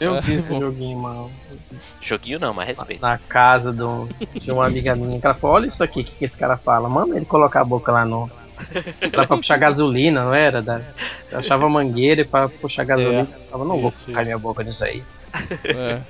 [0.00, 1.30] Eu vi esse joguinho, mano.
[2.00, 3.00] Joguinho não, mas respeito.
[3.00, 6.16] Na casa do, de uma amiga minha, que ela falou, olha isso aqui, o que,
[6.16, 6.88] que esse cara fala?
[6.88, 8.28] Manda ele colocar a boca lá no.
[9.00, 10.62] Era pra puxar gasolina, não era?
[10.62, 10.80] Da,
[11.30, 13.28] eu achava mangueira e pra puxar gasolina.
[13.32, 15.02] Eu falava, não vou Isso, colocar minha boca nisso aí.
[15.64, 16.00] É.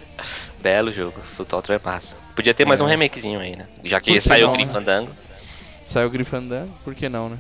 [0.62, 1.18] Belo jogo.
[1.36, 2.16] Full é massa.
[2.34, 2.84] Podia ter mais É.
[2.84, 3.66] um remakezinho aí, né?
[3.84, 5.08] Já que que saiu o Grim né?
[5.84, 7.38] Saiu grifandando, por que não, né?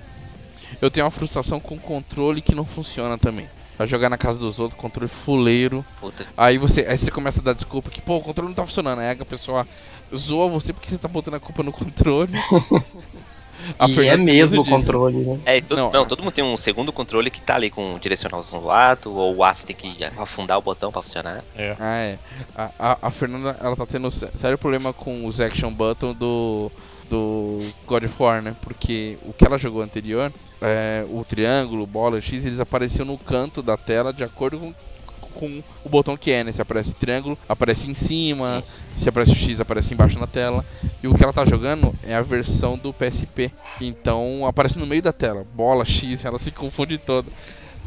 [0.80, 3.48] Eu tenho uma frustração com controle que não funciona também.
[3.76, 5.84] Vai jogar na casa dos outros, controle fuleiro.
[6.00, 6.26] Puta.
[6.36, 9.00] Aí você, aí você começa a dar desculpa que, pô, o controle não tá funcionando.
[9.00, 9.66] Aí a pessoa
[10.14, 12.32] zoa você porque você tá botando a culpa no controle.
[13.78, 15.40] A e é Fernanda mesmo o controle, né?
[15.46, 17.94] É, todo, Não, não, a- todo mundo tem um segundo controle que tá ali com
[17.94, 21.44] o direcionalzão do lado, ou o A você tem que afundar o botão pra funcionar.
[21.78, 22.18] Ah, é.
[22.54, 26.70] A, a, a Fernanda, ela tá tendo sé- sério problema com os action button do,
[27.08, 28.54] do God of War, né?
[28.60, 33.62] Porque o que ela jogou anterior, é, o triângulo, bola, X, eles apareciam no canto
[33.62, 34.74] da tela de acordo com,
[35.34, 36.52] com o botão que é, né?
[36.52, 38.64] Se aparece triângulo, aparece em cima,
[38.96, 40.64] se aparece o X, aparece embaixo na tela.
[41.02, 43.52] E o que ela tá jogando é a versão do PSP.
[43.80, 47.28] Então aparece no meio da tela, bola, X, ela se confunde toda.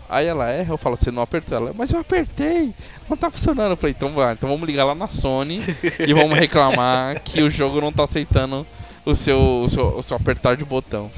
[0.10, 2.74] Aí ela erra, eu falo, você não apertou ela, mas eu apertei,
[3.10, 3.72] não tá funcionando.
[3.72, 5.60] Eu falei, então vai, então vamos ligar lá na Sony
[6.00, 8.66] e vamos reclamar que o jogo não tá aceitando
[9.06, 11.12] o seu, o seu, o seu apertar de botão.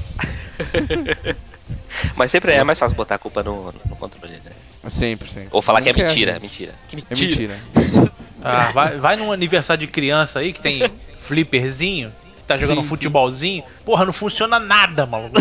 [2.16, 4.50] Mas sempre é mais fácil botar a culpa no, no controle, né?
[4.88, 5.48] Sempre, sempre.
[5.52, 6.74] Ou falar que é Nunca mentira, é mentira.
[6.88, 7.58] Que É mentira.
[7.76, 8.12] mentira.
[8.42, 12.80] Ah, vai, vai num aniversário de criança aí que tem flipperzinho, que tá jogando Sim,
[12.80, 12.88] um sim.
[12.88, 13.62] futebolzinho.
[13.84, 15.34] Porra, não funciona nada, maluco.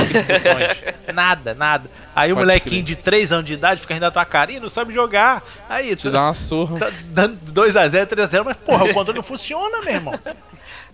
[1.13, 1.89] nada, nada.
[2.13, 2.95] Aí o Pode molequinho crer.
[2.97, 5.41] de 3 anos de idade fica rindo da tua cara e não sabe jogar.
[5.69, 6.77] Aí, Te tu dá uma surra.
[6.77, 10.19] tá dando 2x0, 3x0, mas porra, o controle não funciona, meu irmão.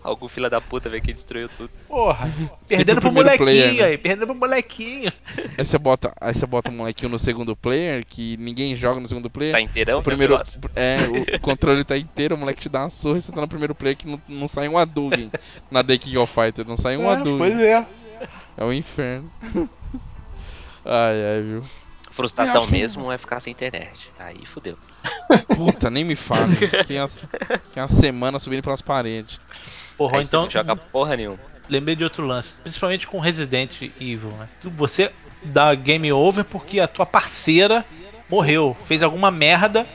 [0.05, 1.69] Algum fila da puta veio que destruiu tudo.
[1.87, 2.31] Porra,
[2.67, 3.83] perdendo pro molequinho player, né?
[3.83, 5.11] aí, perdendo pro molequinho.
[5.57, 9.07] Aí você bota, aí você bota o molequinho no segundo player, que ninguém joga no
[9.07, 9.53] segundo player.
[9.53, 9.99] Tá inteirão?
[9.99, 10.39] O primeiro,
[10.75, 10.95] é,
[11.35, 13.73] o, controle tá inteiro, o moleque te dá uma surra e você tá no primeiro
[13.73, 15.31] player que não, não sai um Hadouken
[15.71, 17.37] na The King of Fighter, não sai um É, Hadouken.
[17.37, 17.85] pois é.
[18.57, 19.31] É o inferno.
[20.85, 21.63] ai, ai, viu.
[22.11, 24.09] Frustração mesmo é ficar sem internet.
[24.17, 24.77] Aí fudeu.
[25.55, 26.55] Puta, nem me fale.
[26.87, 27.07] que, uma,
[27.73, 29.37] que uma semana subindo pelas paredes.
[29.97, 31.39] Porra, Aí então você não joga porra nenhuma.
[31.69, 34.47] lembrei de outro lance, principalmente com Resident Evil, né?
[34.63, 35.11] Você
[35.43, 37.85] dá game over porque a tua parceira
[38.29, 39.85] morreu, fez alguma merda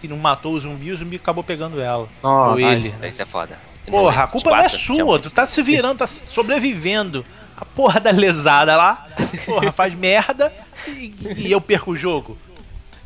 [0.00, 2.06] que não matou o zumbi, o zumbi acabou pegando ela.
[2.22, 2.50] Nossa.
[2.52, 2.94] ou ele.
[3.02, 3.58] Isso é foda.
[3.88, 7.24] Porra, a culpa não é 24, tinha sua, tu tá se virando, tá sobrevivendo.
[7.56, 9.08] A porra da lesada lá,
[9.44, 10.52] porra, faz merda
[10.86, 12.38] e, e eu perco o jogo.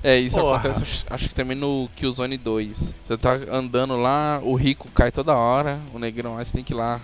[0.02, 0.56] É, isso Porra.
[0.56, 2.94] acontece acho- que também no Killzone 2.
[3.04, 6.72] Você tá andando lá, o rico cai toda hora, o negrão lá, você tem que
[6.72, 7.00] ir lá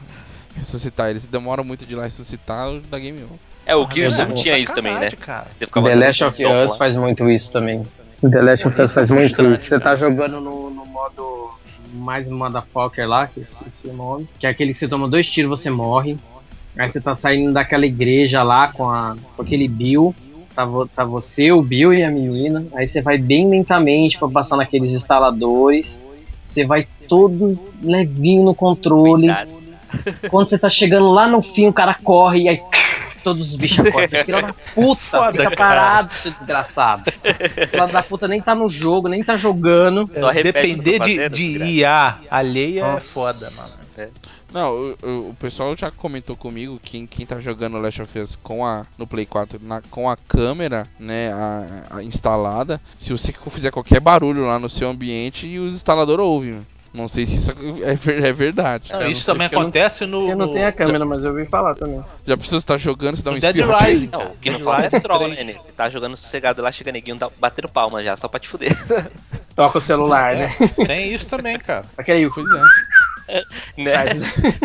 [0.57, 1.21] ressuscitar ele.
[1.21, 3.37] Se demora muito de ir lá ressuscitar, dá game over.
[3.65, 5.11] É, o Gears Deus, tinha isso também, né?
[5.11, 5.47] Cara.
[5.59, 6.77] The Last of Us lá.
[6.79, 7.87] faz muito isso também.
[8.21, 9.69] The Last of Us é faz muito isso.
[9.69, 11.51] Você tá jogando no, no modo
[11.93, 14.27] mais motherfucker lá, que eu esqueci o nome.
[14.39, 16.17] Que é aquele que você toma dois tiros você morre.
[16.79, 20.15] Aí você tá saindo daquela igreja lá com, a, com aquele Bill.
[20.59, 22.67] Tá, vo- tá você, o Bill e a menina.
[22.75, 26.05] Aí você vai bem lentamente pra passar naqueles instaladores.
[26.45, 29.29] Você vai todo levinho no controle.
[30.29, 32.61] Quando você tá chegando lá no fim, o cara corre e aí
[33.23, 34.19] todos os bichos acordam.
[34.27, 35.57] Filha da puta, Foda, fica cara.
[35.57, 37.05] parado, seu desgraçado.
[37.71, 40.11] Filha da puta nem tá no jogo, nem tá jogando.
[40.19, 41.71] Só que Depender de, de desgraça.
[41.71, 43.07] IA alheia é Nossa.
[43.07, 44.11] foda, mano.
[44.53, 48.37] Não, o, o- o pessoal já comentou comigo que quem tá jogando Last of Us
[48.37, 53.33] com a, no Play 4 na- com a câmera né, a- a instalada, se você
[53.51, 56.67] fizer qualquer barulho lá no seu ambiente, os instaladores ouvem.
[56.95, 57.51] Não sei se isso
[57.85, 58.91] é, ver- é verdade.
[58.91, 60.31] Não, Eu isso não também se eu não- acontece no.
[60.31, 62.03] Eu não tenho a câmera, mas eu ouvi falar também.
[62.27, 63.57] Já precisa estar jogando, você dá um Dead.
[63.57, 64.09] Rising.
[64.11, 65.47] Não, o que não falta é troll, 3.
[65.47, 65.53] né?
[65.61, 68.75] Você tá jogando sossegado lá, chega neguinho tá batendo palma já, só pra te fuder.
[69.55, 70.49] Toca o celular, né?
[70.87, 71.85] Tem isso também, cara.
[71.97, 72.63] Aquele Pois é.
[73.77, 74.05] Né?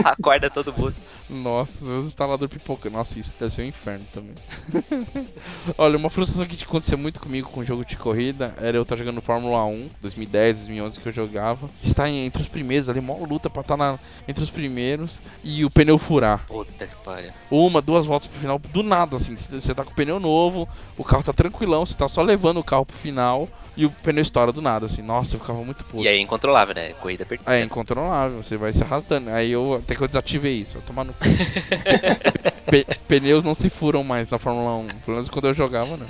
[0.03, 0.95] Acorda todo mundo.
[1.33, 2.89] Nossa, os instaladores pipoca.
[2.89, 4.33] Nossa, isso deve ser um inferno também.
[5.77, 9.21] Olha, uma frustração que acontecia muito comigo com jogo de corrida era eu estar jogando
[9.21, 11.69] Fórmula 1, 2010, 2011 que eu jogava.
[11.83, 15.69] Estar entre os primeiros ali, mó luta pra estar na- entre os primeiros e o
[15.71, 16.45] pneu furar.
[16.47, 17.31] Puta que pariu.
[17.49, 19.35] Uma, duas voltas pro final, do nada, assim.
[19.35, 22.63] Você tá com o pneu novo, o carro tá tranquilão, você tá só levando o
[22.63, 25.01] carro pro final e o pneu estoura do nada, assim.
[25.01, 26.03] Nossa, eu ficava muito puto.
[26.03, 26.93] E aí, incontrolável, né?
[26.93, 27.51] Corrida perdida.
[27.53, 29.29] É incontrolável, você vai se arrastando.
[29.31, 31.13] Aí eu até que eu desativei isso, vai tomar no.
[32.69, 34.87] Pe- pneus não se furam mais na Fórmula 1.
[35.05, 36.07] Pelo menos quando eu jogava, não.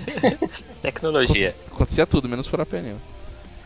[0.81, 1.49] Tecnologia.
[1.49, 2.98] Acontecia, acontecia tudo, menos furar pneu.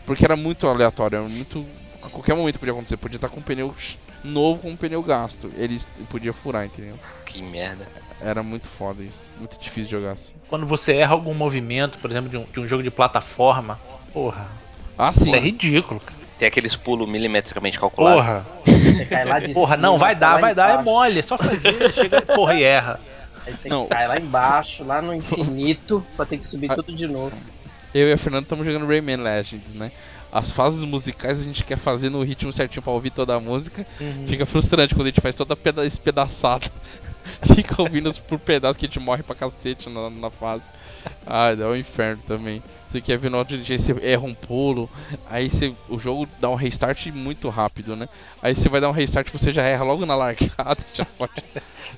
[0.06, 1.64] Porque era muito aleatório, era muito.
[2.02, 2.96] A qualquer momento podia acontecer.
[2.96, 3.74] Podia estar com um pneu
[4.24, 5.50] novo com um pneu gasto.
[5.56, 6.98] Ele podia furar, entendeu?
[7.26, 7.86] Que merda.
[8.20, 9.28] Era muito foda isso.
[9.38, 10.32] Muito difícil de jogar assim.
[10.48, 13.78] Quando você erra algum movimento, por exemplo, de um, de um jogo de plataforma,
[14.12, 14.48] porra,
[14.96, 15.26] Ah, sim.
[15.26, 16.17] isso é ridículo, cara.
[16.38, 18.22] Tem aqueles pulos milimetricamente calculados.
[18.24, 21.18] Porra, Você cai lá de porra, não, cima, vai cai dar, vai dar, é mole,
[21.18, 23.00] é só fazer, chega, porra, e erra.
[23.46, 23.86] Aí você Não.
[23.86, 27.36] cai lá embaixo, lá no infinito, pra ter que subir tudo de novo.
[27.94, 29.90] Eu e a Fernanda estamos jogando Rayman Legends, né?
[30.30, 33.86] As fases musicais a gente quer fazer no ritmo certinho pra ouvir toda a música.
[34.26, 36.66] Fica frustrante quando a gente faz toda peda espedaçada.
[37.54, 40.64] Fica ouvindo por pedaços que a gente morre pra cacete na, na fase.
[41.26, 42.62] Ah, é um inferno também.
[42.90, 44.88] Você quer ver no outro dia, você erra um pulo.
[45.28, 48.08] Aí você, o jogo dá um restart muito rápido, né?
[48.42, 50.78] Aí você vai dar um restart você já erra logo na largada.
[50.94, 51.32] Já pode...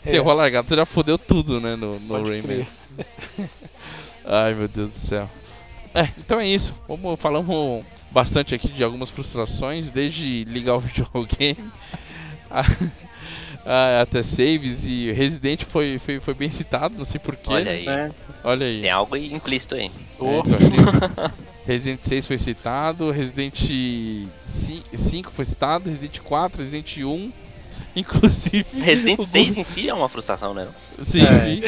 [0.01, 1.77] Você errou a largada, você já fodeu tudo, né?
[1.77, 2.66] No, no Rayman.
[4.24, 5.28] Ai, meu Deus do céu.
[5.94, 6.74] É, então é isso.
[6.89, 11.70] Vamos, falamos bastante aqui de algumas frustrações, desde ligar o videogame
[12.51, 12.65] a-
[13.65, 17.53] a- até saves e Resident foi, foi, foi bem citado, não sei porquê.
[17.53, 17.85] Olha aí.
[17.87, 18.11] né?
[18.45, 18.81] Olha aí.
[18.82, 19.91] Tem algo implícito aí.
[20.20, 21.31] É, eu achei-
[21.66, 23.55] Resident 6 foi citado, Resident
[24.47, 27.32] 5 foi citado, Resident 4, Resident 1,
[27.95, 28.66] inclusive.
[28.81, 30.69] Resident o 6 em si é uma frustração, né?
[31.03, 31.39] Sim, É.
[31.41, 31.61] sim.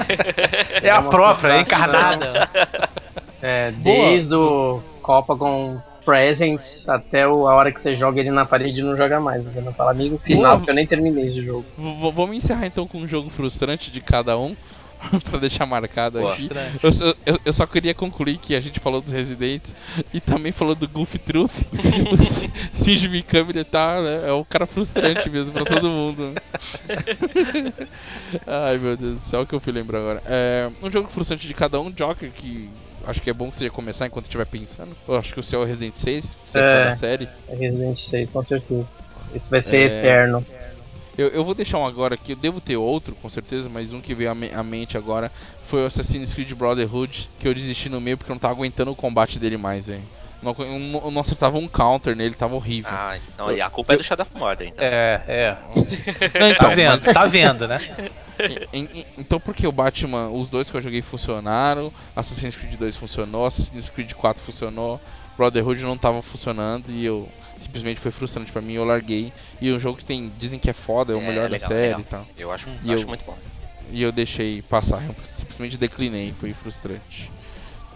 [0.83, 2.49] É a uma própria, é encarnada.
[3.41, 4.07] É, Boa.
[4.09, 8.81] desde o Copa com Presents até o- a hora que você joga ele na parede
[8.81, 9.45] e não joga mais.
[9.45, 10.57] Você não fala amigo final, Boa.
[10.59, 11.65] porque eu nem terminei esse jogo.
[11.77, 14.57] Vamos encerrar então com um jogo frustrante de cada um,
[15.25, 16.33] pra deixar marcado Boa.
[16.33, 16.49] aqui.
[16.83, 19.75] Eu, só- eu- eu só queria concluir que a gente falou dos Residentes
[20.13, 21.53] e também falou do Goof Truth.
[22.13, 26.33] o Shinji Mikami ele tá, né, é o cara frustrante mesmo pra todo mundo.
[28.47, 30.23] Ai meu Deus do céu, o que eu fui lembrar agora.
[30.25, 32.71] É, um jogo frustrante de cada um, Joker, que
[33.07, 34.97] acho que é bom que você já começar enquanto estiver pensando.
[35.07, 36.85] Eu acho que o seu é o Resident 6, você é, É.
[36.85, 37.29] da série.
[37.49, 38.87] É Resident 6, com certeza.
[39.35, 39.99] Esse vai ser É.
[39.99, 40.45] eterno.
[41.17, 44.01] Eu, eu vou deixar um agora aqui, eu devo ter outro, com certeza, mas um
[44.01, 45.31] que veio à, me à mente agora
[45.67, 48.91] foi o Assassin's Creed Brotherhood, que eu desisti no meio porque eu não tava aguentando
[48.91, 50.03] o combate dele mais, velho.
[50.43, 52.91] Não, eu não acertava um counter nele, tava horrível.
[52.93, 54.85] Ah, então a culpa eu, é do Shadow of Mordor, então.
[54.85, 55.57] É, é.
[56.41, 57.15] Não, então, tá vendo, mas...
[57.15, 57.79] tá vendo, né?
[59.19, 63.89] então porque o Batman, os dois que eu joguei funcionaram, Assassin's Creed 2 funcionou, Assassin's
[63.89, 65.01] Creed 4 funcionou,
[65.37, 69.33] Brotherhood não tava funcionando e eu simplesmente foi frustrante para mim, eu larguei.
[69.61, 71.75] E um jogo que tem, dizem que é foda, é o é, melhor legal, da
[71.75, 72.01] série legal.
[72.01, 72.27] e tal.
[72.37, 73.37] Eu acho, e acho eu, muito bom.
[73.91, 77.31] E eu deixei passar, eu simplesmente declinei, foi frustrante.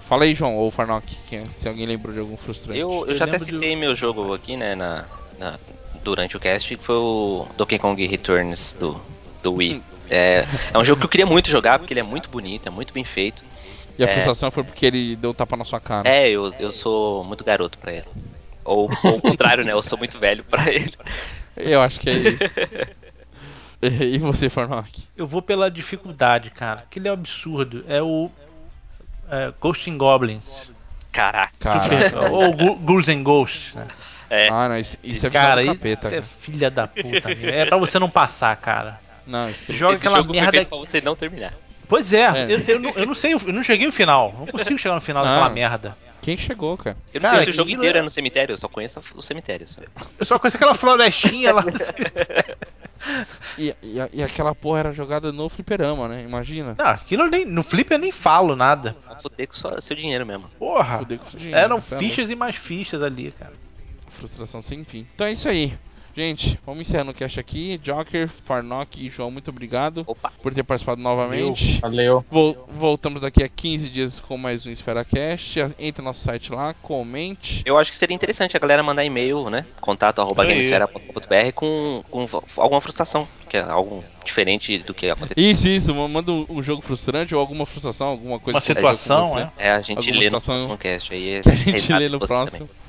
[0.01, 2.79] Fala aí, João, ou Farnock, é, se alguém lembrou de algum frustrante.
[2.79, 3.77] Eu, eu, eu já até citei de...
[3.77, 5.05] meu jogo aqui, né, na,
[5.39, 5.59] na,
[6.05, 9.01] durante o cast, que foi o Donkey Kong Returns do,
[9.43, 9.83] do Wii.
[10.11, 12.71] É, é um jogo que eu queria muito jogar, porque ele é muito bonito, é
[12.71, 13.45] muito bem feito.
[13.99, 14.13] E a é...
[14.13, 16.09] frustração foi porque ele deu tapa na sua cara.
[16.09, 18.07] É, eu, eu sou muito garoto pra ele.
[18.65, 19.73] Ou, ou o contrário, né?
[19.73, 20.93] Eu sou muito velho pra ele.
[21.57, 22.39] Eu acho que é isso.
[24.03, 25.05] e você, Farnock?
[25.17, 26.81] Eu vou pela dificuldade, cara.
[26.81, 27.85] Aquele é um absurdo.
[27.89, 28.31] É o
[29.31, 30.71] é, Ghost Goblins.
[31.13, 31.53] Caraca.
[31.59, 32.31] Caraca.
[32.33, 33.87] Ou Ghouls and Ghosts, né?
[34.29, 34.49] É.
[34.49, 36.09] Ah, não, isso, isso é cara, capeta.
[36.09, 37.31] Isso é filha da puta.
[37.31, 39.01] é pra você não passar, cara.
[39.27, 40.65] Não, isso Joga aquela jogo merda.
[40.65, 41.55] pra você não terminar.
[41.89, 42.47] Pois é, é.
[42.53, 44.35] Eu, eu, não, eu, não, sei, eu não cheguei no final.
[44.39, 45.29] Não consigo chegar no final ah.
[45.29, 45.97] daquela merda.
[46.27, 46.97] Quem chegou, cara?
[47.15, 48.01] Eu não cara, sei se o jogo inteiro é...
[48.01, 49.65] é no cemitério, eu só conheço o cemitério.
[49.69, 49.81] Só.
[50.19, 51.71] Eu só conheço aquela florestinha lá no
[53.57, 56.25] e, e, e, aquela porra era jogada no fliperama, né?
[56.25, 56.75] Imagina.
[56.77, 58.97] Não, aquilo nem, no flip eu nem falo nada.
[59.23, 60.49] Fuder com só, seu dinheiro mesmo.
[60.59, 61.05] Porra!
[61.05, 63.53] Dinheiro, Eram tá fichas e mais fichas ali, cara.
[64.09, 65.07] Frustração sem fim.
[65.15, 65.79] Então é isso aí.
[66.17, 67.77] Gente, vamos encerrando o cast aqui.
[67.77, 70.33] Joker, Farnock e João, muito obrigado Opa.
[70.43, 71.79] por ter participado novamente.
[71.79, 72.25] Valeu.
[72.31, 75.61] Vol voltamos daqui a 15 dias com mais um Esfera Cast.
[75.79, 77.63] Entre no nosso site lá, comente.
[77.67, 79.67] Eu acho que seria interessante a galera mandar e-mail, né?
[79.79, 82.27] Contato arroba gamesfera.com.br com, com
[82.57, 85.37] alguma frustração, que é algo diferente do que aconteceu.
[85.37, 85.95] Isso, isso.
[85.95, 88.57] Manda um jogo frustrante ou alguma frustração, alguma coisa.
[88.57, 89.53] Uma situação, né?
[89.59, 91.13] É, a gente alguma lê no próximo cast.
[91.13, 92.67] Aí a gente lê no próximo.
[92.67, 92.86] Também.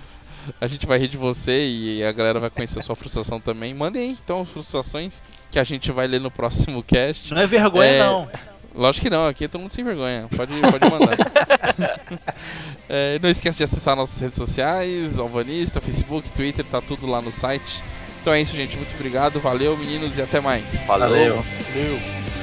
[0.60, 3.74] A gente vai rir de você e a galera vai conhecer a sua frustração também.
[3.74, 5.22] Mandem aí, então, frustrações
[5.52, 7.34] que a gente vai ler no próximo cast.
[7.34, 8.00] Não é vergonha, é...
[8.00, 8.30] não.
[8.76, 10.28] Lógico que não, aqui é todo mundo sem vergonha.
[10.36, 11.18] Pode, pode mandar.
[12.88, 17.32] é, não esqueça de acessar nossas redes sociais, Alvanista, Facebook, Twitter, tá tudo lá no
[17.32, 17.84] site.
[18.22, 18.78] Então é isso, gente.
[18.78, 20.86] Muito obrigado, valeu, meninos, e até mais.
[20.86, 21.44] Valeu.
[21.44, 22.37] valeu.